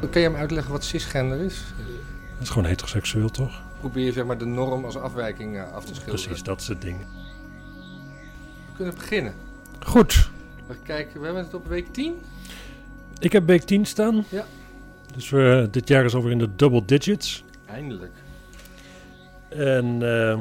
Kan 0.00 0.20
je 0.20 0.28
hem 0.28 0.36
uitleggen 0.36 0.72
wat 0.72 0.84
cisgender 0.84 1.40
is? 1.40 1.64
Dat 2.32 2.42
is 2.42 2.48
gewoon 2.48 2.64
heteroseksueel, 2.68 3.30
toch? 3.30 3.62
Probeer 3.80 4.04
je 4.04 4.12
zeg 4.12 4.24
maar, 4.24 4.38
de 4.38 4.44
norm 4.44 4.84
als 4.84 4.96
afwijking 4.96 5.56
eh, 5.56 5.72
af 5.72 5.84
te 5.84 5.94
schilderen. 5.94 6.24
Precies, 6.24 6.42
dat 6.42 6.62
soort 6.62 6.80
dingen. 6.82 7.06
We 8.66 8.72
kunnen 8.76 8.94
beginnen. 8.94 9.34
Goed. 9.86 10.30
We 10.66 10.74
kijken, 10.82 11.20
we 11.20 11.26
hebben 11.26 11.44
het 11.44 11.54
op 11.54 11.66
week 11.66 11.92
10. 11.92 12.14
Ik 13.18 13.32
heb 13.32 13.46
week 13.46 13.62
10 13.62 13.84
staan. 13.86 14.24
Ja. 14.28 14.44
Dus 15.14 15.30
we, 15.30 15.68
dit 15.70 15.88
jaar 15.88 16.04
is 16.04 16.14
alweer 16.14 16.32
in 16.32 16.38
de 16.38 16.56
double 16.56 16.84
digits. 16.84 17.44
Eindelijk. 17.66 18.12
En 19.48 20.02
eh, 20.02 20.38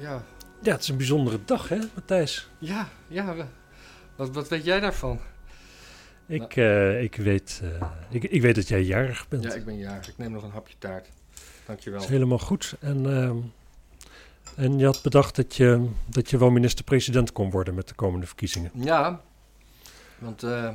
Ja, 0.00 0.22
ja, 0.62 0.72
het 0.72 0.82
is 0.82 0.88
een 0.88 0.96
bijzondere 0.96 1.38
dag, 1.44 1.68
hè, 1.68 1.78
Matthijs? 1.94 2.48
ja, 2.58 2.88
ja. 3.08 3.34
Wat, 4.16 4.30
wat 4.30 4.48
weet 4.48 4.64
jij 4.64 4.80
daarvan? 4.80 5.20
Ik, 6.28 6.56
eh, 6.56 7.02
ik, 7.02 7.14
weet, 7.16 7.60
eh, 7.80 7.88
ik, 8.10 8.24
ik 8.24 8.42
weet 8.42 8.54
dat 8.54 8.68
jij 8.68 8.82
jarig 8.82 9.28
bent. 9.28 9.42
Ja, 9.44 9.52
ik 9.54 9.64
ben 9.64 9.78
jarig. 9.78 10.08
Ik 10.08 10.18
neem 10.18 10.30
nog 10.32 10.42
een 10.42 10.50
hapje 10.50 10.74
taart. 10.78 11.08
Dankjewel. 11.66 11.98
Dat 11.98 12.08
is 12.08 12.14
helemaal 12.14 12.38
goed. 12.38 12.74
En, 12.80 13.06
ehm, 13.16 13.36
en 14.56 14.78
je 14.78 14.84
had 14.84 15.02
bedacht 15.02 15.36
dat 15.36 15.56
je, 15.56 15.88
dat 16.06 16.30
je 16.30 16.38
wel 16.38 16.50
minister-president 16.50 17.32
kon 17.32 17.50
worden 17.50 17.74
met 17.74 17.88
de 17.88 17.94
komende 17.94 18.26
verkiezingen. 18.26 18.70
Ja, 18.74 19.20
want 20.18 20.42
eh, 20.42 20.74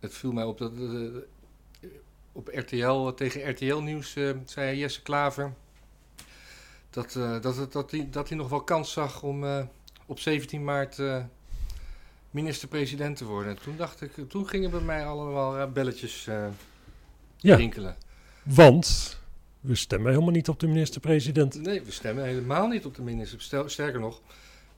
het 0.00 0.14
viel 0.14 0.32
mij 0.32 0.44
op 0.44 0.58
dat 0.58 0.72
op 2.32 2.48
RTL, 2.52 3.08
tegen 3.08 3.50
RTL 3.50 3.76
Nieuws 3.76 4.16
zei 4.44 4.78
Jesse 4.78 5.02
Klaver 5.02 5.52
dat, 6.90 7.12
dat, 7.42 7.56
het- 7.56 7.72
dat, 7.72 7.90
hij, 7.90 8.08
dat 8.10 8.28
hij 8.28 8.38
nog 8.38 8.48
wel 8.48 8.60
kans 8.62 8.92
zag 8.92 9.22
om 9.22 9.44
op 10.06 10.18
17 10.18 10.64
maart 10.64 11.02
minister-president 12.30 13.16
te 13.16 13.24
worden. 13.24 13.50
En 13.56 13.62
toen 13.62 13.76
dacht 13.76 14.00
ik, 14.00 14.10
toen 14.28 14.48
gingen 14.48 14.70
bij 14.70 14.80
mij 14.80 15.06
allemaal 15.06 15.58
eh, 15.58 15.72
belletjes 15.72 16.24
Ja. 17.36 17.56
rinkelen. 17.56 17.96
Want 18.42 19.18
we 19.60 19.74
stemmen 19.74 20.10
helemaal 20.10 20.32
niet 20.32 20.48
op 20.48 20.60
de 20.60 20.66
minister-president. 20.66 21.54
Nee, 21.62 21.82
we 21.82 21.90
stemmen 21.92 22.24
helemaal 22.24 22.68
niet 22.68 22.84
op 22.86 22.94
de 22.94 23.02
minister. 23.02 23.70
Sterker 23.70 24.00
nog, 24.00 24.20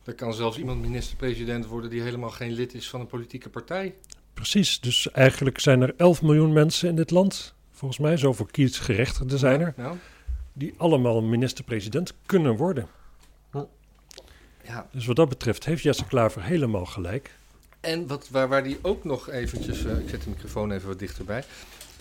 er 0.04 0.14
kan 0.14 0.34
zelfs 0.34 0.58
iemand 0.58 0.80
minister-president 0.80 1.66
worden 1.66 1.90
die 1.90 2.00
helemaal 2.02 2.30
geen 2.30 2.52
lid 2.52 2.74
is 2.74 2.88
van 2.90 3.00
een 3.00 3.06
politieke 3.06 3.48
partij. 3.48 3.94
Precies, 4.34 4.80
dus 4.80 5.10
eigenlijk 5.10 5.60
zijn 5.60 5.80
er 5.82 5.94
11 5.96 6.22
miljoen 6.22 6.52
mensen 6.52 6.88
in 6.88 6.96
dit 6.96 7.10
land, 7.10 7.54
volgens 7.70 8.00
mij, 8.00 8.16
zoveel 8.16 8.46
kiesgerechtigden 8.46 9.38
zijn 9.38 9.60
er, 9.60 9.74
Ja, 9.76 9.94
die 10.52 10.74
allemaal 10.76 11.22
minister-president 11.22 12.14
kunnen 12.26 12.56
worden. 12.56 12.88
ja. 14.64 14.88
Dus 14.92 15.06
wat 15.06 15.16
dat 15.16 15.28
betreft 15.28 15.64
heeft 15.64 15.82
Jesse 15.82 16.04
Klaver 16.06 16.42
helemaal 16.42 16.86
gelijk. 16.86 17.38
En 17.82 18.06
wat, 18.06 18.28
waar, 18.28 18.48
waar 18.48 18.62
die 18.62 18.78
ook 18.82 19.04
nog 19.04 19.30
eventjes... 19.30 19.84
eh, 19.84 19.98
ik 19.98 20.08
zet 20.08 20.22
de 20.22 20.30
microfoon 20.30 20.72
even 20.72 20.88
wat 20.88 20.98
dichterbij. 20.98 21.44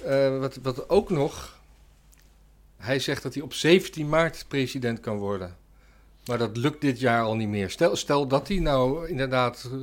Eh, 0.03 0.39
wat, 0.39 0.59
wat 0.61 0.89
ook 0.89 1.09
nog... 1.09 1.59
Hij 2.77 2.99
zegt 2.99 3.23
dat 3.23 3.33
hij 3.33 3.43
op 3.43 3.53
17 3.53 4.09
maart 4.09 4.45
president 4.47 4.99
kan 4.99 5.17
worden. 5.17 5.57
Maar 6.25 6.37
dat 6.37 6.57
lukt 6.57 6.81
dit 6.81 6.99
jaar 6.99 7.23
al 7.23 7.35
niet 7.35 7.47
meer. 7.47 7.69
Stel, 7.69 7.95
stel 7.95 8.27
dat 8.27 8.47
hij 8.47 8.59
nou 8.59 9.07
inderdaad 9.07 9.69
eh, 9.71 9.79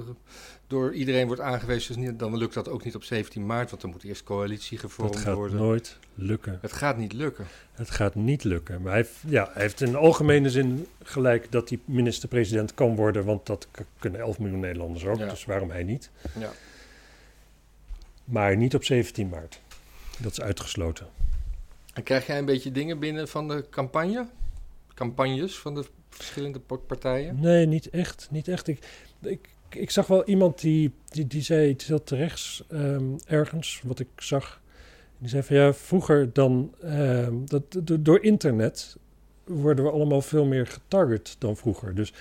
door 0.68 0.94
iedereen 0.94 1.26
wordt 1.26 1.40
aangewezen... 1.42 1.94
dus 1.94 2.04
niet- 2.06 2.18
dan 2.18 2.36
lukt 2.36 2.54
dat 2.54 2.68
ook 2.68 2.84
niet 2.84 2.94
op 2.94 3.04
17 3.04 3.46
maart... 3.46 3.70
want 3.70 3.82
dan 3.82 3.90
moet 3.90 4.02
eerst 4.04 4.24
coalitie 4.24 4.78
gevormd 4.78 5.12
Dat 5.12 5.22
gaat 5.22 5.34
worden. 5.34 5.56
nooit 5.58 5.98
lukken. 6.14 6.58
Het 6.62 6.72
gaat 6.72 6.96
niet 6.96 7.12
lukken. 7.12 7.46
Het 7.72 7.90
gaat 7.90 8.14
niet 8.14 8.44
lukken. 8.44 8.82
Maar 8.82 8.92
hij, 8.92 9.00
heeft- 9.00 9.22
ja, 9.26 9.50
hij 9.52 9.62
heeft 9.62 9.80
in 9.80 9.96
algemene 9.96 10.50
zin 10.50 10.86
gelijk 11.02 11.52
dat 11.52 11.68
hij 11.68 11.78
minister-president 11.84 12.74
kan 12.74 12.96
worden, 12.96 13.24
want 13.24 13.46
dat 13.46 13.68
kunnen 13.98 14.20
11 14.20 14.38
miljoen 14.38 14.60
Nederlanders 14.60 15.04
ook, 15.06 15.18
Ja. 15.18 15.28
dus 15.28 15.44
waarom 15.44 15.70
hij 15.70 15.82
niet? 15.82 16.10
Ja. 16.38 16.50
Maar 18.24 18.56
niet 18.56 18.74
op 18.74 18.84
17 18.84 19.28
maart. 19.28 19.60
Dat 20.18 20.32
is 20.32 20.40
uitgesloten. 20.40 21.06
En 21.94 22.02
krijg 22.02 22.26
jij 22.26 22.38
een 22.38 22.44
beetje 22.44 22.72
dingen 22.72 22.98
binnen 22.98 23.28
van 23.28 23.48
de 23.48 23.64
campagne? 23.70 24.26
Campagnes 24.94 25.58
van 25.58 25.74
de 25.74 25.84
verschillende 26.10 26.58
partijen? 26.86 27.40
Nee, 27.40 27.66
niet 27.66 27.90
echt. 27.90 28.28
Niet 28.30 28.48
echt. 28.48 28.68
Ik, 28.68 28.78
ik, 29.22 29.48
ik 29.74 29.90
zag 29.90 30.06
wel 30.06 30.24
iemand 30.24 30.60
die, 30.60 30.92
die, 31.04 31.26
die 31.26 31.42
zei 31.42 31.68
iets 31.68 31.86
heel 31.86 32.04
terechts 32.04 32.64
ehm, 32.68 33.04
ergens, 33.26 33.80
wat 33.84 33.98
ik 33.98 34.08
zag. 34.16 34.60
Die 35.18 35.28
zei 35.28 35.42
van 35.42 35.56
ja, 35.56 35.72
vroeger 35.74 36.32
dan, 36.32 36.74
ehm, 36.82 37.34
dat, 37.44 37.62
do- 37.84 38.02
door 38.02 38.22
internet 38.22 38.96
worden 39.44 39.84
we 39.84 39.90
allemaal 39.90 40.22
veel 40.22 40.44
meer 40.44 40.66
getarget 40.66 41.36
dan 41.38 41.56
vroeger. 41.56 41.94
Dus 41.94 42.12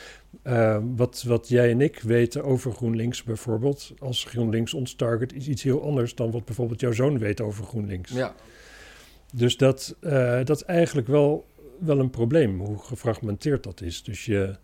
ehm, 0.44 0.84
wat, 0.96 1.24
wat 1.28 1.48
jij 1.48 1.72
en 1.72 1.82
ik 1.82 2.00
weten 2.00 2.44
over 2.44 2.72
GroenLinks 2.74 3.24
bijvoorbeeld, 3.24 3.94
als 4.00 4.24
GroenLinks 4.24 4.74
ons 4.74 4.94
target, 4.94 5.34
is 5.34 5.48
iets 5.48 5.64
heel 5.64 5.84
anders 5.84 6.16
dan 6.16 6.32
wat 6.32 6.46
bijvoorbeeld 6.46 6.80
jouw 6.80 6.92
zoon 6.92 7.20
weet 7.20 7.42
over 7.42 7.64
GroenLinks. 7.66 8.12
Ja, 8.12 8.36
Dus 9.34 9.58
dat, 9.58 9.96
eh, 10.00 10.40
dat 10.44 10.56
is 10.56 10.64
eigenlijk 10.64 11.08
wel, 11.08 11.46
wel 11.80 12.00
een 12.00 12.10
probleem, 12.10 12.60
hoe 12.60 12.78
gefragmenteerd 12.78 13.64
dat 13.64 13.82
is. 13.82 14.04
Dus 14.04 14.26
je, 14.26 14.56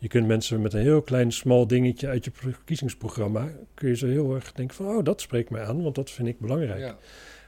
je 0.00 0.08
kunt 0.08 0.26
mensen 0.26 0.62
met 0.62 0.72
een 0.72 0.80
heel 0.80 1.02
klein, 1.02 1.32
smal 1.32 1.66
dingetje 1.66 2.08
uit 2.08 2.24
je 2.24 2.30
verkiezingsprogramma... 2.34 3.48
kun 3.74 3.88
je 3.88 3.96
ze 3.96 4.06
heel 4.06 4.34
erg 4.34 4.52
denken 4.52 4.76
van, 4.76 4.86
oh, 4.86 5.04
dat 5.04 5.20
spreekt 5.20 5.50
mij 5.50 5.64
aan, 5.64 5.82
want 5.82 5.94
dat 5.94 6.10
vind 6.10 6.28
ik 6.28 6.38
belangrijk. 6.40 6.80
ja. 6.80 6.98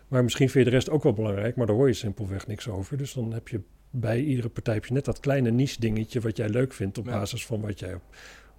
Maar 0.08 0.22
misschien 0.22 0.50
vind 0.50 0.64
je 0.64 0.70
de 0.70 0.76
rest 0.76 0.90
ook 0.90 1.02
wel 1.02 1.12
belangrijk, 1.12 1.56
maar 1.56 1.66
daar 1.66 1.76
hoor 1.76 1.86
je 1.86 1.92
simpelweg 1.94 2.46
niks 2.46 2.68
over. 2.68 2.96
Dus 2.96 3.12
dan 3.12 3.32
heb 3.32 3.48
je 3.48 3.60
bij 3.90 4.20
iedere 4.22 4.48
partij 4.48 4.74
heb 4.74 4.84
je 4.84 4.92
net 4.92 5.04
dat 5.04 5.20
kleine 5.20 5.50
niche 5.50 5.80
dingetje... 5.80 6.20
wat 6.20 6.36
jij 6.36 6.48
leuk 6.48 6.72
vindt 6.72 6.98
op 6.98 7.06
Ja. 7.06 7.12
basis 7.12 7.46
van 7.46 7.60
wat 7.60 7.78
jij 7.78 7.94
op, 7.94 8.02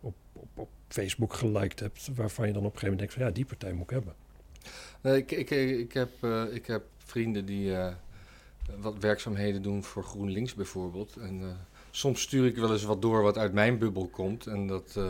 op, 0.02 0.16
op, 0.34 0.48
op 0.56 0.70
Facebook 0.88 1.34
geliked 1.34 1.80
hebt... 1.80 2.10
waarvan 2.16 2.48
je 2.48 2.54
dan 2.54 2.66
op 2.66 2.74
een 2.74 2.80
gegeven 2.80 2.98
moment 2.98 3.00
denkt 3.00 3.14
van, 3.14 3.24
ja, 3.24 3.32
die 3.32 3.46
partij 3.46 3.74
moet 3.74 3.84
ik 3.84 3.90
hebben. 3.90 4.14
Nee, 5.02 5.18
ik, 5.18 5.32
ik, 5.32 5.50
ik, 5.80 5.94
heb, 5.94 6.10
eh, 6.20 6.44
ik 6.52 6.66
heb 6.66 6.84
vrienden 6.98 7.46
die 7.46 7.76
eh, 7.76 7.94
wat 8.80 8.98
werkzaamheden 9.00 9.62
doen 9.62 9.84
voor 9.84 10.04
GroenLinks 10.04 10.54
bijvoorbeeld. 10.54 11.16
En 11.16 11.42
eh, 11.42 11.48
soms 11.96 12.22
stuur 12.22 12.46
ik 12.46 12.56
wel 12.56 12.72
eens 12.72 12.84
wat 12.84 13.02
door 13.02 13.22
wat 13.22 13.38
uit 13.38 13.54
mijn 13.54 13.78
bubbel 13.78 14.08
komt. 14.08 14.48
En 14.48 14.68
dat, 14.68 14.94
eh, 14.98 15.10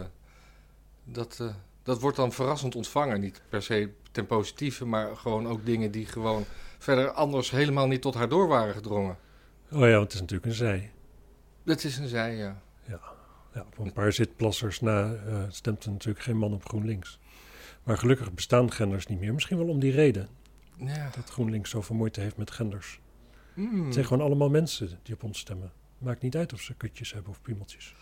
dat, 1.04 1.40
eh, 1.40 1.54
dat 1.84 2.00
wordt 2.00 2.18
dan 2.18 2.32
verrassend 2.32 2.76
ontvangen. 2.76 3.20
Niet 3.20 3.42
per 3.50 3.64
se 3.64 3.90
ten 4.12 4.26
positieve, 4.26 4.86
maar 4.86 5.18
gewoon 5.18 5.48
ook 5.48 5.66
dingen 5.66 5.92
die 5.92 6.06
gewoon 6.06 6.44
verder 6.78 7.12
anders 7.12 7.52
helemaal 7.52 7.88
niet 7.88 8.02
tot 8.02 8.14
haar 8.14 8.30
door 8.30 8.48
waren 8.48 8.74
gedrongen. 8.74 9.18
Oh 9.72 9.80
ja, 9.80 9.92
want 9.92 10.04
het 10.04 10.14
is 10.14 10.20
natuurlijk 10.20 10.50
een 10.50 10.56
zij. 10.56 10.92
Dat 11.64 11.84
is 11.84 11.98
een 11.98 12.08
zij, 12.08 12.36
ja. 12.36 12.62
Ja, 13.54 13.62
op 13.62 13.78
een 13.78 13.94
paar 13.94 14.14
zitplassers 14.14 14.80
na 14.80 15.14
eh, 15.14 15.44
stemt 15.50 15.84
er 15.84 15.92
natuurlijk 15.92 16.24
geen 16.24 16.38
man 16.38 16.54
op 16.54 16.68
GroenLinks. 16.68 17.20
Maar 17.84 17.98
gelukkig 17.98 18.34
bestaan 18.34 18.72
genders 18.72 19.08
niet 19.08 19.20
meer. 19.20 19.34
Misschien 19.34 19.58
wel 19.58 19.68
om 19.68 19.80
die 19.80 19.92
reden 19.92 20.30
ja. 20.78 21.10
dat 21.16 21.30
GroenLinks 21.30 21.70
zoveel 21.70 21.96
moeite 21.96 22.22
heeft 22.22 22.38
met 22.38 22.52
genders. 22.52 23.00
Mm. 23.54 23.86
Het 23.86 23.94
zijn 23.94 24.06
gewoon 24.06 24.26
allemaal 24.26 24.50
mensen 24.50 25.00
die 25.04 25.16
op 25.16 25.24
ons 25.24 25.40
stemmen. 25.40 25.72
Maakt 26.04 26.22
niet 26.22 26.36
uit 26.36 26.54
of 26.54 26.62
ze 26.62 26.74
kutjes 26.74 27.14
hebben 27.14 27.32
of 27.32 27.42
piemeltjes. 27.42 27.96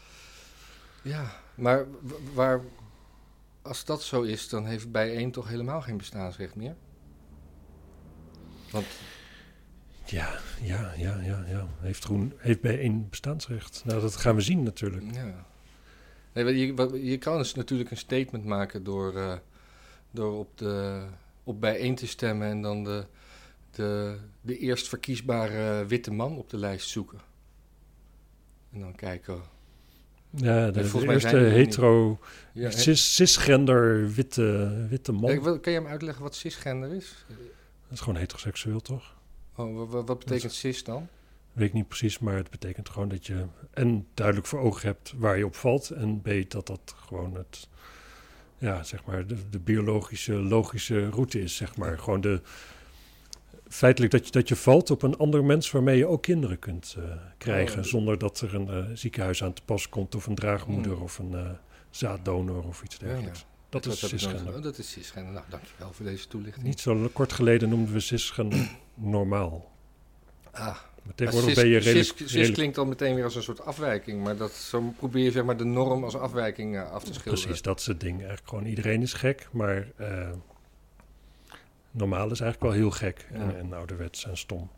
Ja, 1.01 1.31
maar 1.55 1.85
waar, 2.33 2.61
als 3.61 3.85
dat 3.85 4.03
zo 4.03 4.21
is, 4.21 4.49
dan 4.49 4.65
heeft 4.65 4.91
bijeen 4.91 5.31
toch 5.31 5.47
helemaal 5.47 5.81
geen 5.81 5.97
bestaansrecht 5.97 6.55
meer? 6.55 6.75
Want 8.71 8.85
Ja, 10.05 10.39
ja, 10.61 10.93
ja, 10.97 11.19
ja, 11.19 11.45
ja. 11.47 11.67
Heeft, 11.79 12.03
groen, 12.03 12.33
heeft 12.37 12.61
bij 12.61 12.79
één 12.79 13.09
bestaansrecht. 13.09 13.81
Nou, 13.85 14.01
dat 14.01 14.15
gaan 14.15 14.35
we 14.35 14.41
zien 14.41 14.63
natuurlijk. 14.63 15.13
Ja. 15.13 15.45
Nee, 16.33 16.57
je, 16.57 17.05
je 17.05 17.17
kan 17.17 17.37
dus 17.37 17.53
natuurlijk 17.53 17.91
een 17.91 17.97
statement 17.97 18.45
maken 18.45 18.83
door, 18.83 19.15
eh, 19.15 19.37
door 20.11 20.39
op, 20.39 20.57
de, 20.57 21.05
op 21.43 21.61
bijeen 21.61 21.95
te 21.95 22.07
stemmen 22.07 22.47
en 22.47 22.61
dan 22.61 22.83
de, 22.83 23.05
de, 23.71 24.17
de 24.41 24.57
eerst 24.57 24.87
verkiesbare 24.87 25.85
witte 25.85 26.11
man 26.11 26.37
op 26.37 26.49
de 26.49 26.57
lijst 26.57 26.89
zoeken. 26.89 27.19
En 28.73 28.79
dan 28.79 28.95
kijken. 28.95 29.41
Ja, 30.29 30.71
de, 30.71 30.91
de 30.91 31.07
eerste 31.07 31.27
er 31.37 31.51
hetero, 31.51 32.19
Ja, 32.53 32.71
cis, 32.71 33.15
cisgender, 33.15 34.11
witte, 34.11 34.85
witte 34.89 35.11
man. 35.11 35.39
Wat- 35.39 35.59
kan 35.59 35.71
je 35.73 35.79
hem 35.79 35.87
uitleggen 35.87 36.23
wat 36.23 36.35
cisgender 36.35 36.93
is? 36.93 37.25
Dat 37.27 37.37
is 37.91 37.99
gewoon 37.99 38.19
heteroseksueel, 38.19 38.79
toch? 38.79 39.15
Oh, 39.55 39.77
wa- 39.77 39.85
wa- 39.85 40.03
wat, 40.03 40.19
betekent 40.19 40.51
cis 40.53 40.83
dan? 40.83 41.07
Weet 41.53 41.67
ik 41.67 41.73
niet 41.73 41.87
precies, 41.87 42.19
maar 42.19 42.35
het 42.35 42.49
betekent 42.49 42.89
gewoon 42.89 43.09
dat 43.09 43.25
je 43.25 43.45
en 43.71 44.07
duidelijk 44.13 44.47
voor 44.47 44.59
ogen 44.59 44.87
hebt 44.87 45.13
waar 45.17 45.37
je 45.37 45.45
op 45.45 45.55
valt. 45.55 45.89
En 45.89 46.21
B, 46.21 46.29
dat 46.47 46.67
dat 46.67 46.95
gewoon 47.05 47.35
het, 47.35 47.67
ja, 48.57 48.83
zeg 48.83 49.05
maar, 49.05 49.27
de, 49.27 49.35
de 49.49 49.59
biologische, 49.59 50.33
logische 50.33 51.09
route 51.09 51.41
is, 51.41 51.55
zeg 51.55 51.75
maar. 51.77 51.99
Gewoon 51.99 52.21
de, 52.21 52.41
feitelijk 53.71 54.11
dat 54.11 54.25
je, 54.25 54.31
dat 54.31 54.47
je 54.47 54.55
valt 54.55 54.89
op 54.91 55.01
een 55.01 55.17
ander 55.17 55.43
mens 55.43 55.71
waarmee 55.71 55.97
je 55.97 56.07
ook 56.07 56.21
kinderen 56.21 56.59
kunt 56.59 56.95
eh, 56.97 57.03
krijgen. 57.37 57.79
Oh. 57.79 57.85
Zonder 57.85 58.17
dat 58.17 58.41
er 58.41 58.55
een 58.55 58.67
eh, 58.69 58.85
ziekenhuis 58.93 59.43
aan 59.43 59.53
te 59.53 59.61
pas 59.65 59.89
komt 59.89 60.15
of 60.15 60.25
een 60.25 60.35
draagmoeder 60.35 60.91
Hmm. 60.93 61.01
of 61.01 61.19
een 61.19 61.33
eh, 61.33 61.49
zaaddonor 61.89 62.63
of 62.67 62.83
iets 62.83 62.97
dergelijks. 62.97 63.39
ja. 63.39 63.45
Dat 63.69 63.85
is 63.85 64.07
cisgender. 64.07 64.61
Dat 64.61 64.77
is 64.77 64.91
cisgender. 64.91 65.33
Nou, 65.33 65.45
dankjewel 65.49 65.93
voor 65.93 66.05
deze 66.05 66.27
toelichting. 66.27 66.65
Niet 66.65 66.79
zo 66.79 67.09
kort 67.13 67.33
geleden 67.33 67.69
noemden 67.69 67.93
we 67.93 67.99
cisgender 67.99 68.69
normaal. 68.95 69.71
Ah, 70.51 70.65
Maar 71.03 71.15
tegenwoordig 71.15 71.53
cis, 71.53 71.61
ben 71.63 71.71
je 71.71 71.81
cis- 71.81 71.85
redelijk... 71.91 72.17
cis 72.17 72.31
redelijk- 72.31 72.53
klinkt 72.57 72.77
al 72.77 72.85
meteen 72.85 73.15
weer 73.15 73.23
als 73.23 73.35
een 73.35 73.43
soort 73.43 73.61
afwijking, 73.65 74.23
maar 74.23 74.37
dat, 74.37 74.51
zo 74.51 74.93
probeer 74.97 75.23
je 75.23 75.31
zeg 75.31 75.43
maar, 75.43 75.57
de 75.57 75.63
norm 75.63 76.03
als 76.03 76.15
afwijking 76.15 76.79
af 76.79 77.03
te 77.03 77.13
schilderen. 77.13 77.43
Precies, 77.43 77.61
dat 77.61 77.79
is 77.79 77.85
het 77.85 77.99
ding. 77.99 78.17
Eigenlijk 78.17 78.47
gewoon 78.49 78.65
iedereen 78.65 79.01
is 79.01 79.13
gek, 79.13 79.47
maar 79.51 79.87
Normaal 81.91 82.31
is 82.31 82.39
eigenlijk 82.39 82.61
wel 82.73 82.81
heel 82.81 82.91
gek 82.91 83.27
Ja. 83.33 83.39
en, 83.39 83.57
en 83.57 83.73
ouderwets 83.73 84.25
en 84.25 84.37
stom. 84.37 84.69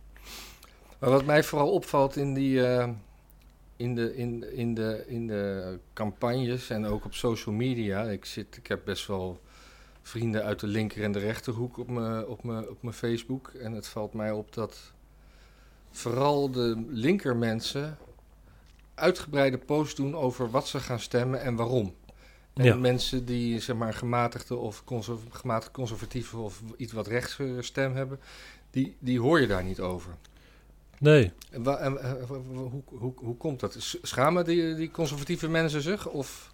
Maar 0.99 1.09
wat 1.09 1.25
mij 1.25 1.43
vooral 1.43 1.71
opvalt 1.71 2.15
in, 2.15 2.33
die, 2.33 2.67
eh, 2.67 2.89
in, 3.75 3.95
de, 3.95 4.15
in, 4.15 4.55
in, 4.55 4.73
de, 4.73 5.03
in 5.07 5.27
de 5.27 5.79
campagnes 5.93 6.69
en 6.69 6.85
ook 6.85 7.05
op 7.05 7.13
social 7.13 7.55
media. 7.55 8.03
Ik, 8.03 8.25
zit, 8.25 8.57
ik 8.57 8.67
heb 8.67 8.81
best 8.85 9.07
wel 9.07 9.41
vrienden 10.01 10.43
uit 10.43 10.59
de 10.59 10.67
linker 10.67 11.03
en 11.03 11.11
de 11.11 11.19
rechterhoek 11.19 11.77
op 11.77 11.89
mijn 11.89 12.27
op 12.27 12.45
op 12.69 12.77
mijn 12.81 12.95
Facebook. 12.95 13.47
En 13.47 13.71
het 13.71 13.87
valt 13.87 14.13
mij 14.13 14.31
op 14.31 14.53
dat 14.53 14.93
vooral 15.91 16.51
de 16.51 16.85
linker 16.89 17.35
mensen 17.35 17.97
uitgebreide 18.93 19.57
posts 19.57 19.95
doen 19.95 20.15
over 20.15 20.49
wat 20.49 20.67
ze 20.67 20.79
gaan 20.79 20.99
stemmen 20.99 21.41
en 21.41 21.55
waarom. 21.55 21.93
En 22.53 22.63
Ja. 22.63 22.75
mensen 22.75 23.25
die 23.25 23.59
zeg 23.59 23.75
maar 23.75 23.93
gematigde 23.93 24.55
of 24.55 24.83
conser 24.83 25.17
gematigd 25.29 25.71
conservatieve 25.71 26.37
of 26.37 26.61
iets 26.77 26.93
wat 26.93 27.07
rechts 27.07 27.39
eh, 27.39 27.47
stem 27.59 27.95
hebben, 27.95 28.19
die, 28.71 28.95
die 28.99 29.19
hoor 29.19 29.41
je 29.41 29.47
daar 29.47 29.63
niet 29.63 29.79
over. 29.79 30.11
Nee, 30.99 31.31
En, 31.51 31.65
eh, 31.65 32.11
hoe, 32.27 32.81
hoe, 32.85 33.13
hoe 33.15 33.37
komt 33.37 33.59
dat? 33.59 33.75
Schamen 34.01 34.45
die, 34.45 34.75
die 34.75 34.91
conservatieve 34.91 35.49
mensen 35.49 35.81
zich? 35.81 36.07
Of 36.07 36.51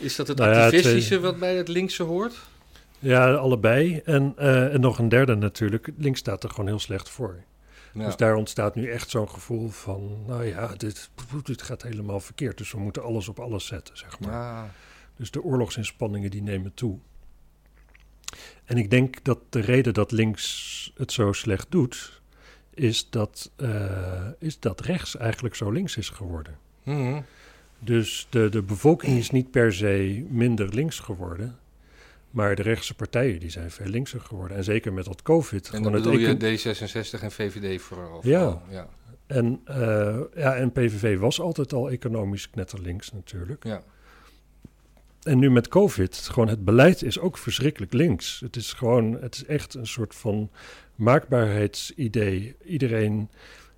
is 0.00 0.16
dat 0.16 0.28
het 0.28 0.38
Nou 0.38 0.54
ja, 0.54 0.64
activistische 0.64 1.14
eh, 1.16 1.20
wat 1.20 1.38
bij 1.38 1.56
het 1.56 1.68
linkse 1.68 2.02
hoort? 2.02 2.34
ja, 2.98 3.34
allebei. 3.34 4.00
En, 4.04 4.34
en 4.36 4.80
nog 4.80 4.98
een 4.98 5.08
derde 5.08 5.34
natuurlijk. 5.34 5.90
Links 5.96 6.18
staat 6.18 6.42
er 6.44 6.50
gewoon 6.50 6.66
heel 6.66 6.78
slecht 6.78 7.08
voor. 7.08 7.42
Ja. 7.94 8.04
Dus 8.04 8.16
daar 8.16 8.34
ontstaat 8.34 8.74
nu 8.74 8.90
echt 8.90 9.10
zo'n 9.10 9.30
gevoel 9.30 9.68
van... 9.68 10.24
nou 10.26 10.44
ja, 10.44 10.66
dit, 10.76 11.10
dit 11.42 11.62
gaat 11.62 11.82
helemaal 11.82 12.20
verkeerd. 12.20 12.58
Dus 12.58 12.72
we 12.72 12.78
moeten 12.78 13.02
alles 13.02 13.28
op 13.28 13.40
alles 13.40 13.66
zetten, 13.66 13.96
zeg 13.98 14.20
maar. 14.20 14.32
Ah, 14.32 14.62
Dus 15.22 15.30
de 15.30 15.42
oorlogsinspanningen 15.42 16.30
die 16.30 16.42
nemen 16.42 16.74
toe. 16.74 16.98
En 18.64 18.76
ik 18.76 18.90
denk 18.90 19.24
dat 19.24 19.38
de 19.48 19.60
reden 19.60 19.94
dat 19.94 20.12
links 20.12 20.92
het 20.96 21.12
zo 21.12 21.32
slecht 21.32 21.70
doet... 21.70 22.22
is 22.74 23.10
dat, 23.10 23.50
eh, 23.56 24.28
is 24.38 24.58
dat 24.58 24.80
rechts 24.80 25.16
eigenlijk 25.16 25.54
zo 25.54 25.70
links 25.70 25.96
is 25.96 26.08
geworden. 26.08 26.58
mhm. 26.82 27.20
Dus 27.78 28.26
de, 28.30 28.48
de 28.48 28.62
bevolking 28.62 29.18
is 29.18 29.30
niet 29.30 29.50
per 29.50 29.72
se 29.72 30.26
minder 30.28 30.74
links 30.74 30.98
geworden... 30.98 31.58
maar 32.30 32.54
de 32.54 32.62
rechtse 32.62 32.94
partijen 32.94 33.40
die 33.40 33.50
zijn 33.50 33.70
veel 33.70 33.88
linkser 33.88 34.20
geworden. 34.20 34.56
En 34.56 34.64
zeker 34.64 34.92
met 34.92 35.04
dat 35.04 35.22
covid. 35.22 35.70
En 35.70 35.82
dan 35.82 35.92
bedoel 35.92 36.18
je 36.18 36.36
D66 36.36 37.22
en 37.22 37.32
VVD 37.32 37.82
vooral? 37.82 38.20
Ja. 38.22 38.62
ja. 38.70 38.88
En, 39.26 39.60
eh, 39.64 40.20
ja, 40.34 40.54
en 40.54 40.72
PVV 40.72 41.18
was 41.18 41.40
altijd 41.40 41.72
al 41.72 41.90
economisch 41.90 42.50
knetterlinks 42.50 43.12
natuurlijk. 43.12 43.64
ja. 43.64 43.82
En 45.22 45.38
nu 45.38 45.50
met 45.50 45.68
COVID, 45.68 46.16
gewoon 46.16 46.48
het 46.48 46.64
beleid 46.64 47.02
is 47.02 47.18
ook 47.18 47.38
verschrikkelijk 47.38 47.92
links. 47.92 48.40
Het 48.44 48.56
is 48.56 48.72
gewoon, 48.72 49.12
het 49.20 49.34
is 49.34 49.44
echt 49.44 49.74
een 49.74 49.86
soort 49.86 50.14
van 50.14 50.50
maakbaarheidsidee. 50.94 52.56
Iedereen, 52.64 53.30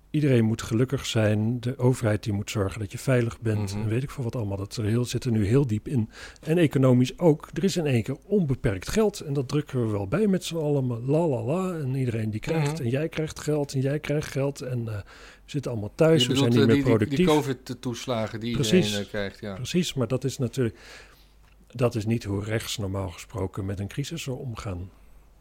iedereen 0.09 0.45
moet 0.45 0.61
gelukkig 0.61 1.05
zijn. 1.05 1.59
De 1.59 1.77
overheid 1.77 2.23
die 2.23 2.33
moet 2.33 2.51
zorgen 2.51 2.79
dat 2.79 2.91
je 2.91 2.97
veilig 2.97 3.39
bent. 3.39 3.73
Mhm. 3.73 3.81
En 3.81 3.89
weet 3.89 4.03
ik 4.03 4.11
veel 4.11 4.23
wat 4.23 4.35
allemaal. 4.35 4.57
Dat 4.57 4.75
er 4.75 4.83
heel, 4.83 5.05
zit 5.05 5.23
er 5.23 5.31
nu 5.31 5.45
heel 5.45 5.67
diep 5.67 5.87
in. 5.87 6.09
En 6.41 6.57
economisch 6.57 7.19
ook. 7.19 7.49
Er 7.53 7.63
is 7.63 7.77
in 7.77 7.85
één 7.85 8.03
keer 8.03 8.17
onbeperkt 8.25 8.89
geld. 8.89 9.19
En 9.19 9.33
dat 9.33 9.47
drukken 9.47 9.85
we 9.85 9.91
wel 9.91 10.07
bij 10.07 10.27
met 10.27 10.43
z'n 10.43 10.55
allen. 10.55 11.05
La 11.05 11.27
la 11.27 11.43
la. 11.43 11.77
En 11.77 11.95
iedereen 11.95 12.31
die 12.31 12.39
krijgt. 12.39 12.73
Mhm. 12.73 12.83
En 12.83 12.89
jij 12.89 13.09
krijgt 13.09 13.39
geld. 13.39 13.73
En 13.73 13.79
jij 13.79 13.99
krijgt 13.99 14.31
geld. 14.31 14.61
En 14.61 14.87
eh, 14.87 14.95
we 14.95 15.51
zitten 15.51 15.71
allemaal 15.71 15.93
thuis. 15.95 16.21
je 16.21 16.27
we 16.27 16.33
bedoelt 16.33 16.53
zijn 16.53 16.67
niet 16.67 16.77
eh, 16.77 16.85
meer 16.85 16.97
die, 16.99 17.07
die, 17.07 17.25
productief. 17.25 17.25
die 17.25 17.35
COVID-toeslagen 17.35 18.39
die 18.39 18.53
Precies. 18.53 18.85
iedereen 18.85 19.03
eh, 19.03 19.09
krijgt, 19.09 19.39
ja. 19.39 19.53
Precies, 19.53 19.93
maar 19.93 20.07
dat 20.07 20.23
is 20.23 20.37
natuurlijk. 20.37 20.77
Dat 21.75 21.95
is 21.95 22.05
niet 22.05 22.23
hoe 22.23 22.43
rechts 22.43 22.77
normaal 22.77 23.09
gesproken 23.09 23.65
met 23.65 23.79
een 23.79 23.87
crisis 23.87 24.23
zou 24.23 24.37
omgaan. 24.37 24.89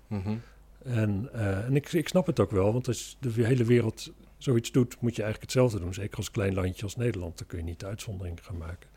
Mhm. 0.07 0.37
En, 0.85 1.29
eh, 1.33 1.65
en 1.65 1.77
ik, 1.77 1.93
ik 1.93 2.09
snap 2.09 2.27
het 2.27 2.41
ook 2.41 2.51
wel, 2.51 2.73
want 2.73 2.89
als 2.89 3.17
de 3.21 3.31
hele 3.31 3.65
wereld 3.65 4.13
zoiets 4.39 4.73
doet, 4.73 5.01
moet 5.01 5.17
je 5.17 5.23
eigenlijk 5.23 5.53
hetzelfde 5.53 5.85
doen. 5.85 5.95
Zeker 5.95 6.17
als 6.17 6.31
klein 6.31 6.55
landje 6.55 6.83
als 6.83 6.97
Nederland, 6.97 7.39
dan 7.39 7.47
kun 7.47 7.59
je 7.59 7.65
niet 7.65 7.81
de 7.81 7.87
uitzondering 7.87 8.45
gaan 8.45 8.57
maken. 8.57 8.89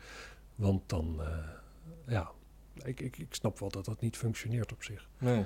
Want 0.54 0.82
dan, 0.86 1.16
eh, 1.20 1.28
ja, 2.06 2.30
ik, 2.84 3.00
ik, 3.00 3.18
ik 3.18 3.34
snap 3.34 3.58
wel 3.58 3.70
dat 3.70 3.84
dat 3.84 4.00
niet 4.00 4.16
functioneert 4.16 4.72
op 4.72 4.82
zich. 4.82 5.08
Nee. 5.18 5.44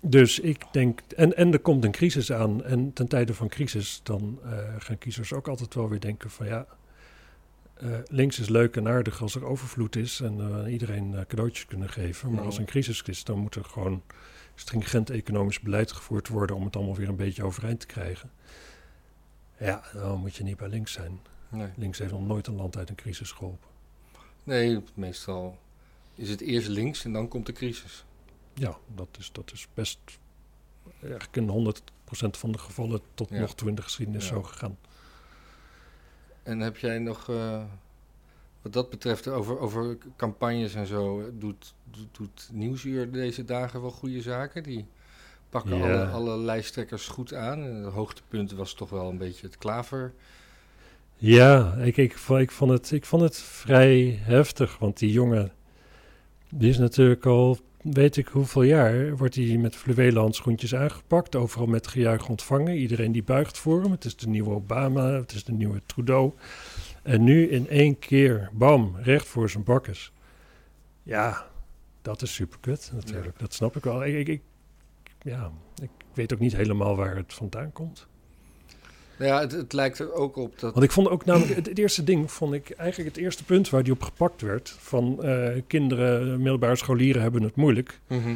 Dus 0.00 0.40
ik 0.40 0.64
denk, 0.72 1.00
en, 1.16 1.36
en 1.36 1.52
er 1.52 1.58
komt 1.58 1.84
een 1.84 1.90
crisis 1.90 2.32
aan. 2.32 2.64
En 2.64 2.92
ten 2.92 3.08
tijde 3.08 3.34
van 3.34 3.48
crisis, 3.48 4.00
dan 4.02 4.38
eh, 4.44 4.74
gaan 4.78 4.98
kiezers 4.98 5.32
ook 5.32 5.48
altijd 5.48 5.74
wel 5.74 5.88
weer 5.88 6.00
denken 6.00 6.30
van 6.30 6.46
ja, 6.46 6.66
eh, 7.76 7.98
links 8.08 8.38
is 8.38 8.48
leuk 8.48 8.76
en 8.76 8.88
aardig 8.88 9.22
als 9.22 9.34
er 9.34 9.44
overvloed 9.44 9.96
is 9.96 10.20
en 10.20 10.64
eh, 10.64 10.72
iedereen 10.72 11.14
eh, 11.14 11.24
cadeautjes 11.26 11.66
kunnen 11.66 11.88
geven. 11.88 12.28
Maar 12.30 12.38
Ja. 12.40 12.44
als 12.46 12.54
er 12.54 12.60
een 12.60 12.66
crisis 12.66 13.02
is, 13.02 13.24
dan 13.24 13.38
moet 13.38 13.54
er 13.54 13.64
gewoon 13.64 14.02
stringent 14.54 15.10
economisch 15.10 15.60
beleid 15.60 15.92
gevoerd 15.92 16.28
worden 16.28 16.56
om 16.56 16.64
het 16.64 16.76
allemaal 16.76 16.96
weer 16.96 17.08
een 17.08 17.16
beetje 17.16 17.44
overeind 17.44 17.80
te 17.80 17.86
krijgen. 17.86 18.30
Ja, 19.58 19.82
dan 19.92 20.18
moet 20.20 20.34
je 20.36 20.42
niet 20.44 20.56
bij 20.56 20.68
links 20.68 20.92
zijn. 20.92 21.20
Nee. 21.48 21.68
Links 21.76 21.98
heeft 21.98 22.12
nog 22.12 22.26
nooit 22.26 22.46
een 22.46 22.56
land 22.56 22.76
uit 22.76 22.88
een 22.88 22.94
crisis 22.94 23.32
geholpen. 23.32 23.68
nee, 24.44 24.82
meestal 24.94 25.58
is 26.14 26.28
het 26.30 26.40
eerst 26.40 26.68
links 26.68 27.04
en 27.04 27.12
dan 27.12 27.28
komt 27.28 27.46
de 27.46 27.52
crisis. 27.52 28.04
Ja, 28.54 28.76
dat 28.94 29.08
is, 29.18 29.32
dat 29.32 29.52
is 29.52 29.68
best 29.74 29.98
eigenlijk 31.00 31.36
in 31.36 31.48
100% 31.48 32.36
van 32.38 32.52
de 32.52 32.58
gevallen 32.58 33.00
tot 33.14 33.28
Ja. 33.28 33.38
nog 33.40 33.54
toe 33.54 33.68
in 33.68 33.74
de 33.74 33.82
geschiedenis 33.82 34.28
Ja. 34.28 34.34
zo 34.34 34.42
gegaan. 34.42 34.78
En 36.46 36.60
heb 36.60 36.76
jij 36.76 36.98
nog, 36.98 37.28
eh, 37.30 37.62
wat 38.62 38.72
dat 38.72 38.90
betreft, 38.90 39.28
over, 39.28 39.58
over 39.58 39.98
campagnes 40.16 40.74
en 40.74 40.86
zo, 40.86 41.20
eh, 41.20 41.24
doet, 41.38 41.74
doet, 41.90 42.08
doet 42.12 42.48
Nieuwsuur 42.52 43.10
deze 43.10 43.44
dagen 43.44 43.80
wel 43.80 43.90
goede 43.90 44.22
zaken? 44.22 44.62
Die 44.62 44.86
pakken 45.50 45.76
Ja. 45.76 45.82
alle, 45.82 46.06
alle 46.06 46.38
lijsttrekkers 46.38 47.08
goed 47.08 47.34
aan. 47.34 47.62
En 47.62 47.74
het 47.74 47.92
hoogtepunt 47.92 48.52
was 48.52 48.74
toch 48.74 48.90
wel 48.90 49.08
een 49.08 49.18
beetje 49.18 49.46
het 49.46 49.58
klaver. 49.58 50.12
Ja, 51.16 51.74
ik, 51.74 51.96
ik, 51.96 52.12
ik, 52.28 52.50
vond 52.50 52.70
het, 52.70 52.90
ik 52.90 53.04
vond 53.04 53.22
het 53.22 53.36
vrij 53.36 54.18
heftig, 54.22 54.78
want 54.78 54.98
die 54.98 55.12
jongen, 55.12 55.52
die 56.48 56.70
is 56.70 56.78
natuurlijk 56.78 57.26
al, 57.26 57.58
weet 57.92 58.16
ik 58.16 58.26
hoeveel 58.26 58.62
jaar, 58.62 59.16
wordt 59.16 59.34
hij 59.34 59.56
met 59.56 59.76
fluwelen 59.76 60.22
handschoentjes 60.22 60.74
aangepakt, 60.74 61.36
overal 61.36 61.66
met 61.66 61.86
gejuich 61.86 62.28
ontvangen. 62.28 62.76
Iedereen 62.76 63.12
die 63.12 63.22
buigt 63.22 63.58
voor 63.58 63.82
hem, 63.82 63.90
het 63.90 64.04
is 64.04 64.16
de 64.16 64.28
nieuwe 64.28 64.50
Obama, 64.50 65.10
het 65.10 65.32
is 65.32 65.44
de 65.44 65.52
nieuwe 65.52 65.82
Trudeau. 65.86 66.32
En 67.02 67.24
nu 67.24 67.48
in 67.48 67.68
één 67.68 67.98
keer, 67.98 68.50
bam, 68.52 68.96
recht 69.02 69.26
voor 69.26 69.50
zijn 69.50 69.64
bakkes. 69.64 70.12
Ja, 71.02 71.46
dat 72.02 72.22
is 72.22 72.34
superkut 72.34 72.90
natuurlijk, 72.94 73.38
dat 73.38 73.54
snap 73.54 73.76
ik 73.76 73.84
wel. 73.84 74.04
Ik, 74.04 74.14
ik, 74.14 74.28
ik, 74.28 74.42
ja, 75.22 75.50
ik 75.82 75.90
weet 76.14 76.32
ook 76.32 76.38
niet 76.38 76.56
helemaal 76.56 76.96
waar 76.96 77.16
het 77.16 77.34
vandaan 77.34 77.72
komt. 77.72 78.06
Ja, 79.18 79.40
het, 79.40 79.52
het 79.52 79.72
lijkt 79.72 79.98
er 79.98 80.12
ook 80.12 80.36
op 80.36 80.58
dat... 80.58 80.72
Want 80.72 80.84
ik 80.84 80.90
vond 80.90 81.08
ook 81.08 81.24
namelijk, 81.24 81.54
het, 81.54 81.66
het 81.66 81.78
eerste 81.78 82.04
ding 82.04 82.32
vond 82.32 82.52
ik 82.52 82.70
eigenlijk 82.70 83.14
het 83.14 83.24
eerste 83.24 83.44
punt 83.44 83.70
waar 83.70 83.82
die 83.82 83.92
op 83.92 84.02
gepakt 84.02 84.40
werd. 84.40 84.76
Van 84.78 85.22
eh, 85.22 85.62
kinderen, 85.66 86.36
middelbare 86.36 86.76
scholieren 86.76 87.22
hebben 87.22 87.42
het 87.42 87.56
moeilijk. 87.56 88.00
Mhm. 88.06 88.34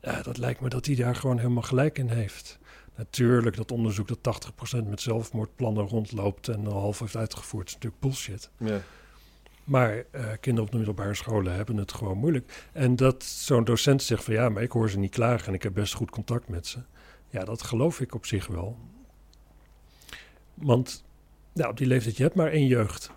Ja, 0.00 0.22
dat 0.22 0.38
lijkt 0.38 0.60
me 0.60 0.68
dat 0.68 0.86
hij 0.86 0.94
daar 0.94 1.16
gewoon 1.16 1.38
helemaal 1.38 1.62
gelijk 1.62 1.98
in 1.98 2.08
heeft. 2.08 2.58
Natuurlijk, 2.96 3.56
dat 3.56 3.72
onderzoek 3.72 4.08
dat 4.08 4.52
80% 4.82 4.88
met 4.88 5.00
zelfmoordplannen 5.00 5.88
rondloopt 5.88 6.48
en 6.48 6.66
al 6.66 6.80
half 6.80 6.98
heeft 6.98 7.16
uitgevoerd, 7.16 7.66
is 7.66 7.74
natuurlijk 7.74 8.02
bullshit. 8.02 8.50
Ja. 8.56 8.80
Maar 9.64 10.04
eh, 10.10 10.24
kinderen 10.40 10.64
op 10.66 10.70
de 10.70 10.76
middelbare 10.76 11.14
scholen 11.14 11.54
hebben 11.54 11.76
het 11.76 11.92
gewoon 11.92 12.18
moeilijk. 12.18 12.68
En 12.72 12.96
dat 12.96 13.24
zo'n 13.24 13.64
docent 13.64 14.02
zegt 14.02 14.24
van 14.24 14.34
ja, 14.34 14.48
maar 14.48 14.62
ik 14.62 14.70
hoor 14.70 14.90
ze 14.90 14.98
niet 14.98 15.10
klagen 15.10 15.46
en 15.46 15.54
ik 15.54 15.62
heb 15.62 15.74
best 15.74 15.94
goed 15.94 16.10
contact 16.10 16.48
met 16.48 16.66
ze. 16.66 16.78
Ja, 17.28 17.44
dat 17.44 17.62
geloof 17.62 18.00
ik 18.00 18.14
op 18.14 18.26
zich 18.26 18.46
wel. 18.46 18.78
Want 20.62 21.02
nou, 21.52 21.70
op 21.70 21.76
die 21.76 21.86
leeftijd, 21.86 22.16
je 22.16 22.22
hebt 22.22 22.34
maar 22.34 22.50
één 22.50 22.66
jeugd. 22.66 23.10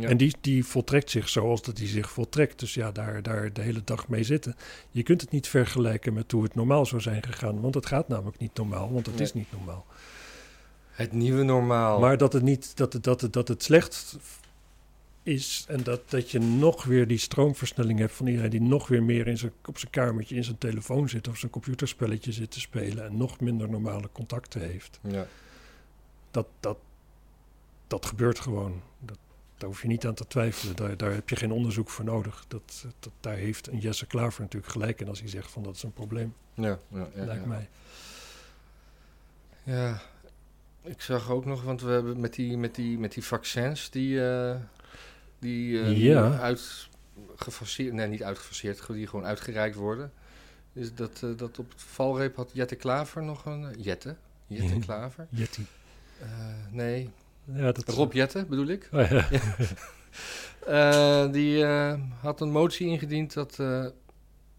Ja. 0.00 0.08
En 0.08 0.16
die, 0.16 0.34
die 0.40 0.64
voltrekt 0.64 1.10
zich 1.10 1.28
zoals 1.28 1.62
dat 1.62 1.76
die 1.76 1.86
zich 1.88 2.10
voltrekt. 2.10 2.58
Dus 2.58 2.74
ja, 2.74 2.92
daar, 2.92 3.22
daar 3.22 3.52
de 3.52 3.60
hele 3.60 3.82
dag 3.84 4.08
mee 4.08 4.22
zitten. 4.22 4.56
Je 4.90 5.02
kunt 5.02 5.20
het 5.20 5.30
niet 5.30 5.48
vergelijken 5.48 6.12
met 6.12 6.30
hoe 6.32 6.42
het 6.42 6.54
normaal 6.54 6.86
zou 6.86 7.00
zijn 7.02 7.22
gegaan. 7.22 7.60
Want 7.60 7.74
het 7.74 7.86
gaat 7.86 8.08
namelijk 8.08 8.38
niet 8.38 8.54
normaal, 8.54 8.92
want 8.92 9.06
het 9.06 9.14
Nee. 9.14 9.24
is 9.24 9.32
niet 9.34 9.52
normaal. 9.52 9.86
Het 10.90 11.12
nieuwe 11.12 11.42
normaal. 11.42 12.00
Maar 12.00 12.16
dat 12.16 12.32
het 12.32 12.42
niet 12.42 12.76
dat 12.76 12.92
het, 12.92 13.04
dat 13.04 13.20
het, 13.20 13.32
dat 13.32 13.48
het 13.48 13.62
slecht 13.62 14.16
is 15.22 15.64
en 15.68 15.82
dat, 15.82 16.10
dat 16.10 16.30
je 16.30 16.38
nog 16.38 16.84
weer 16.84 17.06
die 17.06 17.18
stroomversnelling 17.18 17.98
hebt 17.98 18.12
van 18.12 18.26
iedereen 18.26 18.50
die 18.50 18.62
nog 18.62 18.88
weer 18.88 19.02
meer 19.02 19.26
in 19.26 19.38
zijn, 19.38 19.52
op 19.64 19.78
zijn 19.78 19.90
kamertje 19.90 20.34
in 20.36 20.44
zijn 20.44 20.58
telefoon 20.58 21.08
zit 21.08 21.28
of 21.28 21.38
zijn 21.38 21.50
computerspelletje 21.52 22.32
zit 22.32 22.50
te 22.50 22.60
spelen 22.60 23.04
en 23.04 23.16
nog 23.16 23.40
minder 23.40 23.68
normale 23.68 24.08
contacten 24.12 24.60
heeft. 24.60 25.00
Ja. 25.02 25.26
Dat, 26.34 26.46
dat, 26.60 26.78
dat 27.86 28.06
gebeurt 28.06 28.38
gewoon. 28.38 28.82
Dat, 28.98 29.18
daar 29.56 29.68
hoef 29.68 29.82
je 29.82 29.88
niet 29.88 30.06
aan 30.06 30.14
te 30.14 30.26
twijfelen. 30.26 30.76
Daar, 30.76 30.96
daar 30.96 31.12
heb 31.12 31.28
je 31.28 31.36
geen 31.36 31.52
onderzoek 31.52 31.90
voor 31.90 32.04
nodig. 32.04 32.44
Dat, 32.48 32.84
dat, 33.00 33.12
daar 33.20 33.34
heeft 33.36 33.66
een 33.66 33.78
Jesse 33.78 34.06
Klaver 34.06 34.40
natuurlijk 34.42 34.72
gelijk 34.72 35.00
in 35.00 35.08
als 35.08 35.20
hij 35.20 35.28
zegt 35.28 35.50
van 35.50 35.62
dat 35.62 35.74
is 35.76 35.82
een 35.82 35.92
probleem, 35.92 36.34
Ja, 36.54 36.78
ja, 36.88 37.08
ja, 37.14 37.24
lijkt 37.24 37.42
ja. 37.42 37.48
mij. 37.48 37.68
Ja, 39.62 40.00
ik 40.82 41.00
zag 41.00 41.30
ook 41.30 41.44
nog, 41.44 41.62
want 41.62 41.80
we 41.80 41.90
hebben 41.90 42.20
met 42.20 42.34
die, 42.34 42.56
met 42.56 42.74
die, 42.74 42.98
met 42.98 43.12
die 43.12 43.24
vaccins 43.24 43.90
die, 43.90 44.28
eh, 44.28 44.56
die 45.38 45.78
Ja. 45.98 46.38
uitgefaseerd, 46.38 47.92
nee 47.92 48.06
niet 48.08 48.22
uitgefaseerd, 48.22 48.86
die 48.86 49.06
gewoon 49.06 49.26
uitgereikt 49.26 49.76
worden. 49.76 50.12
Dus 50.72 50.94
dat, 50.94 51.22
eh, 51.22 51.30
dat 51.36 51.58
op 51.58 51.70
het 51.70 51.82
valreep 51.82 52.36
had 52.36 52.50
Jette 52.52 52.74
Klaver 52.76 53.22
nog 53.22 53.44
een... 53.44 53.80
Jette? 53.80 54.16
Jette 54.46 54.78
Klaver? 54.78 55.26
Jetty. 55.30 55.62
Eh, 56.20 56.26
nee, 56.70 57.10
Ja, 57.52 57.72
dat, 57.72 57.88
Rob 57.88 58.12
Jette 58.12 58.44
bedoel 58.48 58.66
ik. 58.66 58.88
Oh, 58.92 59.10
ja. 59.10 59.28
Eh, 60.66 61.32
die 61.32 61.64
eh, 61.64 61.94
had 62.20 62.40
een 62.40 62.50
motie 62.50 62.86
ingediend 62.86 63.32
dat, 63.34 63.56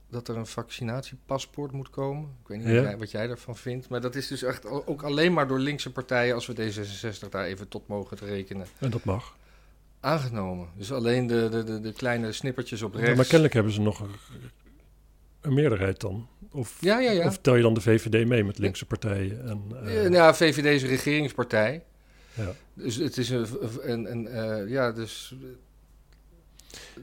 dat 0.09 0.27
er 0.27 0.37
een 0.37 0.45
vaccinatiepaspoort 0.47 1.71
moet 1.71 1.89
komen. 1.89 2.29
Ik 2.41 2.47
weet 2.47 2.57
niet 2.57 2.67
Ja. 2.67 2.73
wat, 2.75 2.83
jij, 2.83 2.97
wat 2.97 3.11
jij 3.11 3.27
daarvan 3.27 3.55
vindt. 3.55 3.89
Maar 3.89 4.01
dat 4.01 4.15
is 4.15 4.27
dus 4.27 4.43
echt 4.43 4.65
ook 4.65 5.03
alleen 5.03 5.33
maar 5.33 5.47
door 5.47 5.59
linkse 5.59 5.91
partijen, 5.91 6.33
als 6.35 6.45
we 6.47 6.53
D66 6.55 7.29
daar 7.29 7.45
even 7.45 7.67
tot 7.67 7.87
mogen 7.87 8.17
rekenen, 8.17 8.67
En 8.79 8.89
dat 8.89 9.03
mag. 9.03 9.37
aangenomen. 9.99 10.67
Dus 10.77 10.91
alleen 10.91 11.27
de, 11.27 11.49
de, 11.49 11.63
de, 11.63 11.79
de 11.79 11.93
kleine 11.93 12.31
snippertjes 12.31 12.81
op 12.81 12.93
Ja, 12.93 12.99
rechts. 12.99 13.15
maar 13.15 13.25
kennelijk 13.25 13.53
hebben 13.53 13.73
ze 13.73 13.81
nog 13.81 14.01
een, 15.45 15.53
meerderheid 15.53 15.99
dan. 16.01 16.27
Of, 16.51 16.77
Ja, 16.79 16.99
ja, 16.99 17.11
ja. 17.11 17.25
of 17.25 17.37
tel 17.37 17.55
je 17.55 17.61
dan 17.61 17.73
de 17.73 17.81
VVD 17.81 18.27
mee 18.27 18.43
met 18.43 18.57
linkse 18.57 18.85
partijen? 18.85 19.47
En, 19.47 19.61
eh, 19.83 19.95
Eh, 19.97 20.01
nou, 20.01 20.13
ja, 20.13 20.33
VVD 20.33 20.65
is 20.65 20.81
een 20.83 20.89
regeringspartij. 20.89 21.83
ja. 22.33 22.51
Dus 22.73 22.95
het 22.95 23.17
is 23.17 23.29
een, 23.29 23.47
een, 23.81 24.11
een 24.11 24.27
eh, 24.27 24.69
ja, 24.69 24.91
dus 24.91 25.35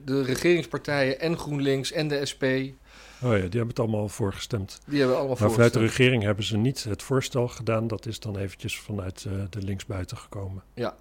de 0.05 0.23
regeringspartijen 0.23 1.21
en 1.21 1.39
GroenLinks 1.39 1.93
en 1.93 2.09
de 2.09 2.27
SP, 2.31 2.41
die 2.41 2.77
Oh 3.23 3.29
ja, 3.31 3.35
die 3.35 3.41
hebben 3.43 3.69
het 3.69 3.79
allemaal 3.79 4.09
voorgestemd. 4.09 4.81
hebben 4.99 5.17
allemaal 5.19 5.37
Maar 5.41 5.51
vanuit 5.51 5.73
de 5.73 5.79
regering 5.79 6.23
hebben 6.23 6.45
ze 6.45 6.57
niet 6.57 6.85
het 6.85 7.03
voorstel 7.03 7.49
gedaan. 7.49 7.87
Dat 7.87 8.07
is 8.07 8.21
dan 8.21 8.37
eventjes 8.39 8.79
vanuit 8.81 9.25
eh, 9.29 9.33
de 9.51 9.63
linksbuiten 9.63 10.17
gekomen. 10.17 10.63
Ja. 10.75 10.95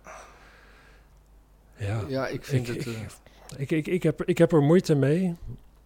Ja, 1.78 2.04
Ja, 2.08 2.28
ik 2.28 2.44
vind 2.46 2.68
Ik- 2.70 2.84
het... 2.84 2.96
Ik, 3.58 3.72
ik, 3.72 3.88
ik, 3.88 4.04
heb, 4.04 4.24
ik 4.24 4.38
heb 4.38 4.52
er 4.52 4.62
moeite 4.62 4.96
mee. 4.96 5.36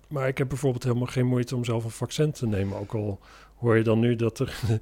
Maar 0.07 0.27
ik 0.27 0.37
heb 0.37 0.47
bijvoorbeeld 0.47 0.83
helemaal 0.83 1.07
geen 1.07 1.25
moeite 1.25 1.55
om 1.55 1.65
zelf 1.65 1.83
een 1.83 1.89
vaccin 1.89 2.31
te 2.31 2.47
nemen. 2.47 2.77
Ook 2.77 2.93
al 2.93 3.19
hoor 3.57 3.77
je 3.77 3.83
dan 3.83 3.99
nu 3.99 4.15
dat, 4.15 4.39
er, 4.39 4.59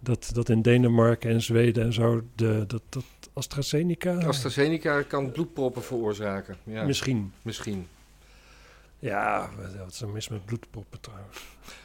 dat, 0.00 0.30
dat 0.32 0.48
in 0.48 0.62
Denemarken 0.62 1.30
en 1.30 1.40
Zweden 1.42 1.84
en 1.84 1.92
zo... 1.92 2.22
De, 2.34 2.64
dat, 2.66 2.82
dat 2.88 3.04
AstraZeneca... 3.32 4.14
AstraZeneca 4.18 5.02
kan 5.02 5.30
bloedproppen 5.32 5.82
veroorzaken. 5.82 6.56
Ja, 6.64 6.84
Misschien. 6.84 7.32
misschien. 7.42 7.86
Ja, 8.98 9.50
wat 9.78 9.92
is 9.92 10.00
er 10.00 10.08
mis 10.08 10.28
met 10.28 10.44
bloedproppen 10.44 11.00
trouwens? 11.00 11.38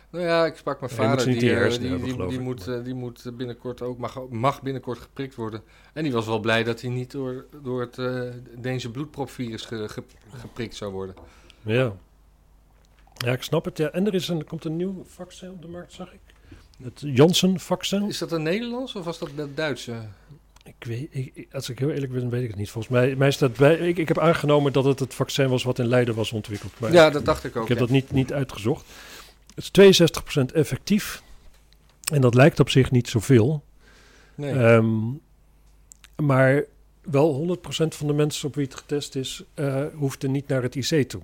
Nou 0.10 0.26
ja, 0.26 0.46
ik 0.46 0.56
sprak 0.56 0.80
mijn 0.80 0.92
vader, 0.92 1.26
die, 1.26 1.34
je 1.34 1.40
eh, 1.40 1.70
die, 1.80 1.90
hebben, 1.90 2.18
die, 2.18 2.28
die 2.28 2.40
moet, 2.40 2.68
eh, 2.68 2.84
die 2.84 2.94
moet 2.94 3.32
binnenkort 3.34 3.82
ook, 3.82 3.98
mag, 3.98 4.28
mag 4.30 4.62
binnenkort 4.62 4.98
geprikt 5.00 5.36
worden. 5.36 5.62
En 5.94 6.04
die 6.04 6.12
was 6.12 6.26
wel 6.26 6.40
blij 6.40 6.64
dat 6.64 6.82
hij 6.82 6.90
niet 6.90 7.12
door, 7.12 7.46
door 7.64 7.82
het 7.82 7.98
eh 7.98 8.22
Deense 8.58 8.92
bloedpropvirus 8.92 9.66
ge- 9.66 9.88
ge- 9.90 10.04
geprikt 10.36 10.76
zou 10.76 10.92
worden. 10.92 11.16
Ja. 11.62 11.96
Ja, 13.18 13.32
ik 13.32 13.44
snap 13.44 13.66
het. 13.66 13.78
Ja. 13.78 13.90
En 13.90 14.06
er, 14.06 14.14
is 14.14 14.28
een, 14.28 14.40
er 14.40 14.46
komt 14.46 14.66
een 14.66 14.76
nieuw 14.76 15.06
vaccin 15.08 15.50
op 15.50 15.62
de 15.62 15.68
markt, 15.68 15.94
zag 15.94 16.14
ik. 16.14 16.20
Het 16.84 17.02
Janssen-vaccin. 17.06 18.08
Is 18.08 18.18
dat 18.18 18.32
een 18.32 18.44
Nederlands 18.44 18.96
of 18.96 19.06
was 19.06 19.20
dat 19.20 19.30
het 19.36 19.58
Duitse? 19.58 20.02
Ik 20.64 20.88
weet, 20.88 21.08
ik, 21.12 21.48
als 21.52 21.70
ik 21.70 21.80
heel 21.80 21.90
eerlijk 21.90 22.12
ben, 22.12 22.30
weet 22.30 22.44
ik 22.44 22.50
het 22.50 22.58
niet. 22.58 22.70
Volgens 22.70 22.94
mij, 22.94 23.16
mij 23.16 23.32
staat 23.32 23.56
bij, 23.56 23.78
ik, 23.78 23.98
ik 23.98 24.08
heb 24.08 24.20
aangenomen 24.20 24.74
dat 24.74 24.84
het 24.84 25.00
het 25.00 25.14
vaccin 25.14 25.50
was 25.50 25.64
wat 25.64 25.80
in 25.80 25.88
Leiden 25.88 26.16
was 26.16 26.32
ontwikkeld. 26.32 26.80
Maar 26.80 26.92
ja, 26.92 27.10
dat 27.10 27.26
dacht 27.26 27.44
ik 27.44 27.56
ook. 27.56 27.62
ik 27.64 27.70
heb 27.70 27.78
ja. 27.78 27.84
dat 27.84 27.94
niet, 27.94 28.12
niet 28.12 28.34
uitgezocht. 28.34 28.86
Het 29.56 29.78
is 29.78 30.10
62% 30.42 30.54
effectief. 30.54 31.22
En 32.12 32.22
dat 32.22 32.34
lijkt 32.36 32.60
op 32.60 32.70
zich 32.70 32.92
niet 32.92 33.10
zoveel. 33.10 33.64
Nee. 34.36 34.52
Ehm, 34.52 34.88
maar 36.16 36.64
wel 37.02 37.58
100% 37.58 37.96
van 37.96 38.08
de 38.08 38.14
mensen 38.14 38.48
op 38.48 38.56
wie 38.56 38.66
het 38.66 38.76
getest 38.76 39.16
is, 39.16 39.44
eh 39.54 39.86
hoeft 39.94 40.24
er 40.24 40.30
niet 40.30 40.48
naar 40.48 40.62
het 40.62 40.76
IC 40.76 41.10
toe. 41.10 41.22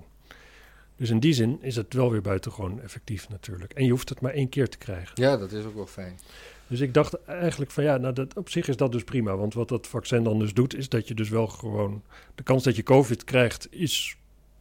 Dus 0.96 1.10
in 1.10 1.20
die 1.20 1.32
zin 1.32 1.58
is 1.62 1.76
het 1.76 1.92
wel 1.94 2.10
weer 2.10 2.20
buitengewoon 2.20 2.80
effectief 2.80 3.28
natuurlijk. 3.28 3.72
En 3.72 3.84
je 3.84 3.90
hoeft 3.90 4.08
het 4.08 4.20
maar 4.20 4.32
één 4.32 4.48
keer 4.48 4.68
te 4.68 4.78
krijgen. 4.78 5.12
ja, 5.22 5.36
dat 5.36 5.52
is 5.52 5.64
ook 5.64 5.74
wel 5.74 5.86
fijn. 5.86 6.18
Dus 6.66 6.80
ik 6.80 6.94
dacht 6.94 7.24
eigenlijk 7.24 7.70
van 7.70 7.84
ja, 7.84 7.96
nou 7.96 8.14
dat, 8.14 8.36
op 8.36 8.48
zich 8.50 8.68
is 8.68 8.76
dat 8.76 8.92
dus 8.92 9.04
prima. 9.04 9.36
Want 9.36 9.54
wat 9.54 9.68
dat 9.68 9.86
vaccin 9.86 10.22
dan 10.24 10.38
dus 10.38 10.54
doet, 10.54 10.76
is 10.76 10.88
dat 10.88 11.08
je 11.08 11.14
dus 11.14 11.28
wel 11.28 11.46
gewoon... 11.46 12.02
De 12.34 12.42
kans 12.42 12.62
dat 12.62 12.76
je 12.76 12.82
COVID 12.82 13.24
krijgt 13.24 13.66
is 13.70 14.16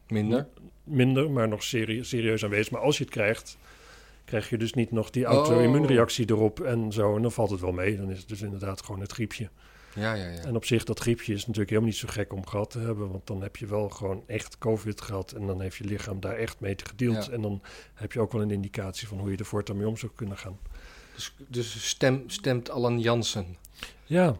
Minder. 0.08 0.48
minder, 0.84 1.32
maar 1.32 1.48
nog 1.48 1.64
serie- 1.64 2.04
serieus 2.04 2.44
aanwezig. 2.44 2.72
Maar 2.72 2.82
als 2.82 2.98
je 2.98 3.04
het 3.04 3.14
krijgt, 3.14 3.58
krijg 4.26 4.50
je 4.50 4.58
dus 4.58 4.74
niet 4.74 4.92
nog 4.92 5.10
die 5.10 5.26
Oh. 5.26 5.32
auto-immuunreactie 5.34 6.30
erop 6.30 6.60
en 6.60 6.92
zo. 6.92 7.16
En 7.16 7.22
dan 7.22 7.32
valt 7.32 7.50
het 7.50 7.60
wel 7.60 7.72
mee. 7.72 7.98
Dan 7.98 8.10
is 8.12 8.18
het 8.20 8.28
dus 8.28 8.42
inderdaad 8.42 8.82
gewoon 8.84 9.02
het 9.02 9.12
griepje. 9.12 9.50
Ja, 9.96 10.14
ja, 10.14 10.28
ja. 10.28 10.40
En 10.42 10.56
op 10.56 10.66
zich, 10.66 10.84
dat 10.84 11.00
griepje 11.00 11.34
is 11.34 11.40
natuurlijk 11.40 11.70
helemaal 11.70 11.90
niet 11.90 12.00
zo 12.00 12.08
gek 12.12 12.34
om 12.34 12.48
gehad 12.48 12.70
te 12.70 12.80
hebben. 12.80 13.12
Want 13.12 13.28
dan 13.28 13.42
heb 13.42 13.56
je 13.56 13.66
wel 13.66 13.90
gewoon 13.90 14.24
echt 14.28 14.58
COVID 14.58 15.02
gehad. 15.02 15.32
En 15.32 15.48
dan 15.48 15.62
heeft 15.62 15.76
je 15.76 15.84
lichaam 15.84 16.20
daar 16.20 16.36
echt 16.36 16.60
mee 16.60 16.76
gedeeld. 16.84 17.26
Ja. 17.26 17.32
En 17.32 17.42
dan 17.42 17.62
heb 17.94 18.12
je 18.12 18.20
ook 18.20 18.32
wel 18.32 18.42
een 18.42 18.52
indicatie 18.52 19.08
van 19.08 19.20
hoe 19.20 19.32
je 19.32 19.38
er 19.38 19.46
voortaan 19.46 19.78
mee 19.78 19.88
om 19.88 19.98
zou 19.98 20.12
kunnen 20.16 20.38
gaan. 20.38 20.58
Dus, 21.16 21.36
dus 21.48 21.88
stem, 21.90 22.24
stemt 22.28 22.70
Alan 22.70 23.00
Jansen. 23.00 23.58
Ja, 24.06 24.36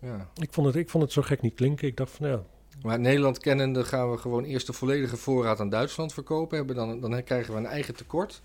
Ja. 0.00 0.28
ik 0.40 0.52
vond, 0.52 0.66
het, 0.66 0.76
ik 0.76 0.90
vond 0.90 1.04
het 1.04 1.12
zo 1.12 1.22
gek 1.22 1.40
niet 1.42 1.54
klinken. 1.54 1.88
Ik 1.88 1.96
dacht 1.96 2.10
van 2.10 2.28
ja, 2.28 2.42
Maar 2.82 3.00
Nederland 3.00 3.38
kennende 3.38 3.84
gaan 3.84 4.10
we 4.10 4.16
gewoon 4.18 4.44
eerst 4.44 4.66
de 4.66 4.72
volledige 4.72 5.16
voorraad 5.16 5.60
aan 5.60 5.68
Duitsland 5.68 6.12
verkopen. 6.12 6.56
Hebben 6.56 6.76
dan, 6.76 7.00
dan 7.00 7.24
krijgen 7.24 7.52
we 7.52 7.58
een 7.58 7.66
eigen 7.66 7.94
tekort. 7.94 8.42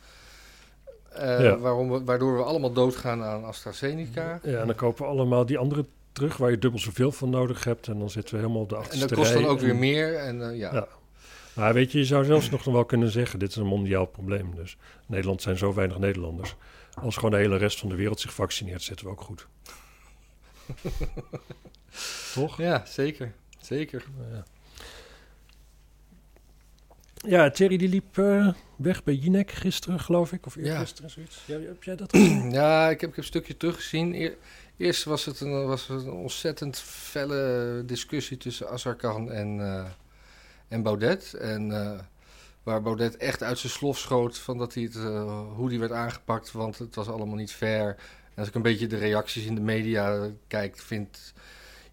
Eh, 1.10 1.42
Ja. 1.44 1.58
waarom 1.58 1.92
we, 1.92 2.04
waardoor 2.04 2.38
we 2.38 2.44
allemaal 2.44 2.72
doodgaan 2.74 3.24
aan 3.24 3.44
AstraZeneca. 3.44 4.40
Ja, 4.44 4.60
en 4.60 4.68
dan 4.68 4.76
kopen 4.76 5.04
we 5.04 5.10
allemaal 5.12 5.46
die 5.46 5.58
andere 5.58 5.86
terug 6.18 6.38
waar 6.38 6.52
je 6.52 6.58
dubbel 6.58 6.80
zoveel 6.80 7.12
van 7.12 7.30
nodig 7.30 7.64
hebt. 7.64 7.88
En 7.88 8.00
dan 8.00 8.10
zitten 8.10 8.36
we 8.36 8.42
helemaal 8.42 8.62
op 8.62 8.70
de 8.70 8.76
En 8.76 8.82
achterste 8.82 9.08
dat 9.08 9.18
kost 9.18 9.34
dan 9.34 9.46
ook 9.46 9.60
weer 9.60 9.70
En- 9.70 9.80
meer. 9.80 10.16
En, 10.16 10.50
eh, 10.50 10.58
ja. 10.58 10.74
Ja. 10.74 10.88
Maar 11.56 11.74
weet 11.74 11.92
je, 11.92 11.98
je 11.98 12.06
zou 12.06 12.26
zelfs 12.26 12.50
nog 12.50 12.64
wel 12.64 12.86
kunnen 12.86 13.12
zeggen, 13.12 13.40
dit 13.40 13.50
is 13.50 13.56
een 13.56 13.66
mondiaal 13.66 14.06
probleem. 14.06 14.56
Dus 14.56 14.78
Nederland 15.08 15.42
zijn 15.42 15.58
zo 15.58 15.74
weinig 15.74 15.98
Nederlanders. 15.98 16.56
Als 17.02 17.16
gewoon 17.16 17.32
de 17.32 17.38
hele 17.38 17.58
rest 17.58 17.80
van 17.80 17.90
de 17.90 17.96
wereld 17.96 18.20
zich 18.20 18.34
vaccineert, 18.34 18.82
zitten 18.82 19.06
we 19.06 19.12
ook 19.12 19.22
goed. 19.22 19.48
Toch? 22.34 22.58
ja, 22.58 22.86
zeker. 22.86 23.34
Zeker. 23.62 24.04
Ja. 24.32 24.44
Ja, 27.16 27.50
Thierry 27.50 27.78
die 27.78 27.90
liep 27.90 28.18
eh, 28.18 28.48
weg 28.76 29.04
bij 29.04 29.14
Jinek 29.14 29.52
gisteren, 29.52 30.00
geloof 30.00 30.32
ik. 30.32 30.46
Of 30.46 30.56
Ja. 30.56 30.62
eergisteren, 30.62 31.10
zoiets. 31.10 31.44
Ja, 31.46 31.60
heb 31.60 31.84
jij 31.84 31.96
dat 31.96 32.12
gezien? 32.12 32.52
Ja, 32.60 32.90
ik 32.90 33.02
heb, 33.02 33.10
ik 33.10 33.16
heb 33.16 33.18
een 33.18 33.24
stukje 33.24 33.58
teruggezien. 33.58 34.14
Eer- 34.16 34.38
eerst 34.78 35.04
was 35.04 35.26
het 35.26 35.40
een, 35.40 35.66
was 35.66 35.90
een 35.90 36.10
ontzettend 36.10 36.80
felle 36.80 37.84
discussie 37.86 38.38
tussen 38.38 38.70
Azarkan 38.70 39.32
en, 39.32 39.60
eh, 39.60 39.86
en 40.68 40.82
Baudet. 40.82 41.34
En 41.34 41.72
eh, 41.72 42.00
waar 42.64 42.82
Baudet 42.82 43.18
echt 43.18 43.44
uit 43.44 43.58
zijn 43.58 43.72
slof 43.72 43.98
schoot 43.98 44.38
van 44.38 44.58
dat 44.58 44.74
hij 44.74 44.84
het, 44.84 44.96
eh, 44.96 45.42
hoe 45.56 45.70
die 45.70 45.80
werd 45.80 45.92
aangepakt, 45.92 46.52
want 46.52 46.78
het 46.78 46.96
was 46.96 47.08
allemaal 47.08 47.36
niet 47.36 47.52
fair. 47.52 47.88
En 48.34 48.36
als 48.36 48.48
ik 48.48 48.56
een 48.56 48.62
beetje 48.62 48.88
de 48.88 48.98
reacties 48.98 49.46
in 49.46 49.56
de 49.56 49.62
media 49.62 50.30
kijk, 50.48 50.78
vindt 50.78 51.34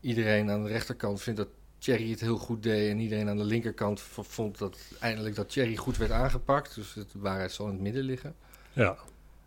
iedereen 0.00 0.50
aan 0.50 0.62
de 0.62 0.68
rechterkant 0.68 1.22
vindt 1.22 1.38
dat 1.38 1.48
Thierry 1.78 2.10
het 2.10 2.20
heel 2.20 2.38
goed 2.38 2.62
deed. 2.62 2.90
En 2.90 2.98
iedereen 2.98 3.28
aan 3.28 3.36
de 3.36 3.44
linkerkant 3.44 4.00
vond 4.00 4.58
dat 4.58 4.78
eindelijk 5.00 5.34
dat 5.34 5.48
Thierry 5.48 5.76
goed 5.76 5.96
werd 5.96 6.10
aangepakt. 6.10 6.74
Dus 6.74 6.92
de 6.92 7.06
waarheid 7.12 7.52
zal 7.52 7.66
in 7.66 7.72
het 7.72 7.82
midden 7.82 8.02
liggen. 8.02 8.34
Ja. 8.72 8.96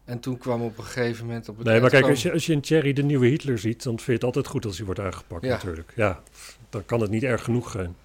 En 0.07 0.19
toen 0.19 0.37
kwam 0.37 0.61
op 0.61 0.77
een 0.77 0.83
gegeven 0.83 1.25
moment 1.25 1.49
op 1.49 1.57
het 1.57 1.67
Nee, 1.67 1.81
maar 1.81 1.89
kijk, 1.89 2.05
als 2.05 2.21
je, 2.21 2.31
als 2.31 2.45
je 2.45 2.53
in 2.53 2.61
Thierry 2.61 2.93
de 2.93 3.03
nieuwe 3.03 3.27
Hitler 3.27 3.57
ziet, 3.59 3.83
dan 3.83 3.93
vind 3.95 4.05
je 4.05 4.13
het 4.13 4.23
altijd 4.23 4.47
goed 4.47 4.65
als 4.65 4.75
hij 4.77 4.85
wordt 4.85 4.99
aangepakt 4.99 5.43
Ja. 5.43 5.49
natuurlijk. 5.49 5.93
Ja, 5.95 6.21
dan 6.69 6.85
kan 6.85 7.01
het 7.01 7.09
niet 7.09 7.23
erg 7.23 7.43
genoeg 7.43 7.71
zijn. 7.71 7.95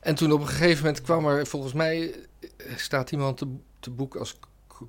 En 0.00 0.14
toen 0.14 0.32
op 0.32 0.40
een 0.40 0.46
gegeven 0.46 0.84
moment 0.84 1.02
kwam 1.02 1.26
er, 1.26 1.46
volgens 1.46 1.72
mij 1.72 2.14
eh, 2.56 2.76
staat 2.76 3.12
iemand 3.12 3.36
te, 3.38 3.46
te 3.80 3.90
boek 3.90 4.14
als 4.16 4.38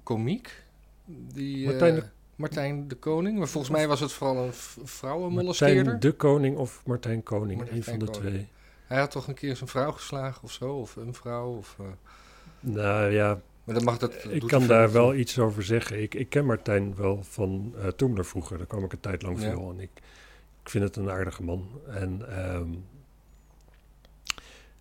komiek. 0.03 0.63
Die, 1.05 1.65
Martijn 1.65 1.95
eh, 1.95 2.01
de- 2.01 2.07
Martijn 2.35 2.87
de 2.87 2.95
Koning. 2.95 3.37
Maar 3.37 3.47
volgens 3.47 3.73
mij 3.73 3.87
was 3.87 3.99
het 3.99 4.11
vooral 4.11 4.37
een 4.45 4.53
vrouwenmolesteerder. 4.83 5.75
Martijn 5.75 5.99
de 5.99 6.11
Koning 6.11 6.57
of 6.57 6.81
Martijn 6.85 7.23
Koning, 7.23 7.57
Martijn 7.57 7.77
een 7.77 7.83
van 7.83 7.99
de 7.99 8.05
Koning. 8.05 8.23
twee. 8.23 8.47
Hij 8.85 8.99
had 8.99 9.11
toch 9.11 9.27
een 9.27 9.33
keer 9.33 9.55
zijn 9.55 9.69
vrouw 9.69 9.91
geslagen 9.91 10.43
of 10.43 10.51
zo? 10.51 10.73
Of 10.73 10.95
een 10.95 11.13
vrouw? 11.13 11.55
Of, 11.57 11.75
eh, 11.79 11.85
Nou 12.59 13.11
ja, 13.11 13.39
maar 13.63 13.75
dat 13.75 13.83
mag 13.83 13.97
dat. 13.97 14.25
ik 14.29 14.47
kan 14.47 14.61
er 14.61 14.67
daar 14.67 14.91
wel 14.91 15.09
toe. 15.09 15.19
iets 15.19 15.39
over 15.39 15.63
zeggen. 15.63 16.01
Ik, 16.01 16.13
ik 16.13 16.29
ken 16.29 16.45
Martijn 16.45 16.95
wel 16.95 17.23
van 17.23 17.73
uh, 17.77 17.87
Toemler 17.87 18.25
vroeger. 18.25 18.57
Daar 18.57 18.67
kwam 18.67 18.83
ik 18.83 18.91
een 18.93 18.99
tijd 18.99 19.21
lang 19.21 19.41
Ja. 19.41 19.49
veel. 19.49 19.69
En 19.71 19.79
ik, 19.79 19.89
ik 20.63 20.69
vind 20.69 20.83
het 20.83 20.95
een 20.95 21.09
aardige 21.09 21.43
man. 21.43 21.69
En, 21.87 22.37
ehm, 22.37 22.69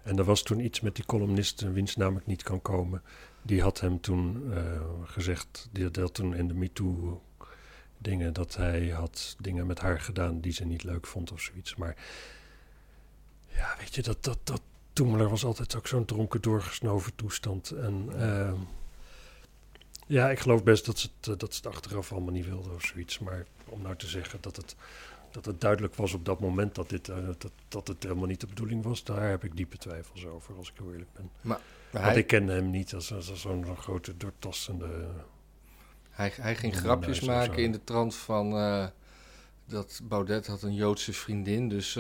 en 0.02 0.18
er 0.18 0.24
was 0.24 0.42
toen 0.42 0.60
iets 0.60 0.80
met 0.80 0.96
die 0.96 1.04
columnist, 1.06 1.60
wiens 1.72 1.96
naam 1.96 2.16
ik 2.16 2.26
niet 2.26 2.42
kan 2.42 2.62
komen. 2.62 3.02
Die 3.42 3.62
had 3.62 3.80
hem 3.80 4.00
toen 4.00 4.52
eh, 4.54 4.80
gezegd, 5.04 5.68
die 5.72 5.88
had 5.94 6.14
toen 6.14 6.34
in 6.34 6.48
de 6.48 6.54
MeToo 6.54 7.22
dingen, 7.98 8.32
dat 8.32 8.56
hij 8.56 8.88
had 8.88 9.36
dingen 9.40 9.66
met 9.66 9.78
haar 9.80 10.00
gedaan 10.00 10.40
die 10.40 10.52
ze 10.52 10.64
niet 10.64 10.84
leuk 10.84 11.06
vond 11.06 11.32
of 11.32 11.40
zoiets. 11.40 11.76
Maar 11.76 11.96
ja, 13.46 13.74
weet 13.78 13.94
je, 13.94 14.02
dat, 14.02 14.24
dat, 14.24 14.38
dat 14.44 14.62
Toemler 14.92 15.28
was 15.28 15.44
altijd 15.44 15.76
ook 15.76 15.86
zo'n 15.86 16.04
dronken 16.04 16.40
doorgesnoven 16.40 17.14
toestand. 17.14 17.70
En 17.70 18.08
ehm, 18.18 18.56
ja, 20.06 20.30
ik 20.30 20.38
geloof 20.38 20.62
best 20.62 20.86
dat 20.86 20.98
ze, 20.98 21.08
het, 21.16 21.28
eh, 21.28 21.38
dat 21.38 21.54
ze 21.54 21.60
het 21.64 21.74
achteraf 21.74 22.12
allemaal 22.12 22.32
niet 22.32 22.46
wilden 22.46 22.74
of 22.74 22.84
zoiets. 22.84 23.18
Maar 23.18 23.46
om 23.64 23.82
nou 23.82 23.96
te 23.96 24.06
zeggen 24.06 24.38
dat 24.40 24.56
het 24.56 24.76
dat 25.32 25.44
het 25.44 25.60
duidelijk 25.60 25.94
was 25.94 26.12
op 26.12 26.24
dat 26.24 26.40
moment 26.40 26.74
dat, 26.74 26.88
dit, 26.88 27.08
eh, 27.08 27.16
dat, 27.38 27.52
dat 27.68 27.88
het 27.88 28.02
helemaal 28.02 28.26
niet 28.26 28.40
de 28.40 28.46
bedoeling 28.46 28.82
was. 28.82 29.04
Daar 29.04 29.28
heb 29.28 29.44
ik 29.44 29.56
diepe 29.56 29.76
twijfels 29.76 30.26
over, 30.26 30.56
als 30.56 30.68
ik 30.68 30.74
heel 30.78 30.92
eerlijk 30.92 31.12
ben. 31.12 31.30
Maar 31.40 31.60
Want 31.90 32.04
hij, 32.04 32.16
ik 32.16 32.26
kende 32.26 32.52
hem 32.52 32.70
niet 32.70 32.94
als, 32.94 33.12
als, 33.12 33.30
als 33.30 33.40
zo'n 33.40 33.76
grote, 33.76 34.16
doortastende... 34.16 35.08
hij, 36.10 36.32
hij 36.34 36.56
ging 36.56 36.76
grapjes 36.76 37.20
maken 37.20 37.62
in 37.62 37.72
de 37.72 37.84
trant 37.84 38.14
van 38.14 38.52
eh, 38.52 38.86
dat 39.64 40.00
Baudet 40.02 40.46
had 40.46 40.62
een 40.62 40.74
Joodse 40.74 41.12
vriendin. 41.12 41.68
Dus 41.68 41.98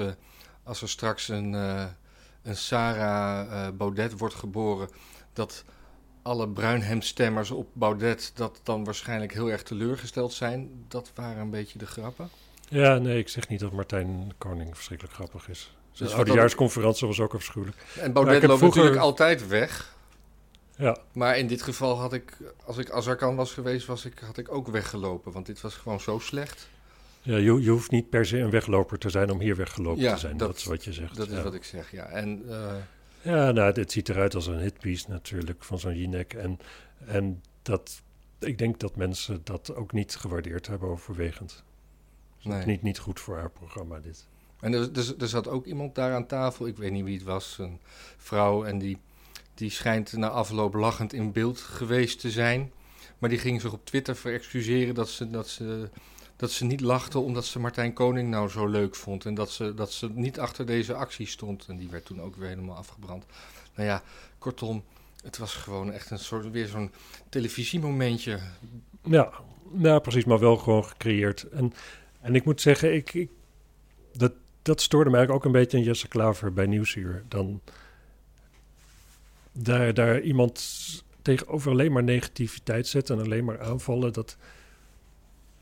als 0.62 0.82
er 0.82 0.88
straks 0.88 1.28
een, 1.28 1.52
een 2.42 2.56
Sarah 2.56 3.66
eh, 3.66 3.72
Baudet 3.74 4.18
wordt 4.18 4.34
geboren, 4.34 4.88
dat 5.32 5.64
alle 6.22 6.48
bruinhemstemmers 6.48 7.50
op 7.50 7.68
Baudet 7.72 8.32
dat 8.34 8.60
dan 8.62 8.84
waarschijnlijk 8.84 9.32
heel 9.32 9.50
erg 9.50 9.62
teleurgesteld 9.62 10.32
zijn. 10.32 10.84
Dat 10.88 11.10
waren 11.14 11.40
een 11.42 11.50
beetje 11.50 11.78
de 11.78 11.86
grappen. 11.86 12.30
Ja, 12.68 12.98
nee, 12.98 13.18
ik 13.18 13.28
zeg 13.28 13.48
niet 13.48 13.60
dat 13.60 13.72
Martijn 13.72 14.32
Koning 14.38 14.74
verschrikkelijk 14.74 15.14
grappig 15.16 15.48
is. 15.48 15.76
Zijn 15.92 16.08
Dus 16.08 16.18
oudejaarsconferentie 16.18 17.06
was 17.06 17.20
ook 17.20 17.34
afschuwelijk. 17.34 17.76
En 18.00 18.12
Baudet 18.12 18.42
loopt 18.42 18.58
vroeger- 18.58 18.66
natuurlijk 18.82 19.02
altijd 19.04 19.48
weg. 19.48 19.96
Ja, 20.76 20.96
Maar 21.12 21.38
in 21.38 21.46
dit 21.46 21.62
geval 21.62 21.98
had 21.98 22.12
ik, 22.12 22.36
als 22.64 22.78
ik 22.78 22.90
Azarkan 22.90 23.36
was 23.36 23.52
geweest, 23.52 23.86
was 23.86 24.04
ik, 24.04 24.18
had 24.18 24.38
ik 24.38 24.52
ook 24.54 24.68
weggelopen. 24.68 25.32
Want 25.32 25.46
dit 25.46 25.60
was 25.60 25.74
gewoon 25.74 26.00
zo 26.00 26.18
slecht. 26.18 26.68
Ja 27.22 27.36
je, 27.36 27.62
je 27.62 27.70
hoeft 27.70 27.90
niet 27.90 28.10
per 28.10 28.26
se 28.26 28.38
een 28.38 28.50
wegloper 28.50 28.98
te 28.98 29.10
zijn 29.10 29.30
om 29.30 29.40
hier 29.40 29.56
weggelopen 29.56 30.02
Ja, 30.02 30.12
te 30.14 30.20
zijn. 30.20 30.36
Dat, 30.36 30.48
dat- 30.48 30.56
is 30.56 30.64
wat 30.64 30.84
je 30.84 30.92
zegt. 30.92 31.16
Dat 31.16 31.30
is 31.30 31.42
wat 31.42 31.54
ik 31.54 31.64
zeg, 31.64 31.90
ja. 31.90 32.04
En 32.06 32.42
eh, 32.48 32.74
Ja, 33.22 33.50
nou, 33.50 33.72
het 33.72 33.92
ziet 33.92 34.08
eruit 34.08 34.34
als 34.34 34.46
een 34.46 34.58
hitpiece 34.58 35.10
natuurlijk 35.10 35.64
van 35.64 35.78
zo'n 35.78 35.96
Jinek. 35.96 36.34
En, 36.34 36.58
en 37.06 37.42
dat, 37.62 38.02
ik 38.38 38.58
denk 38.58 38.80
dat 38.80 38.96
mensen 38.96 39.40
dat 39.44 39.74
ook 39.74 39.92
niet 39.92 40.16
gewaardeerd 40.16 40.66
hebben 40.66 40.88
overwegend. 40.88 41.50
Het 41.52 42.38
is 42.38 42.44
Nee. 42.44 42.66
niet, 42.66 42.82
niet 42.82 42.98
goed 42.98 43.20
voor 43.20 43.36
haar 43.36 43.50
programma 43.50 43.98
dit. 44.00 44.26
En 44.60 44.72
er, 44.72 44.90
er, 44.92 45.14
er 45.18 45.28
zat 45.28 45.48
ook 45.48 45.66
iemand 45.66 45.94
daar 45.94 46.14
aan 46.14 46.26
tafel, 46.26 46.66
ik 46.66 46.76
weet 46.76 46.92
niet 46.92 47.04
wie 47.04 47.14
het 47.14 47.24
was, 47.26 47.56
een 47.58 47.78
vrouw. 48.16 48.64
En 48.64 48.78
die, 48.78 48.98
die 49.54 49.70
schijnt 49.70 50.12
na 50.12 50.28
afloop 50.28 50.74
lachend 50.74 51.12
in 51.12 51.32
beeld 51.32 51.58
geweest 51.60 52.20
te 52.20 52.30
zijn. 52.30 52.72
Maar 53.18 53.28
die 53.30 53.38
ging 53.38 53.60
zich 53.60 53.72
op 53.72 53.84
Twitter 53.86 54.16
verexcuseren 54.16 54.94
dat 54.94 55.08
ze, 55.08 55.30
dat 55.30 55.48
ze, 55.48 55.88
dat 56.42 56.50
ze 56.50 56.64
niet 56.64 56.80
lachte 56.80 57.18
omdat 57.18 57.44
ze 57.44 57.58
Martijn 57.58 57.92
Koning 57.92 58.30
nou 58.30 58.48
zo 58.48 58.66
leuk 58.66 58.94
vond. 58.94 59.24
En 59.24 59.34
dat 59.34 59.50
ze, 59.50 59.74
dat 59.74 59.92
ze 59.92 60.10
niet 60.10 60.38
achter 60.38 60.66
deze 60.66 60.94
actie 60.94 61.26
stond. 61.26 61.66
En 61.68 61.76
die 61.76 61.88
werd 61.88 62.04
toen 62.04 62.20
ook 62.20 62.36
weer 62.36 62.48
helemaal 62.48 62.76
afgebrand. 62.76 63.24
Nou 63.74 63.88
ja, 63.88 64.02
kortom, 64.38 64.84
het 65.22 65.38
was 65.38 65.54
gewoon 65.54 65.92
echt 65.92 66.10
een 66.10 66.18
soort, 66.18 66.50
weer 66.50 66.66
zo'n 66.66 66.90
televisiemomentje. 67.28 68.38
Ja, 69.02 69.32
nou, 69.70 70.00
precies, 70.00 70.24
maar 70.24 70.38
wel 70.38 70.56
gewoon 70.56 70.84
gecreëerd. 70.84 71.42
En, 71.42 71.72
en 72.20 72.34
ik 72.34 72.44
moet 72.44 72.60
zeggen, 72.60 72.94
ik, 72.94 73.14
ik, 73.14 73.30
dat, 74.12 74.32
dat 74.62 74.80
stoorde 74.80 75.10
mij 75.10 75.28
ook 75.28 75.44
een 75.44 75.52
beetje 75.52 75.76
aan 75.76 75.82
Jesse 75.82 76.08
Klaver 76.08 76.52
bij 76.52 76.66
Nieuwsuur. 76.66 77.24
Dan 77.28 77.60
daar, 79.52 79.94
daar 79.94 80.20
iemand 80.20 80.62
tegenover 81.22 81.70
alleen 81.70 81.92
maar 81.92 82.04
negativiteit 82.04 82.86
zetten 82.86 83.18
en 83.18 83.24
alleen 83.24 83.44
maar 83.44 83.60
aanvallen, 83.60 84.12
dat, 84.12 84.36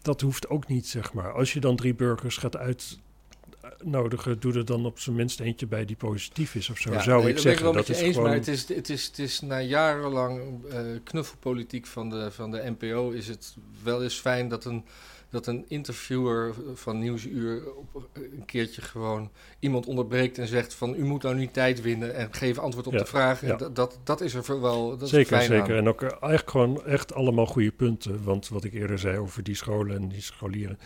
dat 0.02 0.20
hoeft 0.20 0.48
ook 0.48 0.68
niet, 0.68 0.86
zeg 0.86 1.12
maar. 1.12 1.32
Als 1.32 1.52
je 1.52 1.60
dan 1.60 1.76
drie 1.76 1.94
burgers 1.94 2.36
gaat 2.36 2.56
uitnodigen, 2.56 4.40
doe 4.40 4.52
er 4.52 4.64
dan 4.64 4.86
op 4.86 4.98
zijn 4.98 5.16
minst 5.16 5.40
eentje 5.40 5.66
bij 5.66 5.84
die 5.84 5.96
positief 5.96 6.54
is 6.54 6.70
of 6.70 6.78
zo, 6.78 6.92
Ja, 6.92 7.00
zou 7.00 7.18
nee, 7.20 7.28
ik 7.28 7.34
dat 7.34 7.42
zeggen. 7.42 7.72
dat 7.72 7.88
is 7.88 8.00
eens, 8.00 8.14
gewoon... 8.14 8.28
maar 8.28 8.38
het 8.38 8.48
is, 8.48 8.68
het, 8.68 8.88
is, 8.88 9.06
het 9.06 9.18
is 9.18 9.40
na 9.40 9.60
jarenlang 9.60 10.64
eh, 10.70 10.78
knuffelpolitiek 11.04 11.86
van 11.86 12.10
de, 12.10 12.30
van 12.30 12.50
de 12.50 12.74
NPO 12.78 13.10
is 13.10 13.28
het 13.28 13.56
wel 13.82 14.02
eens 14.02 14.20
fijn 14.20 14.48
dat 14.48 14.64
een, 14.64 14.84
dat 15.30 15.46
een 15.46 15.64
interviewer 15.68 16.54
van 16.74 16.98
Nieuwsuur 16.98 17.72
op 17.74 18.08
een 18.12 18.44
keertje 18.46 18.82
gewoon 18.82 19.30
iemand 19.58 19.86
onderbreekt 19.86 20.38
en 20.38 20.46
zegt 20.46 20.74
van 20.74 20.94
u 20.94 21.04
moet 21.04 21.22
nou 21.22 21.34
nu 21.34 21.46
tijd 21.46 21.80
winnen 21.80 22.14
en 22.14 22.34
geef 22.34 22.58
antwoord 22.58 22.86
op 22.86 22.92
Ja, 22.92 22.98
de 22.98 23.06
vraag. 23.06 23.40
Ja. 23.40 23.56
dat, 23.56 23.76
dat, 23.76 23.98
dat 24.04 24.20
is 24.20 24.34
er 24.34 24.44
voor 24.44 24.60
wel 24.60 24.88
dat 24.90 25.02
is 25.02 25.10
zeker, 25.10 25.26
fijn 25.36 25.48
zeker. 25.48 25.72
aan. 25.72 25.78
En 25.78 25.88
ook 25.88 26.02
eh, 26.02 26.08
eigenlijk 26.10 26.50
gewoon 26.50 26.84
echt 26.84 27.14
allemaal 27.14 27.46
goede 27.46 27.72
punten. 27.72 28.22
Want 28.24 28.48
wat 28.48 28.64
ik 28.64 28.72
eerder 28.72 28.98
zei 28.98 29.18
over 29.18 29.42
die 29.42 29.54
scholen 29.54 29.96
en 29.96 30.08
die 30.08 30.20
scholieren. 30.22 30.78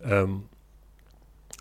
ehm, 0.00 0.32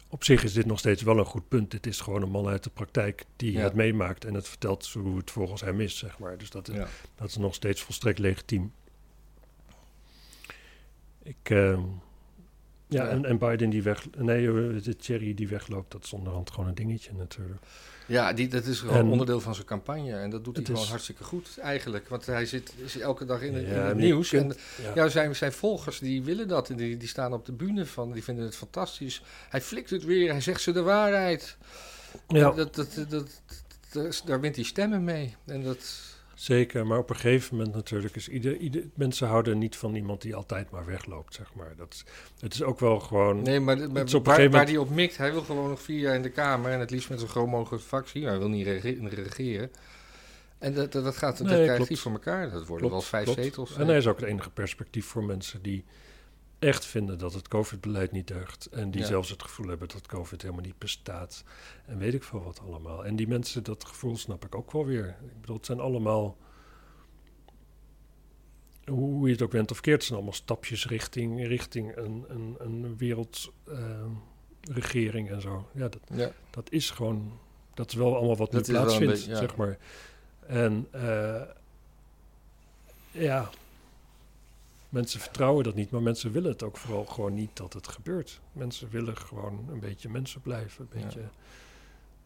op 0.10 0.24
zich 0.24 0.44
is 0.44 0.54
dit 0.54 0.66
nog 0.66 0.80
steeds 0.80 1.02
wel 1.02 1.18
een 1.18 1.26
goed 1.26 1.48
punt. 1.48 1.72
Dit 1.72 1.86
is 1.88 2.00
gewoon 2.00 2.22
een 2.22 2.30
man 2.30 2.48
uit 2.48 2.64
de 2.64 2.70
praktijk 2.70 3.26
die 3.36 3.52
Ja. 3.52 3.60
het 3.62 3.74
meemaakt 3.74 4.26
en 4.26 4.34
het 4.34 4.48
vertelt 4.48 4.88
hoe 4.94 5.18
het 5.18 5.32
volgens 5.32 5.62
hem 5.62 5.82
is, 5.82 5.98
zeg 5.98 6.20
maar. 6.20 6.38
Dus 6.38 6.50
dat, 6.50 6.68
is- 6.70 6.78
dat 7.16 7.28
is 7.28 7.38
nog 7.38 7.56
steeds 7.56 7.82
volstrekt 7.82 8.20
legitiem. 8.20 8.72
Ik, 11.24 11.36
ehm, 11.44 11.82
ja. 12.94 13.08
En, 13.08 13.26
en 13.26 13.38
Biden 13.38 13.70
die 13.70 13.84
weg... 13.84 14.06
Nee, 14.18 14.48
eh, 14.48 14.84
de 14.84 14.96
Thierry 14.96 15.34
die 15.34 15.48
wegloopt, 15.48 15.92
dat 15.92 16.04
is 16.04 16.14
onderhand 16.14 16.52
gewoon 16.52 16.68
een 16.70 16.76
dingetje 16.76 17.12
natuurlijk. 17.18 17.60
Ja, 18.08 18.34
die, 18.34 18.48
dat 18.48 18.66
is 18.66 18.80
gewoon 18.80 18.96
En- 18.96 19.08
onderdeel 19.08 19.40
van 19.40 19.56
zijn 19.56 19.68
campagne. 19.68 20.12
En 20.18 20.30
dat 20.30 20.44
doet 20.44 20.56
hij 20.56 20.66
gewoon 20.66 20.82
is- 20.82 20.90
hartstikke 20.90 21.24
goed 21.24 21.58
eigenlijk. 21.62 22.10
Want 22.10 22.26
hij 22.26 22.46
zit 22.46 22.74
is 22.84 22.98
elke 23.00 23.26
dag 23.26 23.42
in, 23.42 23.54
het- 23.56 23.92
in 23.92 23.98
nieuws. 23.98 24.30
kunt- 24.30 24.56
en 24.56 24.84
ja. 24.84 24.92
ja, 24.96 25.08
zijn, 25.10 25.36
zijn 25.36 25.52
volgers 25.52 26.00
die 26.00 26.24
willen 26.24 26.48
dat. 26.48 26.70
En 26.70 26.76
die, 26.76 26.98
die 26.98 27.08
staan 27.08 27.34
op 27.34 27.46
de 27.46 27.52
bühne 27.52 27.86
van. 27.86 28.12
Die 28.12 28.24
vinden 28.24 28.46
het 28.46 28.56
fantastisch. 28.56 29.22
Hij 29.50 29.62
flikt 29.62 29.90
het 29.90 30.04
weer. 30.04 30.32
Hij 30.32 30.42
zegt 30.42 30.62
ze 30.62 30.72
de 30.72 30.82
waarheid. 30.82 31.58
Ja. 32.28 32.52
Dat, 32.52 32.76
dat- 32.76 33.06
dat- 33.10 34.22
daar 34.26 34.40
wint 34.42 34.56
hij 34.56 34.66
stemmen 34.66 35.04
mee. 35.04 35.36
En 35.46 35.64
dat... 35.64 36.00
Zeker, 36.42 36.88
maar 36.88 36.98
op 36.98 37.10
een 37.10 37.16
gegeven 37.16 37.56
moment 37.58 37.76
natuurlijk 37.76 38.16
is 38.16 38.28
ieder, 38.30 38.58
ieder 38.58 38.84
mensen 38.94 39.28
houden 39.28 39.58
niet 39.58 39.76
van 39.76 39.96
iemand 39.96 40.22
die 40.22 40.36
altijd 40.36 40.70
maar 40.70 40.86
wegloopt, 40.86 41.34
zeg 41.34 41.54
maar. 41.54 41.74
Dat, 41.78 41.94
is- 41.94 42.04
het 42.40 42.54
is 42.54 42.64
ook 42.64 42.80
wel 42.80 43.00
gewoon. 43.00 43.42
Nee, 43.42 43.60
maar, 43.60 43.92
maar 43.92 44.04
is 44.04 44.14
op 44.14 44.26
waar, 44.26 44.36
gegeven 44.36 44.58
waar 44.58 44.66
moment- 44.68 44.70
hij 44.70 44.78
op 44.78 44.90
mikt, 44.90 45.18
hij 45.18 45.32
wil 45.32 45.42
gewoon 45.42 45.70
nog 45.70 45.82
vier 45.82 46.00
jaar 46.00 46.16
in 46.16 46.22
de 46.22 46.30
Kamer. 46.30 46.72
En 46.72 46.80
het 46.80 46.92
liefst 46.92 47.10
met 47.10 47.20
zo'n 47.20 47.30
groot 47.30 47.48
mogelijk 47.48 47.84
fractie. 47.84 48.22
Maar 48.22 48.30
hij 48.30 48.40
wil 48.40 48.50
niet 48.50 48.66
rege- 48.66 49.08
regeren. 49.10 49.72
En 50.60 50.74
dat, 50.74 50.92
dat, 50.92 51.04
dat 51.04 51.18
gaat, 51.18 51.38
dat 51.38 51.48
Nee, 51.48 51.56
krijgt 51.56 51.76
klopt. 51.76 51.90
hij 51.90 51.98
voor 51.98 52.12
elkaar. 52.12 52.42
Dat 52.52 52.68
worden 52.68 52.88
Klopt, 52.90 52.92
wel 52.92 53.02
vijf 53.02 53.24
klopt. 53.24 53.42
zetels. 53.44 53.76
En 53.78 53.88
hij 53.88 53.98
is 53.98 54.08
ook 54.08 54.20
het 54.20 54.30
enige 54.30 54.50
perspectief 54.50 55.06
voor 55.06 55.24
mensen 55.24 55.62
die 55.62 55.84
echt 56.62 56.86
vinden 56.86 57.18
dat 57.18 57.34
het 57.34 57.48
COVID-beleid 57.48 58.12
niet 58.12 58.28
deugt. 58.28 58.66
En 58.66 58.92
die 58.92 59.02
Ja. 59.02 59.08
zelfs 59.08 59.30
het 59.30 59.44
gevoel 59.44 59.68
hebben 59.68 59.88
dat 59.88 60.08
COVID 60.08 60.42
helemaal 60.42 60.64
niet 60.64 60.78
bestaat. 60.78 61.44
En 61.86 61.98
weet 61.98 62.14
ik 62.14 62.24
veel 62.24 62.44
wat 62.44 62.60
allemaal. 62.60 63.06
En 63.06 63.16
die 63.16 63.28
mensen, 63.28 63.64
dat 63.64 63.86
gevoel 63.86 64.18
snap 64.18 64.46
ik 64.46 64.56
ook 64.56 64.72
wel 64.72 64.86
weer. 64.86 65.08
Ik 65.08 65.40
bedoel, 65.42 65.56
het 65.56 65.66
zijn 65.66 65.80
allemaal. 65.80 66.38
Hoe 68.86 69.26
je 69.28 69.34
het 69.34 69.42
ook 69.42 69.52
went 69.52 69.72
of 69.72 69.82
keert, 69.82 69.96
het 69.96 70.04
zijn 70.06 70.16
allemaal 70.18 70.36
stapjes 70.36 70.88
richting, 70.88 71.48
richting 71.48 71.96
een, 71.98 72.26
een, 72.28 72.56
een 72.60 72.98
wereldregering 72.98 75.30
en 75.30 75.42
zo. 75.42 75.68
Ja, 75.74 75.88
dat, 75.88 76.00
Ja. 76.14 76.32
dat 76.50 76.72
is 76.72 76.90
gewoon, 76.90 77.40
dat 77.74 77.88
is 77.88 77.94
wel 77.94 78.16
allemaal 78.16 78.38
wat 78.38 78.52
Dat 78.52 78.68
nu 78.68 78.74
plaatsvindt, 78.74 79.14
beetje, 79.14 79.30
ja. 79.32 79.38
zeg 79.38 79.56
maar. 79.56 79.78
En 80.48 80.88
eh, 80.92 81.42
ja, 83.12 83.50
mensen 84.92 85.20
vertrouwen 85.20 85.64
dat 85.64 85.76
niet, 85.76 85.92
maar 85.92 86.02
mensen 86.02 86.32
willen 86.32 86.52
het 86.52 86.64
ook 86.64 86.78
vooral 86.78 87.06
gewoon 87.06 87.34
niet 87.34 87.50
dat 87.58 87.74
het 87.74 87.88
gebeurt. 87.88 88.42
Mensen 88.52 88.90
willen 88.90 89.18
gewoon 89.18 89.66
een 89.72 89.80
beetje 89.80 90.10
mensen 90.10 90.42
blijven, 90.42 90.88
een 90.92 91.00
Ja. 91.00 91.06
beetje, 91.06 91.30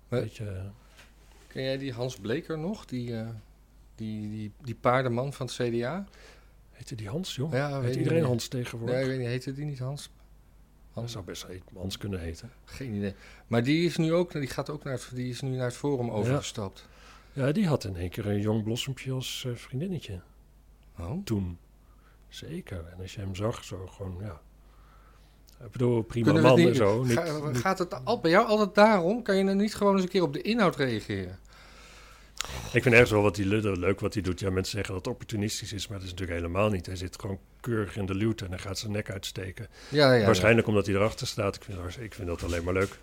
beetje 0.08 0.72
Ken 1.48 1.64
jij 1.64 1.78
die 1.78 1.94
Hans 1.94 2.16
Bleker 2.16 2.58
nog? 2.58 2.86
Die, 2.86 3.18
eh, 3.18 3.30
die, 3.96 4.30
die, 4.30 4.52
die 4.62 4.76
paardenman 4.76 5.34
van 5.34 5.46
het 5.46 5.56
CDA? 5.56 6.06
heette 6.72 6.96
die 6.96 7.10
Hans, 7.10 7.36
joh? 7.36 7.54
Ja, 7.54 7.82
Heet 7.82 7.96
iedereen 7.96 8.18
niet. 8.18 8.28
Hans 8.28 8.48
tegenwoordig? 8.48 8.96
Nee, 8.96 9.04
ik 9.06 9.10
weet 9.10 9.20
niet, 9.20 9.28
heette 9.28 9.54
die 9.54 9.66
niet 9.66 9.80
Hans? 9.80 10.10
Hans? 10.92 11.12
zou 11.12 11.24
best 11.26 11.46
Hans 11.76 11.98
kunnen 11.98 12.20
heten. 12.20 12.52
Geen 12.66 12.94
idee. 12.94 13.14
Maar 13.48 13.64
die 13.64 13.86
is 13.86 13.98
nu 13.98 14.14
ook, 14.14 14.32
die 14.32 14.48
gaat 14.48 14.70
ook 14.70 14.84
naar 14.84 14.94
het, 14.94 15.10
die 15.14 15.30
is 15.30 15.42
nu 15.42 15.50
naar 15.50 15.66
het 15.66 15.76
forum 15.76 16.10
overgestapt. 16.10 16.88
Ja, 17.34 17.52
die 17.52 17.68
had 17.68 17.84
in 17.84 17.96
één 17.96 18.10
keer 18.10 18.26
een 18.28 18.40
jong 18.42 18.64
blossempje 18.64 19.12
als 19.12 19.44
eh, 19.48 19.56
vriendinnetje 19.56 20.22
Oh. 21.00 21.24
toen. 21.24 21.58
Zeker. 22.36 22.86
En 22.94 23.02
als 23.02 23.14
je 23.14 23.20
hem 23.20 23.36
zag, 23.36 23.64
zo 23.64 23.88
gewoon, 23.88 24.18
ja. 24.22 24.42
Ik 25.66 25.72
bedoel, 25.72 26.02
prima 26.02 26.32
man 26.32 26.60
en 26.60 26.76
zo. 26.76 27.04
Niet, 27.04 27.18
Ga- 27.18 27.48
niet- 27.48 27.58
gaat 27.58 27.80
het 27.80 28.06
al, 28.06 28.20
bij 28.20 28.32
jou 28.32 28.48
altijd 28.48 28.76
daarom? 28.76 29.24
Kan 29.24 29.36
je 29.38 29.46
dan 29.46 29.58
niet 29.58 29.76
gewoon 29.76 29.94
eens 29.94 30.04
een 30.04 30.10
keer 30.10 30.22
op 30.24 30.34
de 30.34 30.42
inhoud 30.42 30.76
reageren? 30.76 31.40
Ik 32.74 32.82
vind 32.82 32.86
ergens 32.94 33.12
wel 33.12 33.22
wat 33.22 33.36
hij 33.36 33.46
le- 33.46 33.72
leuk 33.72 34.00
wat 34.00 34.14
hij 34.14 34.24
doet. 34.24 34.40
Ja, 34.40 34.50
mensen 34.50 34.72
zeggen 34.76 34.94
dat 34.94 35.06
het 35.06 35.14
opportunistisch 35.14 35.74
is, 35.74 35.88
maar 35.88 35.98
dat 35.98 36.06
is 36.08 36.12
natuurlijk 36.14 36.40
helemaal 36.40 36.70
niet. 36.70 36.86
Hij 36.86 36.96
zit 36.96 37.20
gewoon 37.20 37.40
keurig 37.60 37.98
in 37.98 38.06
de 38.06 38.16
luwte 38.16 38.46
en 38.46 38.50
hij 38.52 38.60
gaat 38.60 38.78
zijn 38.78 38.92
nek 38.92 39.10
uitsteken. 39.12 39.68
Ja, 39.90 40.14
ja, 40.14 40.26
Waarschijnlijk 40.26 40.68
omdat 40.68 40.86
hij 40.86 40.96
erachter 40.96 41.28
staat. 41.28 41.56
Ik 41.56 41.64
vind, 41.64 41.78
dat- 41.78 41.98
ik 42.00 42.14
vind 42.14 42.28
dat 42.28 42.44
alleen 42.44 42.64
maar 42.64 42.74
leuk. 42.74 43.00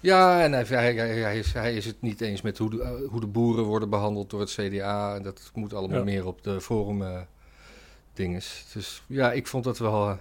Ja, 0.00 0.42
en 0.42 0.52
hij, 0.52 0.64
hij, 0.64 0.94
hij, 0.94 1.38
is, 1.38 1.52
hij 1.52 1.74
is 1.74 1.84
het 1.84 2.00
niet 2.02 2.20
eens 2.20 2.42
met 2.42 2.58
hoe 2.58 2.70
de, 2.70 2.82
eh, 2.82 2.90
hoe 3.08 3.20
de 3.20 3.26
boeren 3.26 3.64
worden 3.64 3.90
behandeld 3.90 4.30
door 4.30 4.40
het 4.40 4.50
CDA. 4.50 5.14
En 5.16 5.22
dat 5.22 5.50
moet 5.54 5.74
allemaal 5.74 5.98
Ja. 5.98 6.04
meer 6.04 6.26
op 6.26 6.42
de 6.42 6.60
forum 6.60 7.02
eh, 7.02 7.20
dinges. 8.12 8.66
Dus 8.72 9.02
ja, 9.06 9.32
ik 9.32 9.46
vond 9.46 9.64
het 9.64 9.78
wel, 9.78 10.08
eh, 10.08 10.16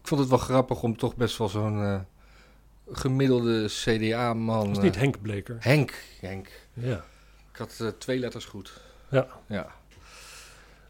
ik 0.00 0.08
vond 0.08 0.20
het 0.20 0.30
wel 0.30 0.38
grappig 0.38 0.82
om 0.82 0.96
toch 0.96 1.16
best 1.16 1.38
wel 1.38 1.48
zo'n 1.48 1.82
eh, 1.82 2.00
gemiddelde 2.90 3.66
CDA-man... 3.68 4.60
Dat 4.66 4.70
is 4.70 4.76
eh, 4.76 4.82
niet 4.82 4.96
Henk 4.96 5.20
Bleker. 5.22 5.56
Henk, 5.60 6.04
Henk. 6.20 6.50
Ja. 6.72 7.04
Ik 7.52 7.56
had 7.58 7.76
eh, 7.80 7.88
twee 7.88 8.18
letters 8.18 8.44
goed. 8.44 8.80
Ja. 9.10 9.26
Ja. 9.46 9.72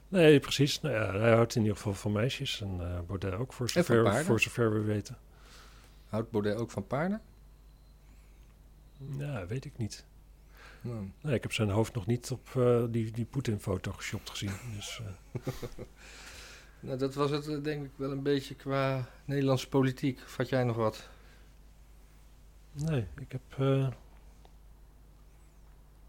Nee, 0.09 0.41
precies. 0.41 0.81
Nou 0.81 0.95
ja, 0.95 1.19
hij 1.19 1.33
houdt 1.33 1.55
in 1.55 1.61
ieder 1.61 1.77
geval 1.77 1.95
van 1.95 2.13
meisjes. 2.13 2.61
En 2.61 2.77
eh 2.81 3.01
Baudet 3.07 3.35
ook, 3.35 3.53
voor 3.53 3.71
zover, 3.71 4.25
voor 4.25 4.41
zover 4.41 4.73
we 4.73 4.81
weten. 4.81 5.17
Houdt 6.09 6.31
Baudet 6.31 6.57
ook 6.57 6.71
van 6.71 6.87
paarden? 6.87 7.21
Ja, 9.19 9.47
weet 9.47 9.65
ik 9.65 9.79
niet. 9.79 10.05
Nou, 10.81 11.11
Nee, 11.21 11.35
ik 11.35 11.43
heb 11.43 11.53
zijn 11.53 11.71
hoofd 11.71 11.95
nog 11.95 12.07
niet 12.07 12.31
op 12.31 12.49
eh, 12.57 12.85
die, 12.89 13.11
die 13.11 13.25
Poetin-foto 13.25 13.93
geshopt 13.93 14.31
gezien. 14.31 14.53
Dus, 14.77 15.01
eh, 15.33 15.41
nou, 16.81 16.99
dat 16.99 17.15
was 17.15 17.31
het 17.31 17.49
eh, 17.49 17.63
denk 17.63 17.85
ik 17.85 17.91
wel 17.97 18.11
een 18.11 18.23
beetje 18.23 18.55
qua 18.55 19.09
Nederlandse 19.25 19.69
politiek. 19.69 20.21
Vat 20.25 20.49
jij 20.49 20.65
nog 20.65 20.77
wat? 20.77 21.09
nee, 22.73 23.07
ik 23.19 23.33
heb... 23.33 23.41
eh, 23.59 23.89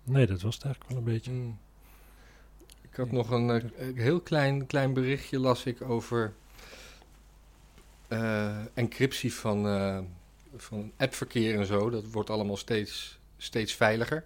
nee, 0.04 0.28
dat 0.28 0.42
was 0.42 0.56
het 0.56 0.64
eigenlijk 0.64 0.94
wel 0.94 1.04
een 1.04 1.14
beetje. 1.14 1.32
Hmm. 1.32 1.60
Ik 2.82 2.96
had 2.96 3.12
nog 3.12 3.30
een 3.30 3.50
eh, 3.50 3.88
een 3.88 3.98
heel 3.98 4.22
klein, 4.22 4.66
klein 4.66 4.94
berichtje 4.94 5.40
las 5.40 5.66
ik 5.66 5.82
over 5.82 6.34
encryptie 8.74 9.34
van, 9.34 9.64
van 10.56 10.92
appverkeer 10.98 11.60
en 11.60 11.66
zo. 11.66 11.90
Dat 11.90 12.06
wordt 12.12 12.30
allemaal 12.30 12.58
steeds, 12.58 13.20
steeds 13.38 13.74
veiliger. 13.74 14.24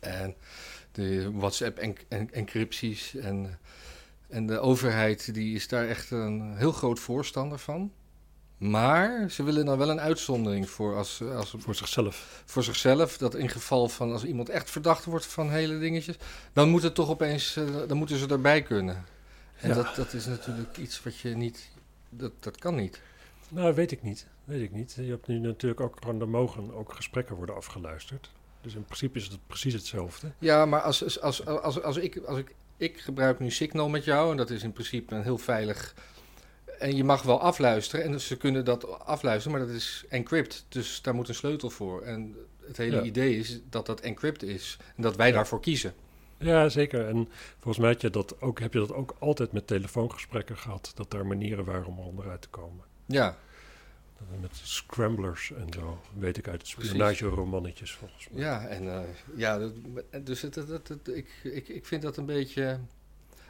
En 0.00 0.34
de 0.92 1.32
WhatsApp-encrypties 1.32 3.14
en, 3.14 3.24
en 3.24 3.58
de 4.46 4.58
overheid 4.58 5.34
die 5.34 5.54
is 5.54 5.68
daar 5.68 5.88
echt 5.88 6.10
een 6.10 6.56
heel 6.56 6.72
groot 6.72 6.98
voorstander 6.98 7.58
van. 7.58 7.92
Maar 8.58 9.30
ze 9.30 9.42
willen 9.42 9.64
dan 9.64 9.78
wel 9.78 9.90
een 9.90 10.00
uitzondering 10.00 10.68
voor 10.70 10.96
als, 10.96 11.22
als, 11.22 11.54
Voor 11.58 11.74
zichzelf. 11.74 12.42
voor 12.46 12.62
zichzelf. 12.62 13.18
Dat 13.18 13.34
in 13.34 13.48
geval 13.48 13.88
van 13.88 14.12
als 14.12 14.24
iemand 14.24 14.48
echt 14.48 14.70
verdacht 14.70 15.04
wordt 15.04 15.26
van 15.26 15.50
hele 15.50 15.78
dingetjes, 15.78 16.16
dan 16.52 16.68
moet 16.68 16.82
het 16.82 16.94
toch 16.94 17.08
opeens, 17.10 17.56
eh, 17.56 17.64
dan 17.88 17.96
moeten 17.96 18.16
ze 18.18 18.26
erbij 18.26 18.62
kunnen. 18.62 19.04
En 19.60 19.68
Ja. 19.68 19.74
dat, 19.74 19.94
dat 19.94 20.12
is 20.12 20.26
natuurlijk 20.26 20.76
iets 20.76 21.02
wat 21.02 21.18
je 21.18 21.28
niet, 21.36 21.68
dat, 22.08 22.32
dat 22.40 22.58
kan 22.58 22.74
niet. 22.74 23.00
Nou, 23.48 23.74
weet 23.74 23.90
ik 23.92 24.02
niet. 24.02 24.26
Weet 24.44 24.62
ik 24.62 24.72
niet. 24.72 24.92
Je 24.96 25.10
hebt 25.10 25.26
nu 25.26 25.38
natuurlijk 25.38 25.80
ook 25.80 25.96
gewoon, 26.00 26.20
er 26.20 26.28
mogen 26.28 26.74
ook 26.74 26.92
gesprekken 26.94 27.36
worden 27.36 27.54
afgeluisterd. 27.56 28.30
Dus 28.60 28.74
in 28.74 28.84
principe 28.84 29.18
is 29.18 29.24
het 29.26 29.38
precies 29.46 29.72
hetzelfde. 29.72 30.32
Ja, 30.38 30.66
maar 30.66 30.80
als, 30.80 31.02
als, 31.02 31.20
als, 31.20 31.46
als, 31.46 31.82
als, 31.82 31.96
ik, 31.96 32.16
als 32.16 32.38
ik, 32.38 32.54
ik 32.80 33.00
gebruik 33.00 33.38
nu 33.38 33.50
Signal 33.50 33.88
met 33.88 34.04
jou 34.04 34.30
en 34.30 34.36
dat 34.36 34.50
is 34.50 34.62
in 34.62 34.72
principe 34.72 35.14
een 35.14 35.22
heel 35.22 35.38
veilig. 35.38 35.94
En 36.78 36.96
je 36.96 37.04
mag 37.04 37.22
wel 37.22 37.40
afluisteren 37.40 38.04
en 38.04 38.12
dus 38.12 38.26
ze 38.26 38.36
kunnen 38.36 38.64
dat 38.64 38.98
afluisteren, 39.00 39.58
maar 39.58 39.66
dat 39.66 39.76
is 39.76 40.04
encrypt. 40.08 40.64
Dus 40.68 41.02
daar 41.02 41.14
moet 41.14 41.28
een 41.28 41.34
sleutel 41.34 41.70
voor. 41.70 42.02
En 42.02 42.36
het 42.66 42.76
hele 42.76 42.96
Ja. 42.96 43.02
idee 43.02 43.36
is 43.38 43.60
dat 43.70 43.86
dat 43.86 44.00
encrypt 44.00 44.42
is 44.42 44.76
en 44.96 45.02
dat 45.02 45.16
wij 45.16 45.28
Ja. 45.28 45.34
daarvoor 45.34 45.60
kiezen. 45.60 45.94
Ja, 46.38 46.68
zeker. 46.68 47.08
En 47.08 47.28
volgens 47.52 47.78
mij 47.78 47.88
heb 47.90 48.00
je 48.00 48.10
dat 48.10 48.40
ook, 48.40 48.60
heb 48.60 48.72
je 48.72 48.78
dat 48.78 48.92
ook 48.92 49.16
altijd 49.18 49.52
met 49.52 49.66
telefoongesprekken 49.66 50.56
gehad. 50.56 50.92
Dat 50.94 51.12
er 51.12 51.26
manieren 51.26 51.64
waren 51.64 51.86
om 51.86 51.98
er 51.98 52.04
onderuit 52.04 52.42
te 52.42 52.48
komen. 52.48 52.84
Ja, 53.06 53.36
Met 54.40 54.50
scramblers 54.62 55.52
en 55.52 55.72
zo. 55.72 56.00
Weet 56.18 56.36
ik 56.36 56.48
uit 56.48 56.66
spionageromannetjes 56.66 57.92
volgens 57.92 58.28
mij. 58.28 58.40
Ja, 58.42 58.66
en 58.66 58.94
eh, 58.94 59.00
ja, 59.36 59.58
dat, 59.58 59.72
dus 60.26 60.42
het, 60.42 60.54
het- 60.54 61.08
ik, 61.08 61.28
ik, 61.42 61.68
ik 61.68 61.86
vind 61.86 62.02
dat 62.02 62.16
een 62.16 62.26
beetje. 62.26 62.78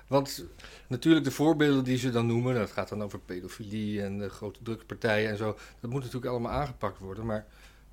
Want 0.06 0.44
natuurlijk 0.88 1.24
de 1.24 1.30
voorbeelden 1.30 1.85
die 1.85 1.96
ze 1.98 2.11
dan 2.11 2.26
noemen, 2.26 2.54
dat 2.54 2.70
gaat 2.70 2.88
dan 2.88 3.02
over 3.02 3.18
pedofilie 3.20 4.02
en 4.02 4.18
de 4.18 4.28
grote 4.28 4.62
drugspartijen 4.62 5.30
en 5.30 5.37
zo. 5.37 5.56
Dat 5.80 5.90
moet 5.90 6.00
natuurlijk 6.02 6.30
allemaal 6.30 6.52
aangepakt 6.52 6.98
worden. 6.98 7.26
Maar 7.26 7.46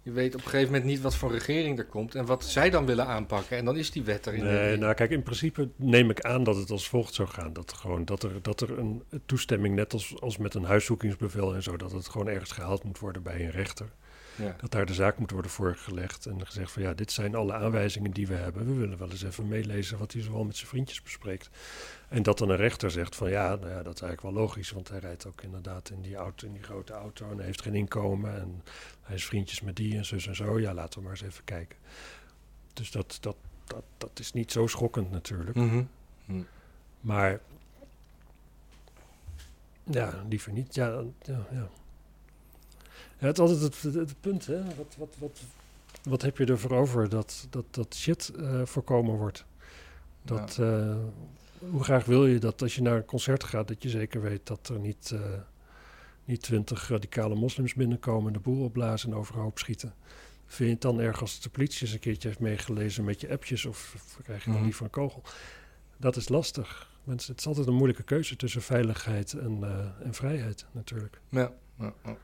je 0.08 0.14
weet 0.14 0.36
op 0.36 0.42
een 0.42 0.50
gegeven 0.50 0.72
moment 0.72 0.90
niet 0.90 1.02
wat 1.02 1.16
voor 1.16 1.32
regering 1.32 1.78
er 1.78 1.86
komt 1.86 2.16
en 2.16 2.26
wat 2.26 2.46
zij 2.46 2.70
dan 2.70 2.86
willen 2.86 3.06
aanpakken. 3.06 3.58
En 3.58 3.66
dan 3.66 3.78
is 3.78 3.92
die 3.92 4.04
wet 4.04 4.26
er 4.26 4.34
in. 4.34 4.44
Nee, 4.44 4.78
nou 4.78 4.94
kijk, 4.94 5.12
in 5.12 5.24
principe 5.24 5.70
neem 5.76 6.10
ik 6.10 6.22
aan 6.22 6.44
dat 6.44 6.56
het 6.56 6.70
als 6.70 6.90
volgt 6.90 7.14
zou 7.14 7.28
gaan. 7.28 7.54
Dat, 7.54 7.74
gewoon, 7.74 8.06
dat, 8.06 8.24
er, 8.24 8.42
dat 8.42 8.62
er 8.62 8.80
een 8.80 9.04
toestemming, 9.26 9.76
net 9.76 9.94
als, 9.94 10.22
als 10.22 10.38
met 10.38 10.54
een 10.54 10.64
huiszoekingsbevel 10.64 11.56
en 11.56 11.64
zo, 11.64 11.78
dat 11.78 11.92
het 11.92 12.08
gewoon 12.08 12.28
ergens 12.28 12.52
gehaald 12.52 12.84
moet 12.84 13.00
worden 13.00 13.24
bij 13.24 13.44
een 13.44 13.52
rechter. 13.52 13.90
ja. 14.36 14.56
Dat 14.62 14.72
daar 14.72 14.86
de 14.86 14.94
zaak 14.94 15.18
moet 15.18 15.32
worden 15.32 15.52
voorgelegd 15.52 16.26
en 16.26 16.46
gezegd 16.46 16.72
van 16.72 16.82
ja, 16.82 16.94
dit 16.94 17.12
zijn 17.12 17.36
alle 17.36 17.54
aanwijzingen 17.54 18.12
die 18.12 18.28
we 18.28 18.36
hebben. 18.36 18.66
We 18.66 18.74
willen 18.74 18.98
wel 18.98 19.10
eens 19.10 19.24
even 19.24 19.48
meelezen 19.48 19.98
wat 19.98 20.14
hij 20.14 20.22
zoal 20.22 20.44
met 20.44 20.56
zijn 20.56 20.70
vriendjes 20.70 21.02
bespreekt. 21.02 21.50
En 22.08 22.24
dat 22.24 22.38
dan 22.38 22.50
een 22.50 22.56
rechter 22.56 22.92
zegt 22.92 23.16
van 23.16 23.30
ja, 23.30 23.56
nou 23.56 23.70
ja, 23.70 23.84
dat 23.84 23.96
is 23.96 24.02
eigenlijk 24.02 24.22
wel 24.22 24.44
logisch, 24.44 24.72
want 24.72 24.90
hij 24.90 25.00
rijdt 25.00 25.26
ook 25.26 25.42
inderdaad 25.42 25.90
in 25.90 26.02
die, 26.02 26.16
auto, 26.16 26.48
in 26.48 26.54
die 26.54 26.64
grote 26.64 26.94
auto 26.94 27.30
en 27.30 27.38
hij 27.38 27.46
heeft 27.46 27.62
geen 27.62 27.76
inkomen 27.76 28.40
en 28.40 28.64
hij 29.02 29.16
is 29.16 29.26
vriendjes 29.26 29.62
met 29.62 29.76
die 29.76 29.98
en 29.98 30.06
zus 30.06 30.28
en 30.28 30.36
zo. 30.36 30.60
Ja, 30.60 30.74
laten 30.74 31.00
we 31.00 31.06
maar 31.06 31.12
eens 31.14 31.22
even 31.22 31.44
kijken. 31.44 31.78
Dus 32.74 32.92
dat, 32.92 33.18
dat, 33.22 33.36
dat, 33.66 33.84
dat 33.98 34.20
is 34.20 34.34
niet 34.34 34.52
zo 34.52 34.68
schokkend 34.68 35.12
natuurlijk. 35.12 35.56
Mhm. 35.56 35.84
Maar 37.02 37.40
ja, 39.84 40.24
liever 40.30 40.52
niet. 40.52 40.76
Ja, 40.76 41.04
ja, 41.22 41.46
ja. 41.52 41.70
ja 43.18 43.28
het 43.28 43.38
is 43.38 43.44
altijd 43.44 43.62
het, 43.62 43.82
het, 43.82 43.94
het 43.94 44.22
punt, 44.22 44.46
hè. 44.46 44.64
Wat, 44.64 44.96
wat, 44.98 45.16
wat, 45.18 45.42
wat 46.04 46.22
heb 46.22 46.38
je 46.38 46.46
ervoor 46.46 46.72
over 46.72 47.10
dat, 47.10 47.48
dat, 47.50 47.66
dat 47.72 47.96
shit 47.96 48.30
eh, 48.30 48.66
voorkomen 48.66 49.16
wordt? 49.16 49.46
Dat, 50.22 50.58
eh, 50.58 50.96
hoe 51.60 51.84
graag 51.84 52.06
wil 52.06 52.26
je 52.26 52.40
dat 52.40 52.62
als 52.62 52.76
je 52.76 52.82
naar 52.82 52.96
een 52.98 53.06
concert 53.06 53.44
gaat, 53.44 53.68
dat 53.68 53.84
je 53.84 53.90
zeker 53.90 54.22
weet 54.22 54.48
dat 54.48 54.70
er 54.70 54.80
niet, 54.80 55.12
eh, 55.14 55.20
niet 56.26 56.42
twintig 56.42 56.88
radicale 56.90 57.36
moslims 57.36 57.74
binnenkomen, 57.74 58.34
de 58.34 58.40
boel 58.40 58.64
opblazen 58.64 59.12
en 59.12 59.18
overhoop 59.18 59.60
schieten? 59.60 59.94
Vind 60.46 60.68
je 60.70 60.74
het 60.74 60.82
dan 60.82 61.00
erg 61.00 61.22
als 61.22 61.40
de 61.42 61.50
politie 61.50 61.82
eens 61.82 61.94
een 61.94 62.00
keertje 62.00 62.28
heeft 62.28 62.40
meegelezen 62.40 63.04
met 63.04 63.22
je 63.22 63.32
appjes 63.32 63.66
of, 63.66 63.92
of 63.96 64.20
krijg 64.24 64.40
je 64.40 64.46
dan 64.46 64.54
Mhm. 64.56 64.64
liever 64.64 64.84
een 64.84 64.90
kogel? 64.90 65.22
Dat 65.98 66.16
is 66.16 66.30
lastig. 66.30 66.90
Mensen, 67.04 67.32
het 67.32 67.40
is 67.40 67.48
altijd 67.48 67.68
een 67.68 67.74
moeilijke 67.74 68.04
keuze 68.04 68.36
tussen 68.36 68.62
veiligheid 68.62 69.34
en, 69.34 69.58
eh, 69.64 70.06
en 70.06 70.14
vrijheid 70.14 70.66
natuurlijk. 70.72 71.20
Ja, 71.30 71.52
ja, 71.80 71.94
ja. 72.04 72.18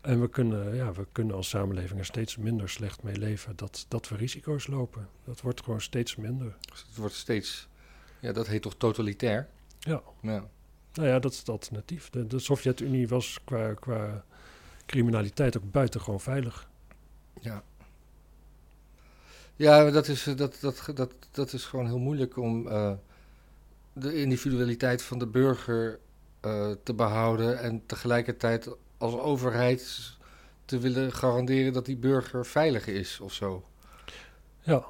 En 0.00 0.20
we 0.20 0.28
kunnen, 0.28 0.74
ja, 0.74 0.92
we 0.92 1.06
kunnen 1.12 1.36
als 1.36 1.48
samenleving 1.48 1.98
er 1.98 2.04
steeds 2.04 2.36
minder 2.36 2.68
slecht 2.68 3.02
mee 3.02 3.16
leven 3.18 3.56
dat, 3.56 3.84
dat 3.88 4.08
we 4.08 4.16
risico's 4.16 4.66
lopen. 4.66 5.08
Dat 5.24 5.40
wordt 5.40 5.62
gewoon 5.62 5.80
steeds 5.80 6.16
minder. 6.16 6.56
Dus 6.70 6.84
het 6.88 6.96
wordt 6.96 7.14
steeds. 7.14 7.68
Ja, 8.22 8.32
dat 8.32 8.46
heet 8.46 8.62
toch 8.62 8.74
totalitair? 8.76 9.48
Ja. 9.78 10.02
Ja. 10.20 10.48
Nou 10.92 11.08
ja, 11.08 11.18
dat 11.18 11.32
is 11.32 11.38
het 11.38 11.48
alternatief. 11.48 12.10
De, 12.10 12.26
de 12.26 12.38
Sovjet-Unie 12.38 13.08
was 13.08 13.38
qua, 13.44 13.74
qua 13.74 14.24
criminaliteit 14.86 15.56
ook 15.56 15.70
buitengewoon 15.70 16.20
veilig. 16.20 16.68
Ja. 17.40 17.62
Ja, 19.56 19.90
dat 19.90 20.08
is, 20.08 20.26
eh, 20.26 20.36
dat, 20.36 20.58
dat, 20.60 20.90
dat, 20.94 21.12
dat 21.30 21.52
is 21.52 21.64
gewoon 21.64 21.86
heel 21.86 21.98
moeilijk 21.98 22.36
om 22.36 22.68
eh, 22.68 22.92
de 23.92 24.14
individualiteit 24.14 25.02
van 25.02 25.18
de 25.18 25.26
burger 25.26 25.98
eh, 26.40 26.70
te 26.82 26.94
behouden 26.94 27.58
en 27.58 27.86
tegelijkertijd 27.86 28.68
als 28.98 29.14
overheid 29.14 30.12
te 30.64 30.78
willen 30.78 31.12
garanderen 31.12 31.72
dat 31.72 31.86
die 31.86 31.96
burger 31.96 32.46
veilig 32.46 32.86
is 32.86 33.20
of 33.20 33.32
zo. 33.32 33.64
Ja, 34.60 34.86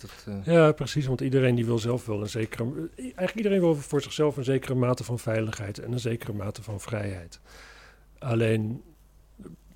Dat, 0.00 0.24
eh, 0.26 0.54
ja, 0.54 0.72
precies. 0.72 1.06
Want 1.06 1.20
iedereen 1.20 1.54
die 1.54 1.64
wil 1.64 1.78
zelf 1.78 2.06
wel 2.06 2.20
een 2.20 2.28
zekere... 2.28 2.90
Eigenlijk 2.96 3.36
iedereen 3.36 3.60
wil 3.60 3.76
voor 3.76 4.02
zichzelf 4.02 4.36
een 4.36 4.44
zekere 4.44 4.74
mate 4.74 5.04
van 5.04 5.18
veiligheid 5.18 5.78
en 5.78 5.92
een 5.92 6.00
zekere 6.00 6.32
mate 6.32 6.62
van 6.62 6.80
vrijheid. 6.80 7.40
Alleen, 8.18 8.82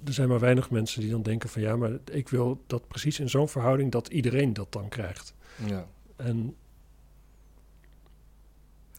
er 0.04 0.12
zijn 0.12 0.28
maar 0.28 0.40
weinig 0.40 0.70
mensen 0.70 1.00
die 1.00 1.10
dan 1.10 1.22
denken 1.22 1.48
van... 1.48 1.62
ja, 1.62 1.76
maar 1.76 1.90
ik 2.10 2.28
wil 2.28 2.62
dat 2.66 2.88
precies 2.88 3.20
in 3.20 3.28
zo'n 3.28 3.48
verhouding 3.48 3.90
dat 3.90 4.08
iedereen 4.08 4.52
dat 4.52 4.72
dan 4.72 4.88
krijgt. 4.88 5.34
ja. 5.66 5.86
En 6.16 6.56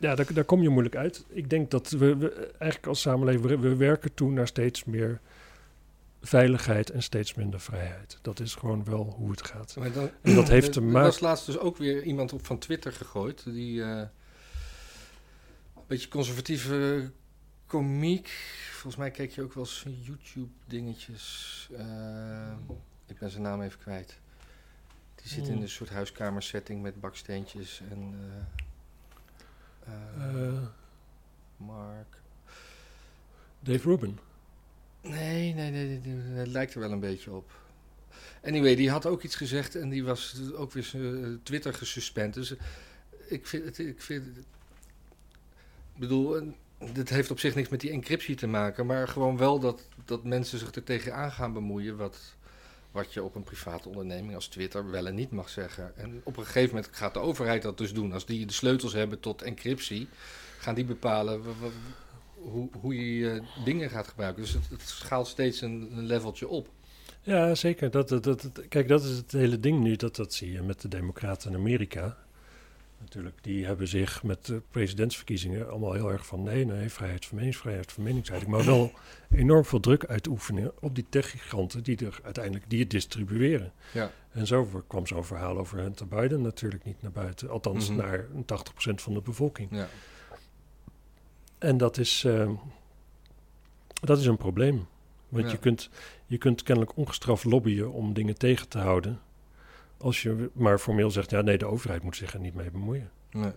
ja, 0.03 0.15
daar, 0.15 0.33
daar 0.33 0.43
kom 0.43 0.61
je 0.61 0.69
moeilijk 0.69 0.95
uit. 0.95 1.25
Ik 1.29 1.49
denk 1.49 1.71
dat 1.71 1.89
we, 1.89 2.17
we 2.17 2.33
eigenlijk 2.47 2.87
als 2.87 3.01
samenleving, 3.01 3.45
we, 3.45 3.57
we 3.57 3.75
werken 3.75 4.13
toe 4.13 4.31
naar 4.31 4.47
steeds 4.47 4.83
meer 4.83 5.19
veiligheid 6.25 6.89
en 6.89 7.03
steeds 7.03 7.33
minder 7.33 7.59
vrijheid. 7.59 8.17
Dat 8.21 8.39
is 8.39 8.55
gewoon 8.55 8.83
wel 8.83 9.03
hoe 9.17 9.31
het 9.31 9.45
gaat. 9.45 9.75
Maar 9.75 9.91
dan, 9.91 10.09
En 10.21 10.35
dat 10.35 10.47
heeft 10.47 10.67
er- 10.67 10.73
te 10.73 10.79
Er 10.79 10.85
maken- 10.85 11.01
was 11.01 11.19
laatst 11.19 11.45
dus 11.45 11.57
ook 11.57 11.77
weer 11.77 12.03
iemand 12.03 12.33
op 12.33 12.45
van 12.45 12.57
Twitter 12.59 12.91
gegooid. 12.91 13.43
Die 13.43 13.83
eh, 13.83 13.97
een 15.75 15.83
beetje 15.87 16.07
conservatieve 16.07 17.11
komiek. 17.65 18.27
Volgens 18.71 18.95
mij 18.95 19.11
keek 19.11 19.31
je 19.31 19.41
ook 19.43 19.53
wel 19.53 19.63
eens 19.63 19.85
YouTube 20.01 20.51
dingetjes. 20.65 21.69
Eh, 21.77 22.51
ik 23.07 23.17
ben 23.19 23.29
zijn 23.29 23.43
naam 23.43 23.61
even 23.61 23.79
kwijt. 23.79 24.19
Die 25.15 25.27
zit 25.31 25.47
in 25.47 25.53
Hmm. 25.53 25.61
een 25.61 25.69
soort 25.69 25.89
huiskamersetting 25.89 26.81
met 26.81 26.99
baksteentjes 26.99 27.81
en... 27.89 28.15
Eh, 29.85 30.61
Mark... 31.57 32.21
Dave 33.59 33.89
Rubin. 33.89 34.19
Nee, 35.03 35.53
nee, 35.53 35.71
nee, 35.71 35.99
nee, 36.03 36.37
het 36.37 36.47
lijkt 36.47 36.73
er 36.73 36.79
wel 36.79 36.91
een 36.91 36.99
beetje 36.99 37.31
op. 37.31 37.51
Anyway, 38.43 38.75
die 38.75 38.89
had 38.89 39.05
ook 39.05 39.23
iets 39.23 39.35
gezegd 39.35 39.75
en 39.75 39.89
die 39.89 40.03
was 40.03 40.35
ook 40.55 40.71
weer 40.71 40.83
zijn 40.83 41.39
Twitter 41.43 41.73
gesuspend. 41.73 42.33
Dus 42.33 42.53
ik 43.27 43.47
vind 43.47 43.79
ik 43.79 44.01
vind 44.01 44.25
bedoel, 45.95 46.37
eh, 46.37 46.43
dit 46.93 47.09
heeft 47.09 47.31
op 47.31 47.39
zich 47.39 47.55
niks 47.55 47.69
met 47.69 47.81
die 47.81 47.91
encryptie 47.91 48.35
te 48.35 48.47
maken, 48.47 48.85
maar 48.85 49.07
gewoon 49.07 49.37
wel 49.37 49.59
dat, 49.59 49.87
dat 50.05 50.23
mensen 50.23 50.59
zich 50.59 50.75
er 50.75 50.83
tegenaan 50.83 51.31
gaan 51.31 51.53
bemoeien 51.53 51.97
wat, 51.97 52.17
wat 52.91 53.13
je 53.13 53.23
op 53.23 53.35
een 53.35 53.43
private 53.43 53.89
onderneming 53.89 54.35
als 54.35 54.47
Twitter 54.47 54.91
wel 54.91 55.07
en 55.07 55.15
niet 55.15 55.31
mag 55.31 55.49
zeggen. 55.49 55.97
En 55.97 56.21
op 56.23 56.37
een 56.37 56.45
gegeven 56.45 56.75
moment 56.75 56.95
gaat 56.95 57.13
de 57.13 57.19
overheid 57.19 57.61
dat 57.61 57.77
dus 57.77 57.93
doen. 57.93 58.13
Als 58.13 58.25
die 58.25 58.45
de 58.45 58.53
sleutels 58.53 58.93
hebben 58.93 59.19
tot 59.19 59.41
encryptie, 59.41 60.07
gaan 60.59 60.75
die 60.75 60.85
bepalen 60.85 61.43
hoe, 62.51 62.69
hoe 62.81 63.17
je 63.17 63.41
dingen 63.65 63.89
gaat 63.89 64.07
gebruiken. 64.07 64.41
Dus 64.43 64.53
het, 64.53 64.69
het 64.69 64.81
schaalt 64.81 65.27
steeds 65.27 65.61
een, 65.61 65.89
een 65.91 66.05
leveltje 66.05 66.47
op. 66.47 66.69
Ja, 67.21 67.55
zeker. 67.55 67.91
Dat, 67.91 68.09
dat, 68.09 68.23
dat, 68.23 68.41
dat- 68.41 68.67
kijk, 68.67 68.87
dat 68.87 69.03
is 69.03 69.17
het 69.17 69.31
hele 69.31 69.59
ding 69.59 69.79
nu. 69.83 69.95
Dat, 69.95 70.15
dat 70.15 70.33
zie 70.33 70.51
je 70.51 70.61
met 70.61 70.81
de 70.81 70.87
Democraten 70.87 71.51
in 71.51 71.57
Amerika. 71.57 72.17
Natuurlijk, 72.99 73.37
die 73.43 73.65
hebben 73.65 73.87
zich 73.87 74.23
met 74.23 74.45
de 74.45 74.61
presidentsverkiezingen 74.69 75.69
allemaal 75.69 75.93
heel 75.93 76.11
erg 76.11 76.25
van... 76.25 76.43
nee, 76.43 76.65
nee, 76.65 76.89
vrijheid 76.89 77.25
van 77.25 77.37
meningsvrijheid 77.37 77.91
van 77.91 78.03
meningsuiting. 78.03 78.51
Maar 78.51 78.65
wel 78.65 78.91
enorm 79.35 79.65
veel 79.65 79.79
druk 79.79 80.05
uitoefenen 80.05 80.71
op 80.81 80.95
die 80.95 81.05
techgiganten... 81.09 81.83
die 81.83 82.05
er 82.05 82.19
uiteindelijk 82.23 82.69
die 82.69 82.79
het 82.79 82.89
distribueren. 82.89 83.71
Ja. 83.93 84.11
En 84.31 84.47
zo 84.47 84.83
kwam 84.87 85.07
zo'n 85.07 85.25
verhaal 85.25 85.57
over 85.57 85.77
Hunter 85.77 86.07
Biden 86.07 86.41
natuurlijk 86.41 86.83
niet 86.85 87.01
naar 87.01 87.11
buiten. 87.11 87.49
Althans, 87.49 87.89
Mhm. 87.89 87.97
naar 87.97 88.25
80% 88.45 89.01
van 89.01 89.13
de 89.13 89.21
bevolking. 89.21 89.67
Ja. 89.71 89.87
En 91.63 91.77
dat 91.77 91.97
is, 91.97 92.23
eh, 92.23 92.49
dat 94.01 94.19
is 94.19 94.25
een 94.25 94.37
probleem. 94.37 94.87
Want 95.29 95.45
Ja. 95.45 95.51
je, 95.51 95.57
kunt, 95.57 95.89
je 96.25 96.37
kunt 96.37 96.63
kennelijk 96.63 96.97
ongestraft 96.97 97.43
lobbyen 97.43 97.91
om 97.91 98.13
dingen 98.13 98.37
tegen 98.37 98.67
te 98.67 98.77
houden. 98.77 99.19
Als 99.97 100.21
je 100.21 100.49
maar 100.53 100.79
formeel 100.79 101.11
zegt, 101.11 101.29
ja 101.29 101.41
nee, 101.41 101.57
de 101.57 101.65
overheid 101.65 102.03
moet 102.03 102.15
zich 102.15 102.33
er 102.33 102.39
niet 102.39 102.53
mee 102.55 102.71
bemoeien. 102.71 103.11
Nee. 103.31 103.51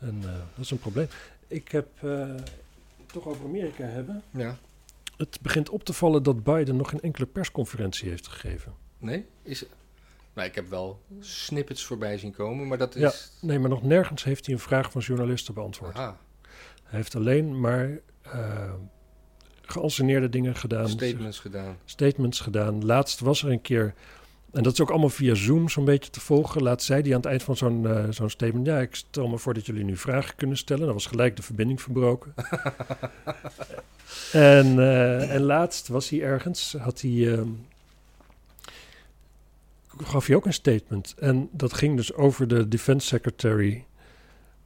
En 0.00 0.18
eh, 0.22 0.28
dat 0.54 0.64
is 0.64 0.70
een 0.70 0.78
probleem. 0.78 1.08
Ik 1.48 1.70
heb 1.70 1.88
eh, 2.02 2.34
toch 3.06 3.26
over 3.26 3.44
Amerika 3.44 3.84
hebben. 3.84 4.22
ja. 4.30 4.56
Het 5.16 5.38
begint 5.42 5.68
op 5.68 5.84
te 5.84 5.92
vallen 5.92 6.22
dat 6.22 6.42
Biden 6.44 6.76
nog 6.76 6.88
geen 6.90 7.00
enkele 7.00 7.26
persconferentie 7.26 8.08
heeft 8.08 8.26
gegeven. 8.28 8.74
Nee? 8.98 9.26
Is, 9.42 9.64
nou, 10.32 10.48
ik 10.48 10.54
heb 10.54 10.68
wel 10.68 11.00
snippets 11.20 11.84
voorbij 11.84 12.18
zien 12.18 12.32
komen, 12.32 12.68
maar 12.68 12.78
dat 12.78 12.94
Ja. 12.94 13.08
is... 13.08 13.32
Nee, 13.40 13.58
maar 13.58 13.70
nog 13.70 13.82
nergens 13.82 14.24
heeft 14.24 14.46
hij 14.46 14.54
een 14.54 14.60
vraag 14.60 14.90
van 14.90 15.00
journalisten 15.00 15.54
beantwoord. 15.54 15.94
Aha, 15.96 16.18
Hij 16.88 16.98
heeft 16.98 17.14
alleen 17.14 17.60
maar 17.60 18.00
eh 18.22 18.72
geanceneerde 19.70 20.28
dingen 20.28 20.54
gedaan. 20.54 20.88
statements 20.88 21.38
gedaan. 21.38 21.76
statements 21.84 22.40
gedaan. 22.40 22.84
Laatst 22.84 23.20
was 23.20 23.42
er 23.42 23.50
een 23.50 23.60
keer, 23.60 23.94
en 24.52 24.62
dat 24.62 24.72
is 24.72 24.80
ook 24.80 24.90
allemaal 24.90 25.08
via 25.08 25.34
Zoom 25.34 25.68
zo'n 25.68 25.84
beetje 25.84 26.10
te 26.10 26.20
volgen. 26.20 26.62
Laatst 26.62 26.86
zei 26.86 27.02
hij 27.02 27.10
aan 27.10 27.20
het 27.20 27.26
eind 27.26 27.42
van 27.42 27.56
zo'n 27.56 27.86
eh, 27.86 28.04
zo'n 28.10 28.30
statement: 28.30 28.66
Ja, 28.66 28.78
ik 28.78 28.94
stel 28.94 29.28
me 29.28 29.38
voor 29.38 29.54
dat 29.54 29.66
jullie 29.66 29.84
nu 29.84 29.96
vragen 29.96 30.36
kunnen 30.36 30.56
stellen. 30.56 30.84
Dan 30.84 30.94
was 30.94 31.06
gelijk 31.06 31.36
de 31.36 31.42
verbinding 31.42 31.82
verbroken. 31.82 32.34
en, 34.32 34.78
eh, 34.78 35.34
en 35.34 35.42
laatst 35.42 35.88
was 35.88 36.08
hij 36.08 36.22
ergens, 36.22 36.76
had 36.78 37.00
hij. 37.00 37.44
gaf 39.96 40.26
hij 40.26 40.36
ook 40.36 40.46
een 40.46 40.52
statement. 40.52 41.14
En 41.18 41.48
dat 41.52 41.72
ging 41.72 41.96
dus 41.96 42.14
over 42.14 42.48
de 42.48 42.68
Defense 42.68 43.06
Secretary. 43.06 43.84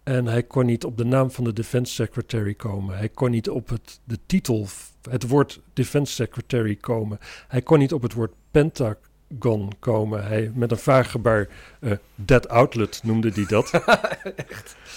En 0.03 0.27
hij 0.27 0.43
kon 0.43 0.67
niet 0.67 0.85
op 0.85 0.97
de 0.97 1.05
naam 1.05 1.31
van 1.31 1.45
de 1.45 1.53
Defense 1.53 1.93
Secretary 1.93 2.55
komen. 2.55 2.97
Hij 2.97 3.09
kon 3.09 3.31
niet 3.31 3.49
op 3.51 3.69
het, 3.69 4.01
de 4.05 4.19
titel, 4.27 4.67
het 5.11 5.29
woord 5.29 5.61
Defense 5.73 6.13
Secretary 6.13 6.77
komen. 6.77 7.19
Hij 7.49 7.63
kon 7.63 7.79
niet 7.79 7.93
op 7.93 8.03
het 8.03 8.13
woord 8.13 8.33
Pentagon 8.51 9.71
komen. 9.79 10.27
Hij, 10.27 10.51
met 10.55 10.71
een 10.71 10.77
vaag 10.79 11.11
gebaar, 11.11 11.49
eh 11.81 11.93
Dead 12.15 12.49
Outlet 12.49 13.01
noemde 13.05 13.31
hij 13.35 13.47
dat. 13.47 13.71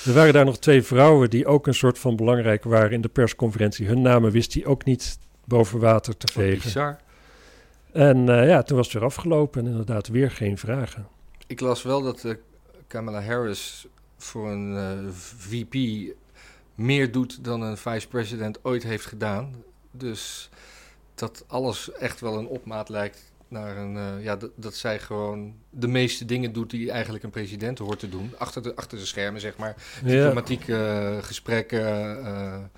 Er 0.05 0.13
waren 0.13 0.33
daar 0.33 0.45
nog 0.45 0.57
twee 0.59 0.83
vrouwen 0.83 1.29
die 1.29 1.45
ook 1.45 1.67
een 1.67 1.73
soort 1.73 1.99
van 1.99 2.15
belangrijk 2.15 2.63
waren 2.63 2.91
in 2.91 3.01
de 3.01 3.07
persconferentie. 3.07 3.87
Hun 3.87 4.01
namen 4.01 4.31
wist 4.31 4.53
hij 4.53 4.65
ook 4.65 4.85
niet 4.85 5.17
boven 5.45 5.79
water 5.79 6.17
te 6.17 6.25
Wat 6.33 6.43
vegen. 6.43 6.61
bizar. 6.63 6.97
En 7.91 8.29
eh, 8.29 8.47
ja, 8.47 8.61
toen 8.61 8.77
was 8.77 8.85
het 8.85 8.95
weer 8.95 9.03
afgelopen 9.05 9.61
en 9.65 9.71
inderdaad 9.71 10.07
weer 10.07 10.31
geen 10.31 10.57
vragen. 10.57 11.07
Ik 11.47 11.59
las 11.59 11.83
wel 11.83 12.01
dat 12.01 12.23
eh, 12.23 12.33
Kamala 12.87 13.21
Harris 13.21 13.87
voor 14.25 14.49
een 14.51 14.77
eh, 14.77 15.11
VP 15.13 15.75
meer 16.75 17.11
doet 17.11 17.43
dan 17.43 17.61
een 17.61 17.77
vice-president 17.77 18.59
ooit 18.65 18.83
heeft 18.83 19.05
gedaan. 19.05 19.55
Dus 19.91 20.49
dat 21.15 21.43
alles 21.47 21.91
echt 21.91 22.19
wel 22.19 22.37
een 22.37 22.47
opmaat 22.47 22.89
lijkt 22.89 23.33
naar 23.47 23.77
een... 23.77 23.97
eh, 23.97 24.23
ja, 24.23 24.37
dat, 24.55 24.75
zij 24.75 24.99
gewoon 24.99 25.55
de 25.69 25.87
meeste 25.87 26.25
dingen 26.25 26.53
doet 26.53 26.69
die 26.69 26.91
eigenlijk 26.91 27.23
een 27.23 27.29
president 27.29 27.77
hoort 27.79 27.99
te 27.99 28.09
doen. 28.09 28.33
Achter 28.37 28.63
de, 28.63 28.75
achter 28.75 28.97
de 28.97 29.05
schermen, 29.05 29.41
zeg 29.41 29.57
maar. 29.57 29.75
Diplomatieke 30.03 30.75
eh, 30.75 31.23
gesprekken, 31.23 32.71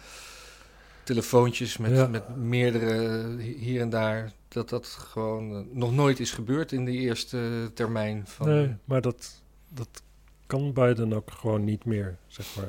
telefoontjes 1.04 1.78
met, 1.78 1.92
Ja. 1.92 2.08
met 2.08 2.36
meerdere 2.36 3.28
hier 3.42 3.82
en 3.82 3.90
daar. 3.90 4.32
Dat 4.48 4.70
dat 4.70 4.86
gewoon 4.88 5.68
nog 5.78 5.92
nooit 5.94 6.20
is 6.20 6.32
gebeurd 6.32 6.72
in 6.72 6.86
de 6.86 6.92
eerste 6.92 7.72
termijn 7.74 8.24
van... 8.28 8.48
nee, 8.48 8.76
maar 8.86 9.02
dat, 9.02 9.42
dat 9.70 10.02
kan 10.48 10.74
Biden 10.74 11.14
ook 11.14 11.32
gewoon 11.32 11.64
niet 11.64 11.86
meer, 11.86 12.18
zeg 12.28 12.56
maar. 12.56 12.66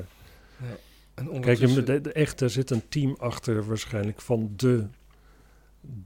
En 1.13 1.25
Kijk, 1.25 1.29
ondertussen- 1.35 1.85
de, 1.85 2.01
de, 2.01 2.11
echt, 2.11 2.41
er 2.41 2.49
zit 2.49 2.69
een 2.69 2.89
team 2.89 3.15
achter 3.19 3.65
waarschijnlijk 3.67 4.21
van 4.21 4.53
de, 4.55 4.85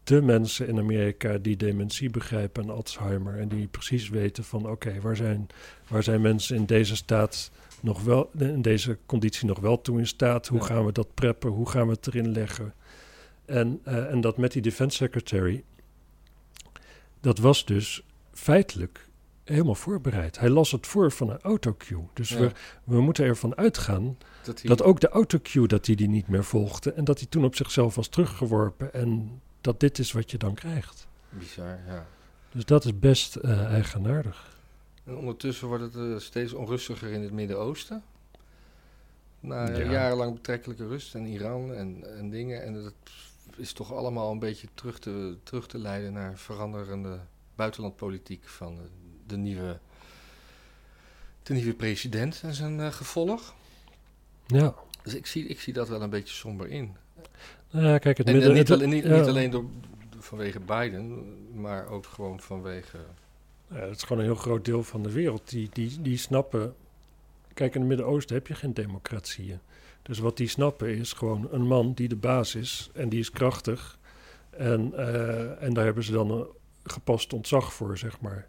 de 0.03 0.21
mensen 0.21 0.67
in 0.67 0.77
Amerika 0.79 1.37
die 1.37 1.57
dementie 1.57 2.09
begrijpen 2.09 2.63
en 2.63 2.69
Alzheimer. 2.69 3.39
En 3.39 3.47
die 3.47 3.67
precies 3.67 4.09
weten 4.09 4.43
van 4.43 4.69
oké, 4.69 5.01
waar, 5.01 5.15
zijn, 5.15 5.47
waar 5.87 6.03
zijn 6.03 6.21
mensen 6.21 6.55
in 6.55 6.65
deze 6.65 6.95
staat 6.95 7.51
nog 7.79 8.03
wel, 8.03 8.29
in 8.37 8.61
deze 8.61 8.97
conditie 9.05 9.47
nog 9.47 9.59
wel 9.59 9.81
toe 9.81 9.99
in 9.99 10.07
staat? 10.07 10.47
Hoe 10.47 10.59
Ja. 10.59 10.65
gaan 10.65 10.85
we 10.85 10.91
dat 10.91 11.13
preppen? 11.13 11.49
Hoe 11.49 11.69
gaan 11.69 11.87
we 11.87 11.93
het 11.93 12.07
erin 12.07 12.31
leggen? 12.31 12.73
En, 13.45 13.79
eh, 13.83 14.11
en 14.11 14.21
dat 14.21 14.37
met 14.37 14.51
die 14.51 14.61
defense 14.61 14.97
secretary, 14.97 15.63
dat 17.19 17.37
was 17.37 17.65
dus 17.65 18.03
feitelijk 18.33 19.07
helemaal 19.43 19.75
voorbereid. 19.75 20.39
Hij 20.39 20.49
las 20.49 20.71
het 20.71 20.87
voor 20.87 21.11
van 21.11 21.29
een 21.29 21.41
autocue. 21.41 22.03
Dus 22.13 22.29
Ja. 22.29 22.37
we, 22.39 22.51
we 22.83 23.01
moeten 23.01 23.25
ervan 23.25 23.55
uitgaan 23.55 24.17
dat 24.43 24.59
hij, 24.59 24.69
dat 24.69 24.83
ook 24.83 24.99
de 24.99 25.09
autocue 25.09 25.67
dat 25.67 25.85
hij 25.85 25.95
die 25.95 26.07
niet 26.09 26.27
meer 26.27 26.43
volgde 26.43 26.91
en 26.93 27.03
dat 27.03 27.19
hij 27.19 27.27
toen 27.27 27.43
op 27.43 27.55
zichzelf 27.55 27.95
was 27.95 28.07
teruggeworpen 28.07 28.93
en 28.93 29.41
dat 29.61 29.79
dit 29.79 29.99
is 29.99 30.11
wat 30.11 30.31
je 30.31 30.37
dan 30.37 30.53
krijgt. 30.53 31.07
Bizar, 31.29 31.79
ja. 31.87 32.05
Dus 32.51 32.65
dat 32.65 32.85
is 32.85 32.99
best 32.99 33.35
eh, 33.35 33.65
eigenaardig. 33.73 34.57
En 35.03 35.15
ondertussen 35.15 35.67
wordt 35.67 35.83
het 35.83 35.95
eh, 35.95 36.17
steeds 36.17 36.53
onrustiger 36.53 37.11
in 37.11 37.21
het 37.21 37.31
Midden-Oosten. 37.31 38.03
Na 39.39 39.69
Ja. 39.69 39.91
jarenlang 39.91 40.33
betrekkelijke 40.33 40.87
rust 40.87 41.15
en 41.15 41.25
Iran 41.25 41.73
en, 41.73 42.17
en 42.17 42.29
dingen. 42.29 42.63
En 42.63 42.73
dat 42.83 42.93
is 43.55 43.73
toch 43.73 43.93
allemaal 43.93 44.31
een 44.31 44.39
beetje 44.39 44.67
terug 44.73 44.99
te, 44.99 45.37
terug 45.43 45.67
te 45.67 45.77
leiden 45.77 46.13
naar 46.13 46.37
veranderende 46.37 47.19
buitenlandpolitiek 47.55 48.47
van 48.47 48.73
eh, 48.77 48.83
de 49.27 49.37
nieuwe, 49.37 49.79
de 51.43 51.53
nieuwe 51.53 51.73
president 51.73 52.39
en 52.43 52.53
zijn 52.53 52.79
eh, 52.79 52.91
gevolg. 52.91 53.53
Ja, 54.47 54.73
Dus 55.03 55.13
ik 55.15 55.25
zie, 55.25 55.47
ik 55.47 55.59
zie 55.59 55.73
dat 55.73 55.89
wel 55.89 56.01
een 56.01 56.09
beetje 56.09 56.33
somber 56.33 56.67
in. 56.67 56.95
Nou 57.71 57.85
ja 57.87 57.97
kijk, 57.97 58.17
het 58.17 58.27
En, 58.27 58.33
en 58.33 58.39
midden... 58.39 58.57
niet, 58.57 58.67
het- 58.67 58.77
alleen, 58.77 58.89
niet, 58.89 59.03
ja. 59.03 59.17
niet 59.19 59.27
alleen 59.27 59.49
door, 59.51 59.65
vanwege 60.19 60.59
Biden, 60.59 61.23
maar 61.61 61.87
ook 61.87 62.05
gewoon 62.05 62.39
vanwege... 62.39 62.97
Ja, 63.67 63.75
het 63.79 63.95
is 63.95 64.03
gewoon 64.03 64.17
een 64.17 64.27
heel 64.29 64.35
groot 64.41 64.65
deel 64.65 64.83
van 64.83 65.03
de 65.03 65.11
wereld. 65.11 65.49
Die, 65.49 65.69
die, 65.73 66.01
die 66.01 66.17
snappen. 66.17 66.75
Kijk, 67.53 67.73
in 67.73 67.79
het 67.79 67.89
Midden-Oosten 67.89 68.35
heb 68.35 68.47
je 68.47 68.55
geen 68.55 68.73
democratieën. 68.73 69.59
Dus 70.01 70.19
wat 70.19 70.37
die 70.37 70.47
snappen 70.47 70.97
is 70.97 71.13
gewoon 71.13 71.47
een 71.51 71.67
man 71.67 71.93
die 71.93 72.07
de 72.07 72.15
baas 72.15 72.55
is 72.55 72.89
en 72.93 73.09
die 73.09 73.19
is 73.19 73.31
krachtig. 73.31 73.97
En, 74.49 74.93
eh, 74.97 75.63
en 75.63 75.73
daar 75.73 75.85
hebben 75.85 76.03
ze 76.03 76.11
dan 76.11 76.31
een 76.31 76.45
gepast 76.83 77.33
ontzag 77.33 77.73
voor, 77.73 77.97
zeg 77.97 78.19
maar. 78.21 78.47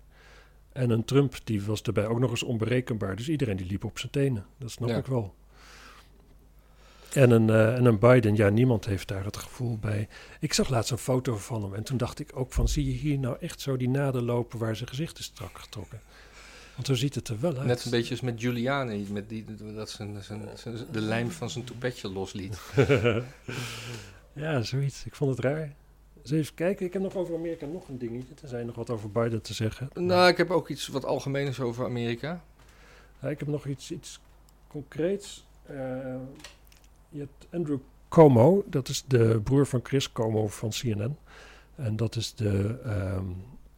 En 0.74 0.90
een 0.90 1.04
Trump, 1.04 1.34
die 1.44 1.62
was 1.62 1.82
daarbij 1.82 2.06
ook 2.06 2.18
nog 2.18 2.30
eens 2.30 2.42
onberekenbaar. 2.42 3.16
Dus 3.16 3.28
iedereen 3.28 3.56
die 3.56 3.66
liep 3.66 3.84
op 3.84 3.98
zijn 3.98 4.12
tenen. 4.12 4.46
Dat 4.58 4.70
snap 4.70 4.88
Ja. 4.88 4.96
ik 4.96 5.06
wel. 5.06 5.34
En 7.12 7.30
een, 7.30 7.50
eh, 7.50 7.74
en 7.76 7.84
een 7.84 7.98
Biden, 7.98 8.36
ja, 8.36 8.48
niemand 8.48 8.84
heeft 8.84 9.08
daar 9.08 9.24
het 9.24 9.36
gevoel 9.36 9.78
bij. 9.78 10.08
Ik 10.40 10.52
zag 10.52 10.68
laatst 10.68 10.90
een 10.90 10.98
foto 10.98 11.36
van 11.36 11.62
hem 11.62 11.74
en 11.74 11.82
toen 11.82 11.96
dacht 11.96 12.18
ik 12.20 12.30
ook 12.34 12.52
van... 12.52 12.68
zie 12.68 12.84
je 12.84 12.90
hier 12.92 13.18
nou 13.18 13.36
echt 13.40 13.60
zo 13.60 13.76
die 13.76 13.88
naden 13.88 14.22
lopen 14.24 14.58
waar 14.58 14.76
zijn 14.76 14.88
gezicht 14.88 15.18
is 15.18 15.24
strak 15.24 15.58
getrokken? 15.58 16.00
Want 16.74 16.86
zo 16.86 16.94
ziet 16.94 17.14
het 17.14 17.28
er 17.28 17.40
wel 17.40 17.56
uit. 17.56 17.66
Net 17.66 17.84
een 17.84 17.90
beetje 17.90 18.10
als 18.10 18.20
met 18.20 18.40
Giuliani, 18.40 19.06
met 19.10 19.28
die, 19.28 19.44
dat 19.74 19.90
zijn, 19.90 20.22
zijn, 20.22 20.48
zijn- 20.54 20.76
de 20.92 21.00
lijm 21.00 21.30
van 21.30 21.50
zijn 21.50 21.64
toepetje 21.64 22.08
losliet. 22.08 22.58
ja, 24.32 24.62
zoiets. 24.62 25.04
Ik 25.04 25.14
vond 25.14 25.30
het 25.36 25.44
raar. 25.44 25.74
Dus 26.24 26.32
even 26.38 26.54
kijken, 26.54 26.86
ik 26.86 26.92
heb 26.92 27.02
nog 27.02 27.14
over 27.16 27.34
Amerika 27.34 27.66
nog 27.66 27.88
een 27.88 27.98
dingetje. 27.98 28.34
Tenzij 28.34 28.58
je 28.58 28.64
nog 28.64 28.74
wat 28.74 28.90
over 28.90 29.10
Biden 29.10 29.42
te 29.42 29.54
zeggen. 29.54 29.88
Nou, 29.94 30.28
ik 30.28 30.36
heb 30.36 30.50
ook 30.50 30.68
iets 30.68 30.88
wat 30.88 31.04
algemeens 31.04 31.60
over 31.60 31.84
Amerika. 31.84 32.44
Ja, 33.22 33.28
ik 33.28 33.38
heb 33.38 33.48
nog 33.48 33.66
iets, 33.66 33.90
iets 33.90 34.20
concreets. 34.68 35.46
Eh, 35.66 35.76
je 37.08 37.18
hebt 37.18 37.46
Andrew 37.50 37.78
Cuomo, 38.08 38.64
dat 38.66 38.88
is 38.88 39.04
de 39.06 39.40
broer 39.44 39.66
van 39.66 39.80
Chris 39.82 40.12
Cuomo 40.12 40.48
van 40.48 40.70
CNN. 40.70 41.16
En 41.74 41.96
dat 41.96 42.16
is 42.16 42.34
de... 42.34 42.78
ehm, 42.84 43.24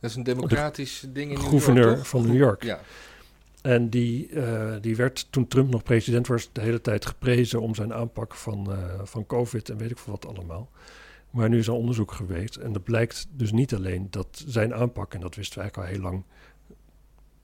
Dat 0.00 0.10
is 0.10 0.16
een 0.16 0.22
democratisch 0.22 1.04
ding 1.12 1.30
in 1.30 1.38
New 1.38 1.48
gouverneur 1.48 1.84
York, 1.84 1.96
toch? 1.96 2.08
van 2.08 2.26
New 2.26 2.36
York. 2.36 2.62
Ja, 2.62 2.80
En 3.62 3.90
die, 3.90 4.28
eh, 4.28 4.74
die 4.80 4.96
werd 4.96 5.26
toen 5.30 5.48
Trump 5.48 5.70
nog 5.70 5.82
president 5.82 6.26
was, 6.26 6.48
de 6.52 6.60
hele 6.60 6.80
tijd 6.80 7.06
geprezen 7.06 7.60
om 7.60 7.74
zijn 7.74 7.94
aanpak 7.94 8.34
van, 8.34 8.72
eh, 8.72 9.00
van 9.02 9.26
COVID 9.26 9.68
en 9.68 9.76
weet 9.76 9.90
ik 9.90 9.98
veel 9.98 10.12
wat 10.20 10.26
allemaal. 10.36 10.68
Maar 11.36 11.48
nu 11.48 11.58
is 11.58 11.66
er 11.66 11.72
onderzoek 11.72 12.12
geweest 12.12 12.56
en 12.56 12.72
het 12.72 12.84
blijkt 12.84 13.26
dus 13.30 13.52
niet 13.52 13.74
alleen 13.74 14.06
dat 14.10 14.44
zijn 14.46 14.74
aanpak, 14.74 15.14
en 15.14 15.20
dat 15.20 15.34
wisten 15.34 15.56
we 15.58 15.62
eigenlijk 15.62 15.88
al 15.88 15.94
heel 15.94 16.10
lang, 16.10 16.24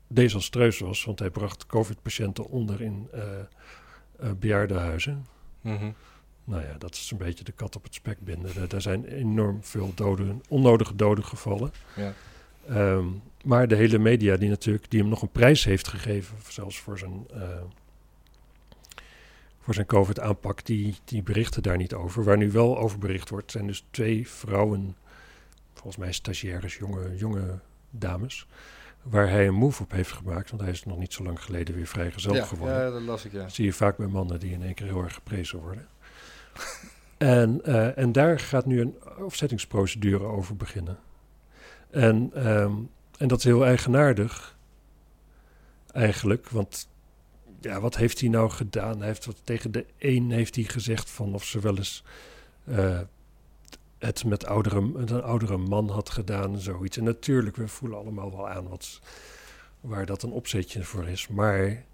desastreus 0.06 0.78
was. 0.78 1.04
Want 1.04 1.18
hij 1.18 1.30
bracht 1.30 1.66
COVID-patiënten 1.66 2.46
onder 2.46 2.80
in 2.80 3.08
eh 3.12 3.20
bejaardenhuizen. 4.38 5.26
Mhm. 5.60 5.90
Nou 6.44 6.62
ja, 6.62 6.78
dat 6.78 6.94
is 6.94 7.10
een 7.10 7.18
beetje 7.18 7.44
de 7.44 7.52
kat 7.52 7.76
op 7.76 7.82
het 7.82 7.94
spek 7.94 8.20
binden. 8.20 8.70
Er 8.70 8.80
zijn 8.80 9.04
enorm 9.04 9.64
veel 9.64 9.92
doden, 9.94 10.42
onnodige 10.48 10.96
doden 10.96 11.24
gevallen. 11.24 11.72
Ja. 11.96 12.12
Ehm, 12.68 13.06
maar 13.44 13.68
de 13.68 13.76
hele 13.76 13.98
media 13.98 14.36
die 14.36 14.48
natuurlijk 14.48 14.90
die 14.90 15.00
hem 15.00 15.08
nog 15.08 15.22
een 15.22 15.30
prijs 15.30 15.64
heeft 15.64 15.88
gegeven, 15.88 16.36
zelfs 16.48 16.78
voor 16.78 16.98
zijn, 16.98 17.26
eh, 17.34 17.40
voor 19.62 19.74
zijn 19.74 19.86
COVID-aanpak, 19.86 20.64
die, 20.64 20.96
die 21.04 21.22
berichten 21.22 21.62
daar 21.62 21.76
niet 21.76 21.94
over. 21.94 22.24
Waar 22.24 22.36
nu 22.36 22.50
wel 22.50 22.78
over 22.78 22.98
bericht 22.98 23.28
wordt, 23.28 23.50
zijn 23.50 23.66
dus 23.66 23.86
twee 23.90 24.28
vrouwen, 24.28 24.96
volgens 25.72 25.96
mij 25.96 26.12
stagiaires, 26.12 26.76
jonge, 26.76 27.16
jonge 27.16 27.58
dames, 27.90 28.46
waar 29.02 29.28
hij 29.28 29.46
een 29.46 29.54
move 29.54 29.82
op 29.82 29.90
heeft 29.90 30.12
gemaakt. 30.12 30.50
Want 30.50 30.62
hij 30.62 30.70
is 30.70 30.84
nog 30.84 30.98
niet 30.98 31.12
zo 31.12 31.22
lang 31.22 31.42
geleden 31.42 31.74
weer 31.74 31.86
vrijgezel 31.86 32.34
ja, 32.34 32.44
geworden. 32.44 32.76
ja, 32.76 32.90
dat 32.90 33.02
las 33.02 33.24
ik, 33.24 33.32
ja. 33.32 33.42
Dat 33.42 33.52
zie 33.52 33.64
je 33.64 33.72
vaak 33.72 33.96
bij 33.96 34.06
mannen 34.06 34.40
die 34.40 34.52
in 34.52 34.62
één 34.62 34.74
keer 34.74 34.86
heel 34.86 35.02
erg 35.02 35.14
geprezen 35.14 35.58
worden. 35.58 35.86
en, 37.18 37.64
eh, 37.64 37.98
en 37.98 38.12
daar 38.12 38.40
gaat 38.40 38.66
nu 38.66 38.80
een 38.80 38.96
afzettingsprocedure 39.18 40.24
over 40.24 40.56
beginnen. 40.56 40.98
En, 41.90 42.30
ehm, 42.34 42.72
en 43.18 43.28
dat 43.28 43.38
is 43.38 43.44
heel 43.44 43.64
eigenaardig, 43.64 44.56
eigenlijk. 45.92 46.48
Want 46.48 46.88
ja, 47.62 47.80
wat 47.80 47.96
heeft 47.96 48.20
hij 48.20 48.28
nou 48.28 48.50
gedaan? 48.50 48.98
Hij 48.98 49.06
heeft 49.06 49.26
wat, 49.26 49.36
tegen 49.44 49.72
de 49.72 49.86
een 49.98 50.30
heeft 50.30 50.54
hij 50.54 50.64
gezegd 50.64 51.10
van 51.10 51.34
of 51.34 51.44
ze 51.44 51.60
wel 51.60 51.76
eens 51.76 52.04
eh, 52.64 53.00
het 53.98 54.24
met, 54.24 54.46
oudere, 54.46 54.90
een 54.94 55.22
oudere 55.22 55.56
man 55.56 55.88
had 55.90 56.10
gedaan 56.10 56.52
en 56.52 56.60
zoiets. 56.60 56.96
En 56.96 57.04
natuurlijk, 57.04 57.56
we 57.56 57.68
voelen 57.68 57.98
allemaal 57.98 58.30
wel 58.30 58.48
aan 58.48 58.68
wat, 58.68 59.00
waar 59.80 60.06
dat 60.06 60.22
een 60.22 60.32
opzetje 60.32 60.84
voor 60.84 61.08
is. 61.08 61.28
Maar 61.28 61.84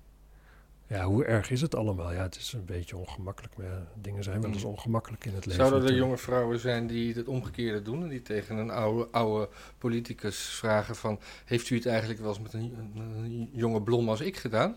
ja, 0.87 1.05
hoe 1.05 1.25
erg 1.25 1.51
is 1.51 1.61
het 1.61 1.75
allemaal? 1.75 2.13
Ja, 2.13 2.23
het 2.23 2.37
is 2.37 2.53
een 2.53 2.65
beetje 2.65 2.97
ongemakkelijk. 2.97 3.57
Maar 3.57 3.67
ja, 3.67 3.87
dingen 4.01 4.25
zijn 4.25 4.41
wel 4.41 4.51
eens 4.51 4.63
Mm. 4.63 4.71
ongemakkelijk 4.71 5.25
in 5.25 5.35
het 5.35 5.47
leven. 5.47 5.61
Zouden 5.61 5.79
er 5.79 5.85
natuurlijk. 5.85 6.11
jonge 6.11 6.23
vrouwen 6.23 6.59
zijn 6.59 6.87
die 6.87 7.15
het 7.15 7.29
omgekeerde 7.29 7.83
doen 7.83 8.03
en 8.03 8.09
die 8.09 8.23
tegen 8.23 8.57
een 8.57 8.71
oude, 8.71 9.09
oude 9.11 9.49
politicus 9.79 10.39
vragen 10.39 10.97
van... 10.97 11.21
heeft 11.45 11.71
u 11.71 11.77
het 11.77 11.87
eigenlijk 11.87 12.21
wel 12.21 12.29
eens 12.29 12.41
met 12.41 12.53
een, 12.53 12.75
een 12.97 13.51
jonge 13.53 13.83
blom 13.83 14.09
als 14.09 14.21
ik 14.21 14.37
gedaan? 14.37 14.77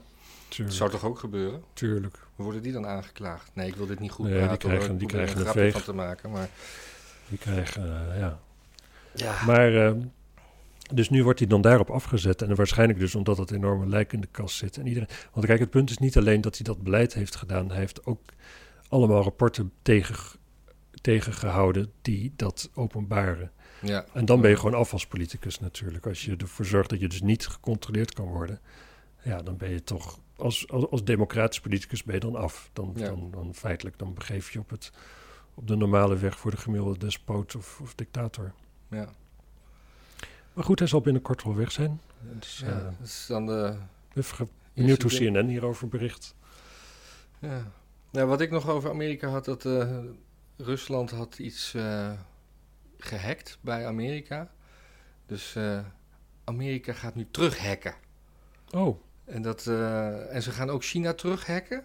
Dat 0.57 0.73
zou 0.73 0.89
toch 0.89 1.03
ook 1.05 1.19
gebeuren? 1.19 1.63
tuurlijk. 1.73 2.19
Worden 2.35 2.61
die 2.61 2.71
dan 2.71 2.87
aangeklaagd? 2.87 3.51
Nee, 3.55 3.67
ik 3.67 3.75
wil 3.75 3.85
dit 3.85 3.99
niet 3.99 4.11
goed 4.11 4.25
Nee, 4.25 4.37
die 4.37 4.47
praten. 4.47 4.69
hoor. 4.69 4.77
krijgen- 4.77 4.97
die 4.97 5.07
er 5.07 5.13
krijgen 5.13 5.37
een 5.39 5.45
grapje 5.45 5.71
van 5.71 5.81
te 5.83 5.93
maken, 5.93 6.31
maar... 6.31 6.49
Die 7.29 7.37
krijgen, 7.37 7.83
eh, 8.11 8.19
ja. 8.19 8.39
Ja, 9.15 9.43
Maar, 9.45 9.75
eh, 9.87 9.93
dus 10.93 11.09
nu 11.09 11.23
wordt 11.23 11.39
hij 11.39 11.47
dan 11.47 11.61
daarop 11.61 11.89
afgezet. 11.89 12.41
En 12.41 12.55
waarschijnlijk 12.55 12.99
dus 12.99 13.15
omdat 13.15 13.37
het 13.37 13.51
enorme 13.51 13.87
lijk 13.87 14.13
in 14.13 14.21
de 14.21 14.27
kast 14.31 14.55
zit. 14.55 14.77
En 14.77 14.87
iedereen, 14.87 15.09
want 15.33 15.45
kijk, 15.45 15.59
het 15.59 15.69
punt 15.69 15.89
is 15.89 15.97
niet 15.97 16.17
alleen 16.17 16.41
dat 16.41 16.55
hij 16.55 16.65
dat 16.65 16.81
beleid 16.83 17.13
heeft 17.13 17.35
gedaan. 17.35 17.69
Hij 17.69 17.77
heeft 17.79 18.05
ook 18.05 18.21
allemaal 18.89 19.23
rapporten 19.23 19.71
tegen, 19.81 20.39
tegengehouden 21.01 21.91
die 22.01 22.33
dat 22.35 22.69
openbaren. 22.73 23.51
ja. 23.81 24.05
En 24.13 24.25
dan 24.25 24.41
ben 24.41 24.49
je 24.49 24.55
gewoon 24.57 24.73
afvalspoliticus 24.79 25.59
natuurlijk. 25.59 26.05
Als 26.07 26.25
je 26.25 26.35
ervoor 26.37 26.65
zorgt 26.65 26.89
dat 26.89 26.99
je 26.99 27.07
dus 27.07 27.21
niet 27.21 27.47
gecontroleerd 27.47 28.13
kan 28.13 28.25
worden. 28.25 28.59
Ja, 29.23 29.41
dan 29.41 29.57
ben 29.57 29.69
je 29.69 29.83
toch, 29.83 30.19
als, 30.41 30.69
als, 30.69 30.89
als 30.89 31.03
democratisch 31.03 31.59
politicus 31.61 32.03
ben 32.03 32.13
je 32.15 32.19
dan 32.21 32.35
af. 32.35 32.69
Dan, 32.73 32.91
Ja. 32.95 33.05
dan, 33.05 33.31
dan 33.31 33.53
feitelijk, 33.55 33.97
dan 33.97 34.13
begeef 34.13 34.51
je 34.51 34.59
op, 34.59 34.69
het, 34.69 34.91
op 35.53 35.67
de 35.67 35.75
normale 35.75 36.17
weg 36.17 36.39
voor 36.39 36.51
de 36.51 36.57
gemiddelde 36.57 36.97
despoot 36.99 37.55
of, 37.55 37.79
of 37.81 37.95
dictator. 37.95 38.53
ja. 38.87 39.09
Maar 40.53 40.63
goed, 40.63 40.79
hij 40.79 40.87
zal 40.87 41.01
binnenkort 41.01 41.43
wel 41.43 41.55
weg 41.55 41.71
zijn. 41.71 42.01
Dus, 42.19 42.63
ja, 42.65 42.93
dan 43.27 43.45
de... 43.45 43.75
even 44.13 44.49
benieuwd 44.73 45.01
hoe. 45.01 45.11
CNN 45.11 45.47
hierover 45.47 45.87
bericht. 45.87 46.35
Ja. 47.39 47.71
Nou, 48.09 48.27
wat 48.27 48.41
ik 48.41 48.51
nog 48.51 48.69
over 48.69 48.89
Amerika 48.89 49.27
had, 49.27 49.45
dat 49.45 49.65
eh, 49.65 49.97
Rusland 50.57 51.11
had 51.11 51.39
iets 51.39 51.73
eh, 51.73 52.11
gehackt 52.97 53.57
bij 53.61 53.85
Amerika. 53.87 54.51
Dus 55.25 55.57
Amerika 56.43 56.93
gaat 56.93 57.15
nu 57.15 57.27
terughacken. 57.31 57.93
Oh, 58.71 59.01
En, 59.31 59.41
dat, 59.41 59.67
eh, 59.67 60.35
en 60.35 60.41
ze 60.41 60.51
gaan 60.51 60.69
ook 60.69 60.83
China 60.83 61.13
terughacken. 61.13 61.83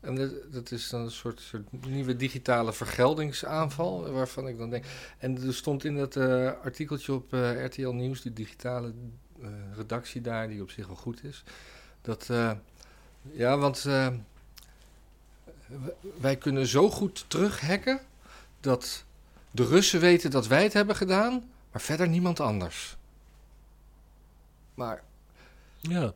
En 0.00 0.14
dat, 0.14 0.52
dat 0.52 0.70
is 0.70 0.88
dan 0.88 1.00
een 1.00 1.10
soort, 1.10 1.52
nieuwe 1.80 2.16
digitale 2.16 2.72
vergeldingsaanval, 2.72 4.10
waarvan 4.10 4.48
ik 4.48 4.58
dan 4.58 4.70
denk... 4.70 4.84
En 5.18 5.46
er 5.46 5.54
stond 5.54 5.84
in 5.84 5.96
dat 5.96 6.16
eh, 6.16 6.52
artikeltje 6.62 7.12
op 7.12 7.32
eh, 7.32 7.64
RTL 7.64 7.88
Nieuws, 7.88 8.22
die 8.22 8.32
digitale 8.32 8.92
redactie 9.76 10.20
daar, 10.20 10.48
die 10.48 10.62
op 10.62 10.70
zich 10.70 10.86
wel 10.86 10.96
goed 10.96 11.24
is... 11.24 11.44
dat, 12.02 12.30
ja, 13.32 13.58
want 13.58 13.82
wij 16.20 16.36
kunnen 16.38 16.66
zo 16.66 16.90
goed 16.90 17.24
terughacken... 17.28 18.00
dat 18.60 19.04
de 19.50 19.64
Russen 19.64 20.00
weten 20.00 20.30
dat 20.30 20.46
wij 20.46 20.62
het 20.62 20.72
hebben 20.72 20.96
gedaan, 20.96 21.50
maar 21.72 21.80
verder 21.80 22.08
niemand 22.08 22.40
anders. 22.40 22.96
Maar 24.74 25.02
ja. 25.80 26.12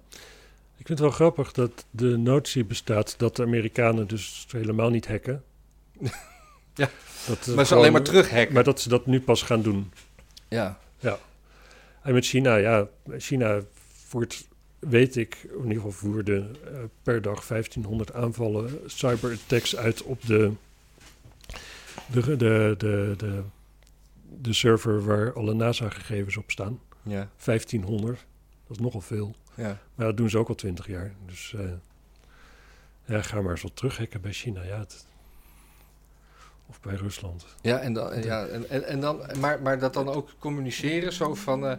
Ik 0.86 0.92
vind 0.96 1.04
het 1.04 1.18
wel 1.18 1.28
grappig 1.28 1.52
dat 1.52 1.84
de 1.90 2.16
notie 2.16 2.64
bestaat 2.64 3.18
dat 3.18 3.36
de 3.36 3.42
Amerikanen 3.42 4.06
dus 4.06 4.46
helemaal 4.50 4.90
niet 4.90 5.08
hacken. 5.08 5.44
Ja. 6.74 6.90
Dat 7.26 7.54
Maar 7.54 7.66
ze 7.66 7.74
alleen 7.74 7.92
maar 7.92 8.02
terughacken. 8.02 8.54
Maar 8.54 8.64
dat 8.64 8.80
ze 8.80 8.88
dat 8.88 9.06
nu 9.06 9.20
pas 9.20 9.42
gaan 9.42 9.62
doen. 9.62 9.92
Ja, 10.48 10.78
En 12.02 12.12
met 12.12 12.26
China, 12.26 12.56
ja, 12.56 12.88
China 13.18 13.60
voert, 14.06 14.48
weet 14.78 15.16
ik, 15.16 15.48
in 15.50 15.62
ieder 15.62 15.74
geval 15.74 15.90
voerde 15.90 16.46
eh, 16.64 16.72
per 17.02 17.22
dag 17.22 17.46
1500 17.46 18.12
aanvallen, 18.12 18.80
cyberattacks 18.86 19.76
uit 19.76 20.02
op 20.02 20.26
de, 20.26 20.52
de, 22.06 22.36
de, 22.36 22.74
de, 22.78 23.14
de, 23.16 23.42
de 24.40 24.52
server 24.52 25.04
waar 25.04 25.32
alle 25.32 25.54
NASA-gegevens 25.54 26.36
op 26.36 26.50
staan. 26.50 26.80
ja, 27.02 27.28
1500, 27.44 28.26
dat 28.66 28.76
is 28.76 28.82
nogal 28.82 29.00
veel. 29.00 29.34
ja. 29.54 29.78
Maar 29.94 30.06
dat 30.06 30.16
doen 30.16 30.30
ze 30.30 30.38
ook 30.38 30.48
al 30.48 30.54
20 30.54 30.86
jaar. 30.86 31.12
Dus 31.26 31.54
eh, 31.58 31.64
ja, 33.04 33.22
ga 33.22 33.40
maar 33.40 33.50
eens 33.50 33.62
wat 33.62 33.76
terughacken 33.76 34.20
bij 34.20 34.32
China. 34.32 34.62
Ja, 34.62 34.78
het- 34.78 35.06
of 36.68 36.80
bij 36.80 36.94
Rusland. 36.94 37.44
Ja, 37.60 37.78
en 37.78 37.92
dan, 37.92 38.22
ja, 38.22 38.46
en, 38.46 38.70
en, 38.70 38.84
en 38.86 39.00
dan, 39.00 39.20
maar, 39.40 39.62
maar 39.62 39.78
dat 39.78 39.94
dan 39.94 40.08
ook 40.08 40.30
communiceren 40.38 41.12
zo 41.12 41.34
van... 41.34 41.66
eh, 41.66 41.76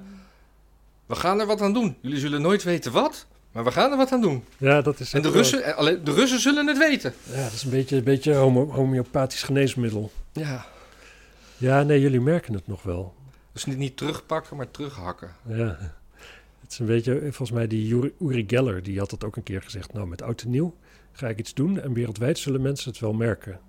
we 1.06 1.15
gaan 1.15 1.39
er 1.39 1.45
wat 1.45 1.62
aan 1.62 1.73
doen. 1.73 1.97
Jullie 2.02 2.19
zullen 2.19 2.41
nooit 2.41 2.63
weten 2.63 2.91
wat, 2.91 3.26
maar 3.52 3.63
we 3.63 3.71
gaan 3.71 3.91
er 3.91 3.97
wat 3.97 4.12
aan 4.12 4.21
doen. 4.21 4.43
Ja, 4.58 4.82
dat 4.82 5.00
is 5.00 5.13
En 5.13 5.21
de 5.21 5.30
Russen, 5.30 5.76
alleen, 5.76 6.04
de 6.04 6.13
Russen 6.13 6.39
zullen 6.39 6.67
het 6.67 6.78
weten. 6.78 7.13
Ja, 7.23 7.43
dat 7.43 7.52
is 7.52 7.63
een 7.63 7.69
beetje 7.69 7.95
een 7.97 8.04
beetje 8.04 8.34
homo- 8.36 8.71
homeopathisch 8.71 9.43
geneesmiddel. 9.43 10.12
Ja. 10.32 10.65
Ja, 11.58 11.84
nee, 11.84 12.00
jullie 12.02 12.21
merken 12.21 12.54
het 12.54 12.67
nog 12.67 12.84
wel. 12.84 13.15
Dus 13.52 13.65
niet, 13.65 13.78
niet 13.78 13.97
terugpakken, 13.97 14.58
maar 14.58 14.71
terughakken. 14.71 15.36
Ja. 15.47 15.78
Het 16.62 16.72
is 16.72 16.80
een 16.80 16.86
beetje, 16.86 17.20
volgens 17.22 17.52
mij 17.52 17.67
die 17.67 18.13
Uri, 18.20 18.43
Geller, 18.48 18.84
die 18.84 19.00
had 19.00 19.10
dat 19.10 19.24
ook 19.24 19.36
een 19.36 19.43
keer 19.43 19.62
gezegd. 19.62 19.93
Nou, 19.93 20.08
met 20.08 20.22
oud 20.22 20.41
en 20.41 20.50
nieuw 20.50 20.76
ga 21.12 21.28
ik 21.28 21.39
iets 21.39 21.54
doen 21.54 21.80
en 21.80 21.93
wereldwijd 21.93 22.38
zullen 22.38 22.62
mensen 22.62 22.91
het 22.91 23.00
wel 23.00 23.13
merken. 23.13 23.60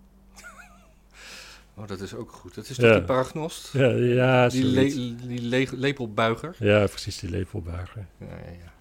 Oh, 1.74 1.87
dat 1.87 2.01
is 2.01 2.14
ook 2.14 2.33
goed. 2.33 2.55
Dat 2.55 2.68
is 2.68 2.77
Ja. 2.77 2.83
toch 2.83 2.92
die 2.96 3.03
paragnost? 3.05 3.72
Ja, 3.72 3.87
ja, 3.88 4.48
die 4.48 4.64
le- 4.64 5.14
die 5.27 5.40
le- 5.42 5.66
lepelbuiger. 5.72 6.57
ja 6.59 6.87
precies, 6.87 7.18
die 7.18 7.31
lepelbuiger. 7.31 8.07
Ja, 8.18 8.27
ja, 8.27 8.51
ja. 8.62 8.72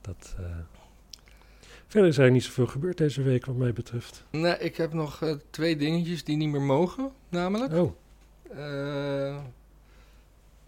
Dat, 0.00 0.34
eh. 0.38 0.44
Verder 1.86 2.08
is 2.10 2.18
eigenlijk 2.18 2.32
niet 2.32 2.42
zoveel 2.44 2.66
gebeurd 2.66 2.98
deze 2.98 3.22
week 3.22 3.44
wat 3.46 3.56
mij 3.56 3.72
betreft. 3.72 4.24
Nee, 4.30 4.58
ik 4.58 4.76
heb 4.76 4.92
nog 4.92 5.22
eh, 5.22 5.34
twee 5.50 5.76
dingetjes 5.76 6.24
die 6.24 6.36
niet 6.36 6.48
meer 6.48 6.60
mogen, 6.62 7.10
namelijk. 7.28 7.72
Oh, 7.72 7.92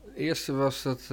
het 0.04 0.14
eerste 0.16 0.52
was 0.52 0.82
dat, 0.82 1.08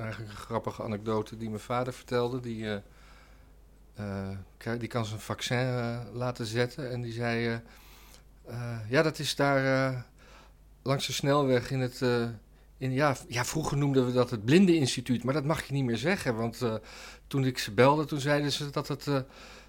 eigenlijk 0.00 0.30
een 0.30 0.36
grappige 0.36 0.82
anekdote 0.82 1.36
die 1.36 1.48
mijn 1.48 1.60
vader 1.60 1.92
vertelde. 1.92 2.40
Die, 2.40 2.66
eh, 2.66 4.36
eh, 4.64 4.78
die 4.78 4.88
kan 4.88 5.04
zijn 5.04 5.20
vaccin 5.20 5.56
eh, 5.56 6.00
laten 6.12 6.46
zetten 6.46 6.90
en 6.90 7.00
die 7.00 7.12
zei, 7.12 7.46
eh, 7.46 7.54
eh, 8.46 8.90
ja 8.90 9.02
dat 9.02 9.18
is 9.18 9.36
daar 9.36 9.92
eh, 9.92 10.00
langs 10.82 11.06
de 11.06 11.12
snelweg 11.12 11.70
in 11.70 11.80
het, 11.80 12.02
eh, 12.02 12.28
in, 12.78 12.92
ja, 12.92 13.16
ja 13.28 13.44
vroeger 13.44 13.76
noemden 13.76 14.06
we 14.06 14.12
dat 14.12 14.30
het 14.30 14.44
blindeninstituut, 14.44 15.24
maar 15.24 15.34
dat 15.34 15.44
mag 15.44 15.62
je 15.66 15.72
niet 15.72 15.84
meer 15.84 15.96
zeggen. 15.96 16.36
Want 16.36 16.62
eh, 16.62 16.74
toen 17.26 17.44
ik 17.44 17.58
ze 17.58 17.72
belde, 17.72 18.04
toen 18.04 18.20
zeiden 18.20 18.52
ze 18.52 18.70
dat 18.70 18.88
het, 18.88 19.06
eh, 19.06 19.20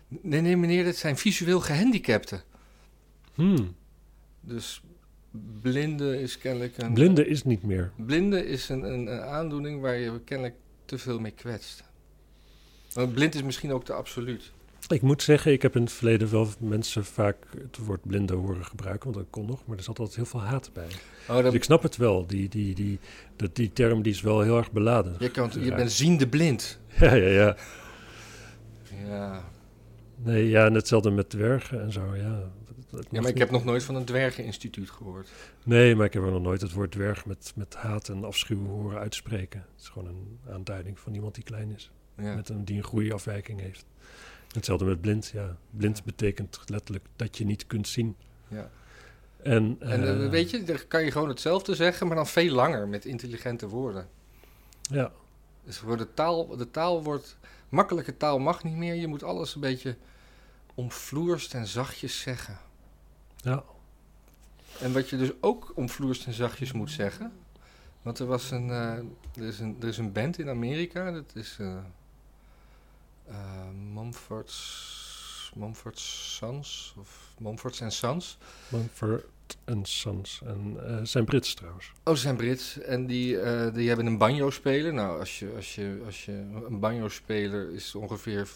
nee 0.07 0.41
nee 0.41 0.57
meneer, 0.57 0.83
dit 0.83 0.97
zijn 0.97 1.17
visueel 1.17 1.59
gehandicapten. 1.61 2.43
hmm. 3.33 3.75
Dus 4.41 4.81
blinde 5.61 6.21
is 6.21 6.37
kennelijk 6.37 6.77
een... 6.77 6.93
blinde 6.93 7.27
is 7.27 7.43
niet 7.43 7.63
meer. 7.63 7.91
Blinde 7.95 8.47
is 8.47 8.69
een, 8.69 8.83
een, 8.83 9.07
een 9.07 9.21
aandoening 9.21 9.81
waar 9.81 9.97
je 9.97 10.19
kennelijk 10.23 10.55
te 10.85 10.97
veel 10.97 11.19
mee 11.19 11.31
kwetst. 11.31 11.83
Want 12.93 13.13
blind 13.13 13.35
is 13.35 13.43
misschien 13.43 13.71
ook 13.71 13.85
te 13.85 13.93
absoluut. 13.93 14.51
Ik 14.87 15.01
moet 15.01 15.23
zeggen, 15.23 15.51
ik 15.51 15.61
heb 15.61 15.75
in 15.75 15.81
het 15.81 15.91
verleden 15.91 16.31
wel 16.31 16.47
mensen 16.59 17.05
vaak 17.05 17.35
het 17.61 17.77
woord 17.77 18.01
blinde 18.07 18.33
horen 18.33 18.65
gebruiken, 18.65 19.03
want 19.03 19.15
dat 19.15 19.25
kon 19.29 19.45
nog, 19.45 19.65
maar 19.65 19.77
er 19.77 19.83
zat 19.83 19.99
altijd 19.99 20.17
heel 20.17 20.25
veel 20.25 20.41
haat 20.41 20.69
bij. 20.73 20.87
Oh, 21.27 21.35
Dus 21.35 21.43
dat, 21.43 21.53
ik 21.53 21.63
snap 21.63 21.83
het 21.83 21.97
wel, 21.97 22.27
die, 22.27 22.49
die, 22.49 22.75
die, 22.75 22.99
dat, 23.35 23.55
die 23.55 23.73
term 23.73 24.01
die 24.01 24.13
is 24.13 24.21
wel 24.21 24.41
heel 24.41 24.57
erg 24.57 24.71
beladen. 24.71 25.15
je, 25.19 25.31
kan, 25.31 25.51
je 25.59 25.75
bent 25.75 25.91
ziende 25.91 26.27
blind. 26.27 26.79
Ja, 26.99 27.13
ja, 27.13 27.27
ja. 27.27 27.55
Ja. 29.07 29.43
Nee, 30.15 30.49
ja, 30.49 30.65
en 30.65 30.73
hetzelfde 30.73 31.11
met 31.11 31.29
dwergen 31.29 31.81
en 31.81 31.91
zo, 31.91 32.15
ja. 32.15 32.51
Ja, 32.91 33.21
maar 33.21 33.29
ik 33.29 33.37
heb 33.37 33.51
nog 33.51 33.63
nooit 33.63 33.83
van 33.83 33.95
een 33.95 34.05
dwergeninstituut 34.05 34.89
gehoord. 34.89 35.29
Nee, 35.63 35.95
maar 35.95 36.05
ik 36.05 36.13
heb 36.13 36.23
er 36.23 36.31
nog 36.31 36.41
nooit 36.41 36.61
het 36.61 36.73
woord 36.73 36.91
dwerg 36.91 37.25
met, 37.25 37.51
met 37.55 37.75
haat 37.75 38.09
en 38.09 38.23
afschuw 38.23 38.65
horen 38.65 38.99
uitspreken. 38.99 39.59
Het 39.59 39.81
is 39.81 39.87
gewoon 39.89 40.07
een 40.07 40.39
aanduiding 40.53 40.99
van 40.99 41.13
iemand 41.13 41.35
die 41.35 41.43
klein 41.43 41.71
is. 41.75 41.91
Ja. 42.17 42.35
Met 42.35 42.49
een, 42.49 42.65
die 42.65 42.77
een 42.77 42.83
groeiafwijking 42.83 43.59
heeft. 43.59 43.85
Hetzelfde 44.53 44.85
met 44.85 45.01
blind, 45.01 45.27
ja. 45.33 45.57
Blind 45.69 45.97
Ja. 45.97 46.03
betekent 46.05 46.59
letterlijk 46.65 47.05
dat 47.15 47.37
je 47.37 47.45
niet 47.45 47.67
kunt 47.67 47.87
zien. 47.87 48.15
Ja. 48.47 48.69
En, 49.43 49.75
En 49.79 50.03
eh, 50.03 50.23
eh, 50.25 50.29
weet 50.29 50.49
je, 50.49 50.63
dan 50.63 50.77
kan 50.87 51.03
je 51.03 51.11
gewoon 51.11 51.29
hetzelfde 51.29 51.75
zeggen, 51.75 52.07
maar 52.07 52.15
dan 52.15 52.27
veel 52.27 52.53
langer 52.53 52.87
met 52.87 53.05
intelligente 53.05 53.67
woorden. 53.67 54.07
Ja, 54.81 55.11
Dus 55.63 55.77
voor 55.77 55.97
de 55.97 56.13
taal, 56.13 56.47
de 56.57 56.71
taal 56.71 57.03
wordt, 57.03 57.37
makkelijke 57.69 58.17
taal 58.17 58.39
mag 58.39 58.63
niet 58.63 58.75
meer. 58.75 58.93
Je 58.93 59.07
moet 59.07 59.23
alles 59.23 59.55
een 59.55 59.61
beetje 59.61 59.95
omvloerst 60.75 61.53
en 61.53 61.67
zachtjes 61.67 62.19
zeggen. 62.19 62.57
Ja. 63.41 63.63
En 64.79 64.93
wat 64.93 65.09
je 65.09 65.17
dus 65.17 65.31
ook 65.39 65.71
omvloerst 65.75 66.25
en 66.25 66.33
zachtjes 66.33 66.71
moet 66.71 66.91
zeggen. 66.91 67.31
Want 68.01 68.19
er 68.19 68.25
was 68.25 68.51
een, 68.51 68.69
eh, 68.69 68.93
er 69.35 69.47
is 69.47 69.59
een, 69.59 69.77
er 69.81 69.87
is 69.87 69.97
een 69.97 70.11
band 70.11 70.39
in 70.39 70.49
Amerika, 70.49 71.11
dat 71.11 71.35
is 71.35 71.57
eh 71.59 71.77
eh, 73.27 73.69
Mumford's, 73.93 75.51
Mumford's 75.55 76.35
Sons, 76.35 76.95
of 76.99 77.33
Mumford's 77.37 77.81
and 77.81 77.93
Sons. 77.93 78.37
Mumford 78.67 79.23
en 79.65 79.85
Sons. 79.85 80.41
En 80.45 81.07
zijn 81.07 81.25
Brits 81.25 81.53
trouwens. 81.53 81.91
Oh, 82.03 82.13
ze 82.13 82.19
zijn 82.19 82.35
Brits 82.35 82.79
en 82.79 83.05
die, 83.05 83.37
die 83.71 83.87
hebben 83.87 84.05
een 84.05 84.17
banjo-speler. 84.17 84.93
Nou, 84.93 85.19
als 85.19 85.39
je, 85.39 85.53
als 85.55 85.75
je, 85.75 86.01
als 86.05 86.25
je 86.25 86.31
een 86.67 86.79
banjo-speler 86.79 87.73
is 87.73 87.95
ongeveer 87.95 88.49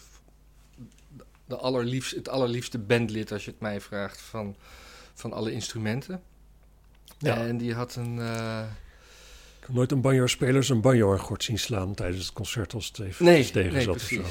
de 1.46 1.56
allerliefst, 1.56 2.14
het 2.14 2.28
allerliefste 2.28 2.78
bandlid, 2.78 3.32
als 3.32 3.44
je 3.44 3.50
het 3.50 3.60
mij 3.60 3.80
vraagt, 3.80 4.20
van, 4.20 4.56
van 5.14 5.32
alle 5.32 5.52
instrumenten. 5.52 6.22
Ja. 7.18 7.36
En 7.36 7.56
die 7.56 7.74
had 7.74 7.96
een... 7.96 8.18
eh, 8.18 8.62
Ik 9.60 9.66
heb 9.66 9.76
nooit 9.76 9.92
een 9.92 10.00
banjo-speler 10.00 10.64
zijn 10.64 10.80
banjo-akkoord 10.80 11.44
zien 11.44 11.58
slaan 11.58 11.94
tijdens 11.94 12.24
het 12.24 12.34
concert 12.34 12.74
als 12.74 12.86
het 12.86 12.98
even 12.98 13.24
nee, 13.24 13.50
tegen 13.50 13.72
nee, 13.72 13.82
zat 13.82 13.94
of 13.94 14.00
zo. 14.02 14.22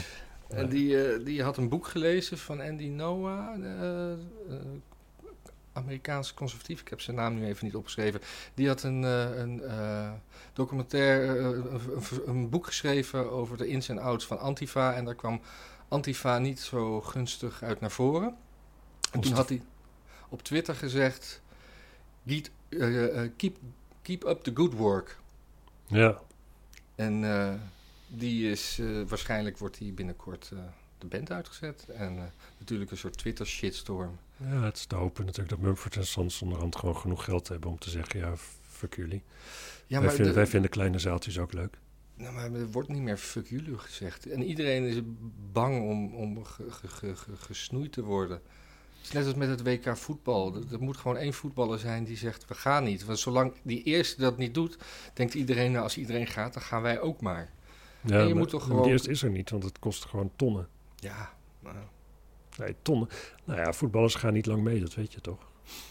En 0.50 0.70
die, 0.70 1.04
eh, 1.08 1.26
die 1.26 1.44
had 1.44 1.58
een 1.58 1.70
boek 1.70 1.88
gelezen 1.88 2.38
van 2.38 2.62
Andy 2.62 2.88
Noah, 2.88 3.56
eh, 3.64 4.12
eh, 4.12 4.18
Amerikaans 5.74 6.34
conservatief. 6.34 6.82
Ik 6.82 6.88
heb 6.88 7.02
zijn 7.02 7.16
naam 7.16 7.36
nu 7.40 7.46
even 7.46 7.66
niet 7.66 7.76
opgeschreven. 7.76 8.22
Die 8.54 8.68
had 8.68 8.84
een, 8.84 9.04
een 9.04 9.62
documentaire, 10.54 11.38
een- 11.38 12.22
een 12.26 12.50
boek 12.50 12.66
geschreven 12.66 13.32
over 13.32 13.58
de 13.58 13.68
ins 13.68 13.90
en 13.90 13.98
outs 14.00 14.26
van 14.26 14.40
Antifa. 14.40 14.94
En 14.94 15.06
daar 15.06 15.16
kwam 15.16 15.42
Antifa 15.94 16.38
niet 16.40 16.60
zo 16.60 17.02
gunstig 17.02 17.64
uit 17.64 17.80
naar 17.80 17.92
voren. 17.92 18.36
En 19.12 19.20
toen 19.20 19.32
had 19.34 19.50
hij 19.50 19.62
op 20.30 20.42
Twitter 20.44 20.76
gezegd: 20.76 21.42
"Giet- 22.28 22.52
eh, 22.70 23.24
eh, 23.24 23.32
keep, 23.38 23.58
keep 24.02 24.24
up 24.24 24.44
the 24.44 24.52
good 24.54 24.74
work. 24.74 25.20
Ja, 25.88 26.20
En 26.96 27.24
eh, 27.24 27.54
die 28.08 28.52
is, 28.52 28.78
eh, 28.80 28.88
waarschijnlijk 29.08 29.58
wordt 29.58 29.78
die 29.78 29.92
binnenkort 29.92 30.50
eh, 30.54 30.60
de 30.98 31.06
band 31.08 31.32
uitgezet. 31.32 31.86
En 31.90 32.18
eh, 32.18 32.24
natuurlijk 32.58 32.92
een 32.92 32.98
soort 32.98 33.18
Twitter 33.18 33.46
shitstorm. 33.48 34.18
ja, 34.38 34.62
het 34.64 34.78
is 34.78 34.86
te 34.86 34.96
hopen 34.96 35.26
natuurlijk 35.26 35.50
dat 35.56 35.60
Mumford 35.66 35.96
en 35.96 36.06
Sons 36.08 36.42
onderhand 36.42 36.76
gewoon 36.76 36.98
genoeg 36.98 37.24
geld 37.24 37.48
hebben 37.48 37.70
om 37.70 37.78
te 37.80 37.90
zeggen, 37.90 38.20
ja, 38.20 38.34
fuck 38.70 38.96
jullie. 38.96 39.24
Ja, 39.88 40.00
wij, 40.02 40.10
vinden, 40.10 40.28
de- 40.28 40.34
wij 40.34 40.48
vinden 40.48 40.70
kleine 40.70 41.00
zaaltjes 41.00 41.40
ook 41.40 41.54
leuk. 41.54 41.78
Nou, 42.16 42.34
maar 42.34 42.52
er 42.54 42.72
wordt 42.72 42.90
niet 42.90 43.02
meer 43.02 43.18
fuck 43.18 43.48
jullie 43.48 43.78
gezegd. 43.78 44.26
En 44.30 44.44
iedereen 44.44 44.84
is 44.84 45.02
bang 45.52 45.82
om, 45.90 46.14
om 46.14 46.46
ge- 46.46 46.72
ge- 46.72 46.88
ge- 46.88 47.16
ge- 47.16 47.36
gesnoeid 47.38 47.92
te 47.92 48.04
worden. 48.04 48.42
Het 48.98 49.06
is 49.12 49.12
net 49.12 49.26
als 49.26 49.36
met 49.36 49.50
het 49.50 49.64
WK 49.64 49.98
voetbal. 49.98 50.56
Er, 50.56 50.62
er 50.72 50.82
moet 50.82 50.98
gewoon 50.98 51.18
één 51.18 51.34
voetballer 51.34 51.80
zijn 51.80 52.04
die 52.04 52.18
zegt, 52.18 52.48
we 52.48 52.54
gaan 52.54 52.84
niet. 52.84 53.06
Want 53.06 53.20
zolang 53.20 53.54
die 53.62 53.84
eerste 53.84 54.22
dat 54.22 54.38
niet 54.38 54.54
doet, 54.54 54.78
denkt 55.14 55.34
iedereen, 55.34 55.72
nou, 55.72 55.84
als 55.84 55.98
iedereen 55.98 56.28
gaat, 56.28 56.54
dan 56.54 56.62
gaan 56.64 56.82
wij 56.82 57.00
ook 57.02 57.22
maar. 57.22 57.50
Ja, 58.02 58.20
En 58.20 58.20
je 58.20 58.26
maar- 58.28 58.36
moet 58.38 58.50
toch 58.50 58.64
gewoon- 58.64 58.82
Die 58.84 58.92
eerste 58.92 59.10
is 59.12 59.24
er 59.24 59.30
niet, 59.30 59.50
want 59.50 59.64
het 59.64 59.80
kost 59.80 60.06
gewoon 60.06 60.32
tonnen. 60.36 60.68
Ja, 60.96 61.34
nou, 61.60 61.76
Nee, 62.58 62.76
tonnen. 62.82 63.08
Nou 63.44 63.60
ja, 63.60 63.74
voetballers 63.74 64.16
gaan 64.16 64.34
niet 64.34 64.46
lang 64.46 64.64
mee, 64.64 64.80
dat 64.80 64.94
weet 64.96 65.14
je 65.14 65.22
toch. 65.22 65.40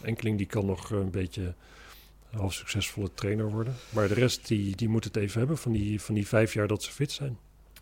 Enkeling 0.03 0.39
die 0.39 0.47
kan 0.47 0.67
nog 0.67 0.91
een 0.91 1.11
beetje 1.11 1.55
half 2.37 2.53
succesvolle 2.55 3.11
trainer 3.15 3.51
worden. 3.51 3.75
Maar 3.91 4.09
de 4.09 4.15
rest 4.15 4.47
die, 4.49 4.77
die 4.77 4.89
moet 4.89 5.05
het 5.05 5.17
even 5.17 5.39
hebben 5.39 5.59
van 5.59 5.73
die, 5.73 6.01
van 6.01 6.15
die 6.15 6.27
vijf 6.29 6.53
jaar 6.55 6.67
dat 6.67 6.83
ze 6.83 6.93
fit 6.93 7.13
zijn. 7.13 7.39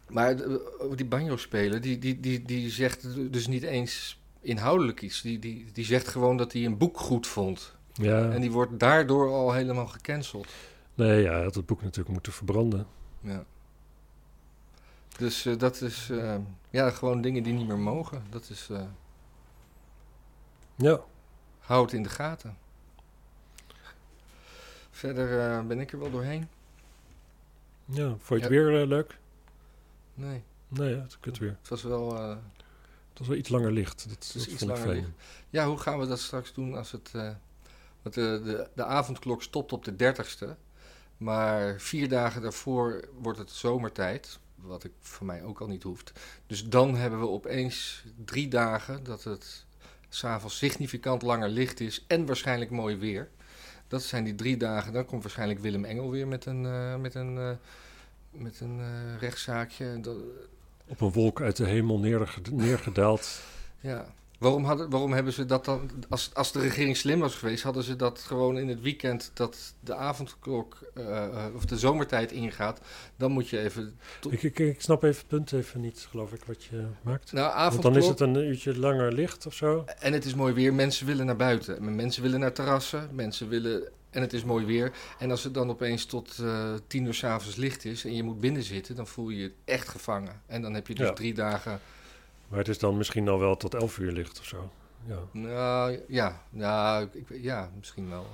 Maar 0.08 0.36
over 0.78 0.96
die 0.96 1.06
banjo-speler, 1.06 1.80
die, 1.80 1.98
die, 1.98 2.20
die, 2.20 2.42
die 2.42 2.70
zegt 2.70 3.32
dus 3.32 3.46
niet 3.46 3.62
eens 3.62 4.20
inhoudelijk 4.40 5.02
iets. 5.02 5.22
Die, 5.22 5.38
die, 5.38 5.66
die 5.72 5.84
zegt 5.84 6.08
gewoon 6.08 6.36
dat 6.36 6.52
hij 6.52 6.64
een 6.64 6.78
boek 6.78 6.98
goed 6.98 7.26
vond. 7.26 7.76
Ja, 7.92 8.30
En 8.30 8.40
die 8.40 8.50
wordt 8.50 8.78
daardoor 8.78 9.28
al 9.28 9.52
helemaal 9.52 9.86
gecanceld. 9.86 10.46
nee, 10.94 11.22
ja, 11.22 11.32
hij 11.32 11.42
had 11.42 11.54
het 11.54 11.66
boek 11.66 11.82
natuurlijk 11.82 12.08
moeten 12.10 12.32
verbranden. 12.32 12.86
Ja. 13.20 13.44
Dus 15.18 15.46
eh, 15.46 15.58
dat 15.58 15.80
is 15.80 16.08
eh, 16.10 16.36
ja, 16.70 16.90
gewoon 16.90 17.20
dingen 17.20 17.42
die 17.42 17.52
niet 17.52 17.66
meer 17.66 17.78
mogen. 17.78 18.22
Dat 18.30 18.48
is, 18.50 18.68
eh 18.70 18.82
Ja, 20.76 21.00
hou 21.58 21.82
het 21.84 21.92
in 21.92 22.02
de 22.02 22.08
gaten. 22.08 22.56
Verder 25.00 25.40
eh, 25.50 25.66
ben 25.66 25.80
ik 25.80 25.92
er 25.92 25.98
wel 25.98 26.10
doorheen. 26.10 26.48
ja. 27.84 28.08
vond 28.08 28.28
je 28.28 28.34
het 28.34 28.42
Ja. 28.42 28.48
weer 28.48 28.80
eh, 28.82 28.86
leuk? 28.88 29.18
Nee, 30.14 30.42
Nee, 30.68 30.94
het 30.94 31.16
kut 31.20 31.38
weer. 31.38 31.56
het 31.60 31.68
was 31.68 31.82
wel... 31.82 32.16
eh, 32.16 32.28
Het 33.08 33.18
was 33.18 33.28
wel 33.28 33.36
iets 33.36 33.48
langer 33.48 33.72
licht. 33.72 34.08
Dat, 34.08 34.22
is 34.22 34.34
iets 34.36 34.44
vond 34.46 34.60
ik 34.60 34.68
langer 34.68 34.82
fijn. 34.82 35.14
Ja, 35.50 35.66
hoe 35.66 35.78
gaan 35.78 35.98
we 35.98 36.06
dat 36.06 36.18
straks 36.20 36.52
doen 36.54 36.74
als 36.76 36.92
het... 36.92 37.10
want 38.02 38.14
de, 38.14 38.40
de, 38.44 38.68
de 38.74 38.84
avondklok 38.84 39.42
stopt 39.42 39.72
op 39.72 39.84
de 39.84 40.14
30ste. 40.14 40.48
Maar 41.16 41.80
vier 41.80 42.08
dagen 42.08 42.42
daarvoor 42.42 43.04
wordt 43.18 43.38
het 43.38 43.50
zomertijd. 43.50 44.38
Wat 44.54 44.84
ik 44.84 44.92
voor 45.00 45.26
mij 45.26 45.42
ook 45.42 45.60
al 45.60 45.66
niet 45.66 45.82
hoeft. 45.82 46.12
Dus 46.46 46.68
dan 46.68 46.94
hebben 46.96 47.20
we 47.20 47.28
opeens 47.28 48.04
drie 48.24 48.48
dagen 48.48 49.04
dat 49.04 49.24
het 49.24 49.64
s'avonds 50.08 50.56
significant 50.58 51.22
langer 51.22 51.48
licht 51.48 51.80
is. 51.80 52.04
En 52.06 52.26
waarschijnlijk 52.26 52.70
mooi 52.70 52.96
weer. 52.96 53.28
Dat 53.90 54.02
zijn 54.02 54.24
die 54.24 54.34
drie 54.34 54.56
dagen. 54.56 54.92
Dan 54.92 55.04
komt 55.06 55.22
waarschijnlijk 55.22 55.60
Willem 55.60 55.84
Engel 55.84 56.10
weer 56.10 56.28
met 56.28 56.46
een, 56.46 56.66
eh, 56.66 56.96
met 56.96 57.14
een, 57.14 57.38
eh, 57.38 57.50
met 58.30 58.60
een 58.60 58.80
eh, 58.80 59.18
rechtszaakje. 59.20 60.00
Dat, 60.00 60.16
Op 60.86 61.00
een 61.00 61.12
wolk 61.12 61.40
uit 61.40 61.56
de 61.56 61.66
hemel 61.66 61.98
neerge- 61.98 62.40
neergedaald. 62.50 63.42
Ja. 63.80 64.06
Waarom, 64.40 64.64
hadden, 64.64 64.90
waarom 64.90 65.12
hebben 65.12 65.32
ze 65.32 65.44
dat 65.44 65.64
dan... 65.64 65.90
Als, 66.08 66.30
als 66.34 66.52
de 66.52 66.60
regering 66.60 66.96
slim 66.96 67.20
was 67.20 67.34
geweest, 67.34 67.62
hadden 67.62 67.82
ze 67.82 67.96
dat 67.96 68.18
gewoon 68.18 68.58
in 68.58 68.68
het 68.68 68.80
weekend... 68.80 69.30
dat 69.34 69.74
de 69.80 69.94
avondklok 69.94 70.78
eh, 70.94 71.46
of 71.54 71.64
de 71.64 71.78
zomertijd 71.78 72.32
ingaat. 72.32 72.80
Dan 73.16 73.32
moet 73.32 73.48
je 73.48 73.58
even... 73.60 73.98
ik, 74.30 74.42
ik, 74.42 74.58
ik 74.58 74.80
snap 74.82 75.02
even 75.02 75.18
het 75.18 75.26
punt 75.28 75.52
even 75.52 75.80
niet, 75.80 76.06
geloof 76.10 76.32
ik, 76.32 76.44
wat 76.44 76.64
je 76.64 76.86
maakt. 77.02 77.32
Nou, 77.32 77.46
Want 77.46 77.58
avondklok... 77.58 77.92
dan 77.92 78.02
is 78.02 78.08
het 78.08 78.20
een 78.20 78.34
uurtje 78.36 78.78
langer 78.78 79.12
licht 79.12 79.46
of 79.46 79.54
zo. 79.54 79.84
En 79.98 80.12
het 80.12 80.24
is 80.24 80.34
mooi 80.34 80.52
weer. 80.54 80.74
Mensen 80.74 81.06
willen 81.06 81.26
naar 81.26 81.36
buiten. 81.36 81.94
Mensen 81.94 82.22
willen 82.22 82.40
naar 82.40 82.52
terrassen. 82.52 83.08
Mensen 83.12 83.48
willen... 83.48 83.88
En 84.10 84.20
het 84.20 84.32
is 84.32 84.44
mooi 84.44 84.64
weer. 84.66 84.92
En 85.18 85.30
als 85.30 85.44
het 85.44 85.54
dan 85.54 85.70
opeens 85.70 86.04
tot 86.04 86.38
eh, 86.38 86.74
tien 86.86 87.04
uur 87.04 87.14
s'avonds 87.14 87.56
licht 87.56 87.84
is... 87.84 88.04
en 88.04 88.14
je 88.14 88.22
moet 88.22 88.40
binnen 88.40 88.62
zitten... 88.62 88.96
dan 88.96 89.06
voel 89.06 89.28
je 89.28 89.38
je 89.38 89.52
echt 89.64 89.88
gevangen. 89.88 90.42
En 90.46 90.62
dan 90.62 90.74
heb 90.74 90.86
je 90.86 90.94
dus 90.94 91.06
Ja. 91.08 91.12
drie 91.12 91.34
dagen... 91.34 91.80
Maar 92.50 92.58
het 92.58 92.68
is 92.68 92.78
dan 92.78 92.96
misschien 92.96 93.28
al 93.28 93.38
wel 93.38 93.56
tot 93.56 93.74
elf 93.74 93.98
uur 93.98 94.12
licht 94.12 94.38
of 94.38 94.44
zo. 94.44 94.70
Ja, 95.06 95.18
Nou, 95.32 96.00
ja. 96.08 96.42
Nou, 96.50 97.08
ik, 97.12 97.26
ja, 97.28 97.70
misschien 97.76 98.08
wel. 98.08 98.26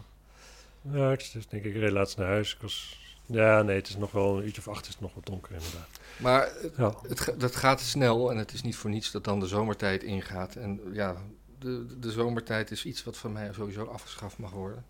ja 0.83 1.13
ik 1.13 1.31
dus 1.33 1.47
denk 1.47 1.65
ik, 1.65 1.75
reed 1.75 1.91
laatst 1.91 2.17
naar 2.17 2.27
huis. 2.27 2.55
Ik 2.55 2.61
was... 2.61 3.05
Ja, 3.27 3.63
nee, 3.63 3.77
het 3.77 3.89
is 3.89 3.97
nog 3.97 4.11
wel 4.11 4.37
een 4.37 4.45
uurtje 4.45 4.61
of 4.61 4.69
acht 4.69 4.87
is 4.87 4.93
het 4.93 5.01
nog 5.01 5.15
wat 5.15 5.27
donker 5.27 5.53
inderdaad. 5.53 5.89
Maar 6.17 6.53
Ja, 6.77 6.95
Het, 7.09 7.35
dat 7.39 7.57
gaat 7.57 7.81
snel 7.81 8.31
en 8.31 8.37
het 8.37 8.53
is 8.53 8.63
niet 8.63 8.77
voor 8.77 8.91
niets 8.91 9.11
dat 9.11 9.25
dan 9.25 9.41
de 9.41 9.47
zomertijd 9.47 10.03
ingaat. 10.03 10.57
En 10.57 10.81
ja, 10.93 11.17
de, 11.59 11.99
de 12.01 12.11
zomertijd 12.11 12.71
is 12.71 12.85
iets 12.85 13.05
wat 13.05 13.17
van 13.17 13.33
mij 13.33 13.53
sowieso 13.53 13.85
afgeschaft 13.85 14.39
mag 14.39 14.51
worden. 14.51 14.85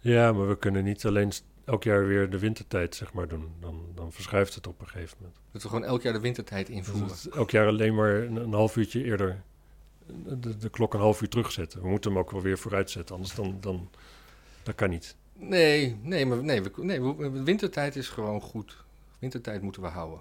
ja 0.00 0.32
maar 0.32 0.48
we 0.48 0.58
kunnen 0.58 0.84
niet 0.84 1.06
alleen 1.06 1.32
elk 1.66 1.84
jaar 1.84 2.06
weer 2.06 2.30
de 2.30 2.38
wintertijd 2.38 2.94
zeg 2.94 3.12
maar 3.12 3.28
doen. 3.28 3.52
Dan, 3.60 3.80
dan 3.94 4.12
verschuift 4.12 4.54
het 4.54 4.66
op 4.66 4.80
een 4.80 4.88
gegeven 4.88 5.16
moment. 5.20 5.38
Dat 5.52 5.62
we 5.62 5.68
gewoon 5.68 5.84
elk 5.84 6.02
jaar 6.02 6.12
de 6.12 6.20
wintertijd 6.20 6.66
Dus 6.66 6.76
invoeren. 6.76 7.16
elk 7.32 7.50
jaar 7.50 7.66
alleen 7.66 7.94
maar 7.94 8.14
een, 8.14 8.36
een 8.36 8.52
half 8.52 8.76
uurtje 8.76 9.04
eerder 9.04 9.42
de, 10.40 10.56
de 10.58 10.68
klok 10.70 10.94
een 10.94 11.00
half 11.00 11.22
uur 11.22 11.28
terugzetten. 11.28 11.82
We 11.82 11.88
moeten 11.88 12.10
hem 12.10 12.20
ook 12.20 12.30
wel 12.30 12.42
weer 12.42 12.58
vooruitzetten, 12.58 13.14
anders 13.14 13.34
dan, 13.34 13.56
dan 13.60 13.90
dat 14.62 14.74
kan 14.74 14.90
niet. 14.90 15.16
Nee, 15.32 15.96
nee, 16.02 16.26
maar 16.26 16.42
nee, 16.44 16.62
we, 16.62 16.70
nee 16.76 17.02
we- 17.02 17.42
wintertijd 17.42 17.96
is 17.96 18.08
gewoon 18.08 18.40
goed. 18.40 18.84
Wintertijd 19.18 19.62
moeten 19.62 19.82
we 19.82 19.88
houden. 19.88 20.20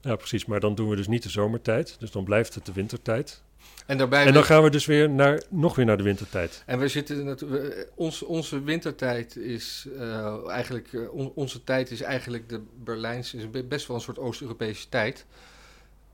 Ja, 0.00 0.16
precies. 0.16 0.44
Maar 0.46 0.60
dan 0.60 0.74
doen 0.74 0.88
we 0.88 0.96
dus 0.96 1.08
niet 1.08 1.22
de 1.22 1.28
zomertijd. 1.28 1.96
Dus 1.98 2.10
dan 2.10 2.24
blijft 2.24 2.54
het 2.54 2.66
de 2.66 2.72
wintertijd. 2.72 3.42
En 3.86 3.98
daarbij... 3.98 4.26
En 4.26 4.32
dan 4.32 4.44
gaan 4.44 4.62
we 4.62 4.70
dus 4.70 4.86
weer 4.86 5.10
naar, 5.10 5.42
nog 5.48 5.74
weer 5.76 5.84
naar 5.86 5.96
de 5.96 6.02
wintertijd. 6.02 6.62
En 6.66 6.78
we 6.78 6.88
zitten 6.88 7.24
natuurlijk. 7.24 7.88
Ons, 7.94 8.22
onze 8.22 8.62
wintertijd 8.62 9.36
is 9.36 9.86
eh, 9.98 10.48
eigenlijk. 10.48 10.92
eh, 10.92 11.12
on- 11.14 11.32
onze 11.34 11.64
tijd 11.64 11.90
is 11.90 12.00
eigenlijk 12.00 12.48
de 12.48 12.62
Berlijnse. 12.84 13.36
Is 13.36 13.50
be- 13.50 13.64
best 13.64 13.86
wel 13.86 13.96
een 13.96 14.02
soort 14.02 14.18
Oost-Europese 14.18 14.88
tijd. 14.88 15.26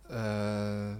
Eh, 0.08 0.92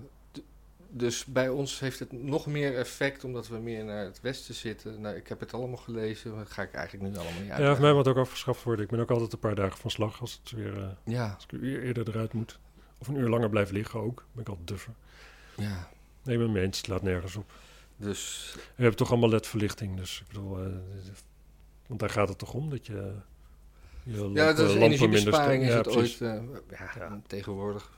dus 0.90 1.24
bij 1.24 1.49
ons 1.49 1.80
heeft 1.80 1.99
het 1.99 2.12
nog 2.12 2.47
meer 2.47 2.76
effect 2.76 3.24
omdat 3.24 3.49
we 3.49 3.59
meer 3.59 3.84
naar 3.84 4.05
het 4.05 4.20
westen 4.20 4.55
zitten. 4.55 5.01
Nou, 5.01 5.16
ik 5.16 5.28
heb 5.28 5.40
het 5.40 5.55
allemaal 5.55 5.76
gelezen, 5.76 6.36
dat 6.36 6.51
ga 6.51 6.62
ik 6.62 6.72
eigenlijk 6.72 7.11
nu 7.11 7.16
allemaal 7.18 7.32
niet 7.38 7.42
Ja, 7.42 7.49
uitleggen. 7.51 7.76
voor 7.76 7.84
mij 7.84 7.95
moet 7.95 8.09
ook 8.09 8.16
afgeschaft 8.16 8.62
worden. 8.62 8.84
Ik 8.84 8.90
ben 8.90 9.01
ook 9.01 9.11
altijd 9.11 9.32
een 9.32 9.38
paar 9.38 9.55
dagen 9.55 9.78
van 9.78 9.90
slag 9.90 10.20
als, 10.20 10.40
het 10.42 10.53
weer, 10.53 10.76
eh, 10.78 10.86
Ja, 11.05 11.32
als 11.34 11.45
ik 11.45 11.53
uur 11.53 11.82
eerder 11.82 12.09
eruit 12.09 12.32
moet. 12.32 12.59
Of 12.99 13.09
een 13.09 13.16
uur 13.16 13.28
langer 13.28 13.49
blijf 13.51 13.70
liggen 13.70 14.01
ook. 14.01 14.24
Ben 14.32 14.42
ik 14.42 14.49
altijd 14.49 14.68
duffer. 14.68 14.92
ja. 15.57 15.92
Nee, 16.25 16.35
ik 16.35 16.41
ben 16.41 16.43
het 16.43 16.51
mee 16.51 16.62
eens. 16.64 16.77
Het 16.77 16.87
slaat 16.87 17.03
nergens 17.03 17.37
op. 17.37 17.53
Dus 17.97 18.53
We 18.55 18.61
hebben 18.77 18.97
toch 18.97 19.11
allemaal 19.11 19.29
ledverlichting. 19.29 19.97
Dus 19.97 20.20
ik 20.20 20.27
bedoel... 20.27 20.64
eh, 20.64 20.72
want 21.87 22.01
daar 22.01 22.11
gaat 22.11 22.29
het 22.29 22.39
toch 22.39 22.53
om, 22.55 22.70
dat 22.70 22.87
je... 22.87 23.14
je 24.03 24.31
ja, 24.35 24.53
dat 24.53 24.68
is 24.68 24.75
energiebesparing 24.75 25.62
is 25.64 25.75
het 25.75 25.85
ja, 25.87 25.93
precies. 25.93 26.20
ooit. 26.22 26.31
eh, 26.70 26.79
ja, 26.79 26.91
Ja. 26.99 27.20
tegenwoordig. 27.27 27.91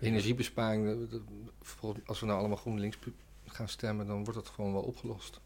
Energiebesparing, 0.00 0.86
dat- 1.00 1.10
dat- 1.10 1.20
volgens- 1.62 2.06
als 2.06 2.20
we 2.20 2.26
nou 2.26 2.38
allemaal 2.38 2.56
GroenLinks 2.56 2.98
gaan 3.46 3.68
stemmen, 3.68 4.06
dan 4.06 4.24
wordt 4.24 4.34
dat 4.44 4.48
gewoon 4.48 4.72
wel 4.72 4.82
opgelost. 4.82 5.40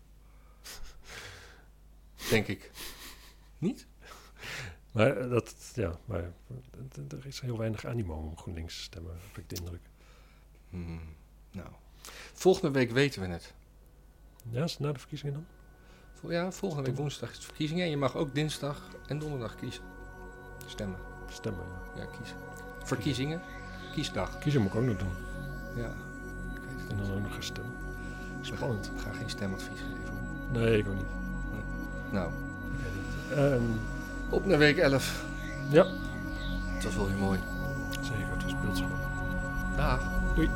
Denk 2.31 2.47
ik. 2.47 2.71
Niet? 3.59 3.87
Maar 4.93 5.17
eh, 5.17 5.31
dat, 5.31 5.55
ja, 5.75 5.99
maar 6.05 6.33
er 7.09 7.27
is 7.27 7.41
heel 7.41 7.59
weinig 7.59 7.85
animo 7.85 8.15
om 8.15 8.37
GroenLinks 8.37 8.77
te 8.77 8.83
stemmen, 8.83 9.13
heb 9.27 9.39
ik 9.39 9.49
de 9.49 9.57
indruk. 9.57 9.81
Hmm, 10.71 11.01
nou. 11.51 11.69
Volgende 12.33 12.71
week 12.71 12.91
weten 12.91 13.21
we 13.23 13.27
het. 13.29 13.53
Ja, 14.51 14.65
is 14.65 14.71
het 14.73 14.81
na 14.81 14.93
de 14.93 14.99
verkiezingen 14.99 15.35
dan? 15.35 15.45
Vol- 16.15 16.31
Ja, 16.33 16.53
volgende 16.53 16.85
week 16.85 16.97
woensdag 16.97 17.31
is 17.31 17.37
de 17.39 17.43
verkiezingen. 17.45 17.85
En 17.85 17.91
je 17.91 17.97
mag 17.97 18.17
ook 18.17 18.35
dinsdag 18.35 18.83
en 19.07 19.19
donderdag 19.19 19.55
kiezen. 19.55 19.83
Stemmen. 20.67 20.99
Stemmen, 21.29 21.65
ja. 21.95 22.01
Ja, 22.03 22.09
kiezen. 22.19 22.37
Verkiezingen. 22.85 23.41
Kiesdag. 23.95 24.39
Kiezen 24.39 24.61
moet 24.63 24.71
ik 24.73 24.77
ook 24.79 24.85
nog 24.85 24.97
doen. 24.97 25.13
Ja. 25.77 25.89
Ik 26.55 26.61
weet 26.69 26.81
het 26.83 26.91
En 26.91 26.97
dan 26.97 27.13
ook 27.13 27.23
nog 27.23 27.33
gaan 27.33 27.43
stemmen. 27.43 27.73
Spannend. 28.41 28.91
Ik 28.95 29.01
ga 29.01 29.13
geen 29.13 29.31
stemadvies 29.31 29.79
geven. 29.81 30.15
Nee, 30.53 30.79
ik 30.79 30.89
ook 30.89 30.95
niet. 30.95 31.05
Nou, 32.11 32.31
Ehm, 33.35 33.63
op 34.31 34.47
naar 34.47 34.59
week 34.59 34.77
11. 34.77 35.25
ja, 35.71 35.87
Het 36.75 36.85
was 36.85 36.95
wel 36.97 37.07
weer 37.09 37.17
mooi. 37.19 37.41
zeker. 38.01 38.29
Het 38.31 38.43
was 38.45 38.61
beeldschoon. 38.61 38.91
Dag. 39.77 40.11
Doei. 40.35 40.51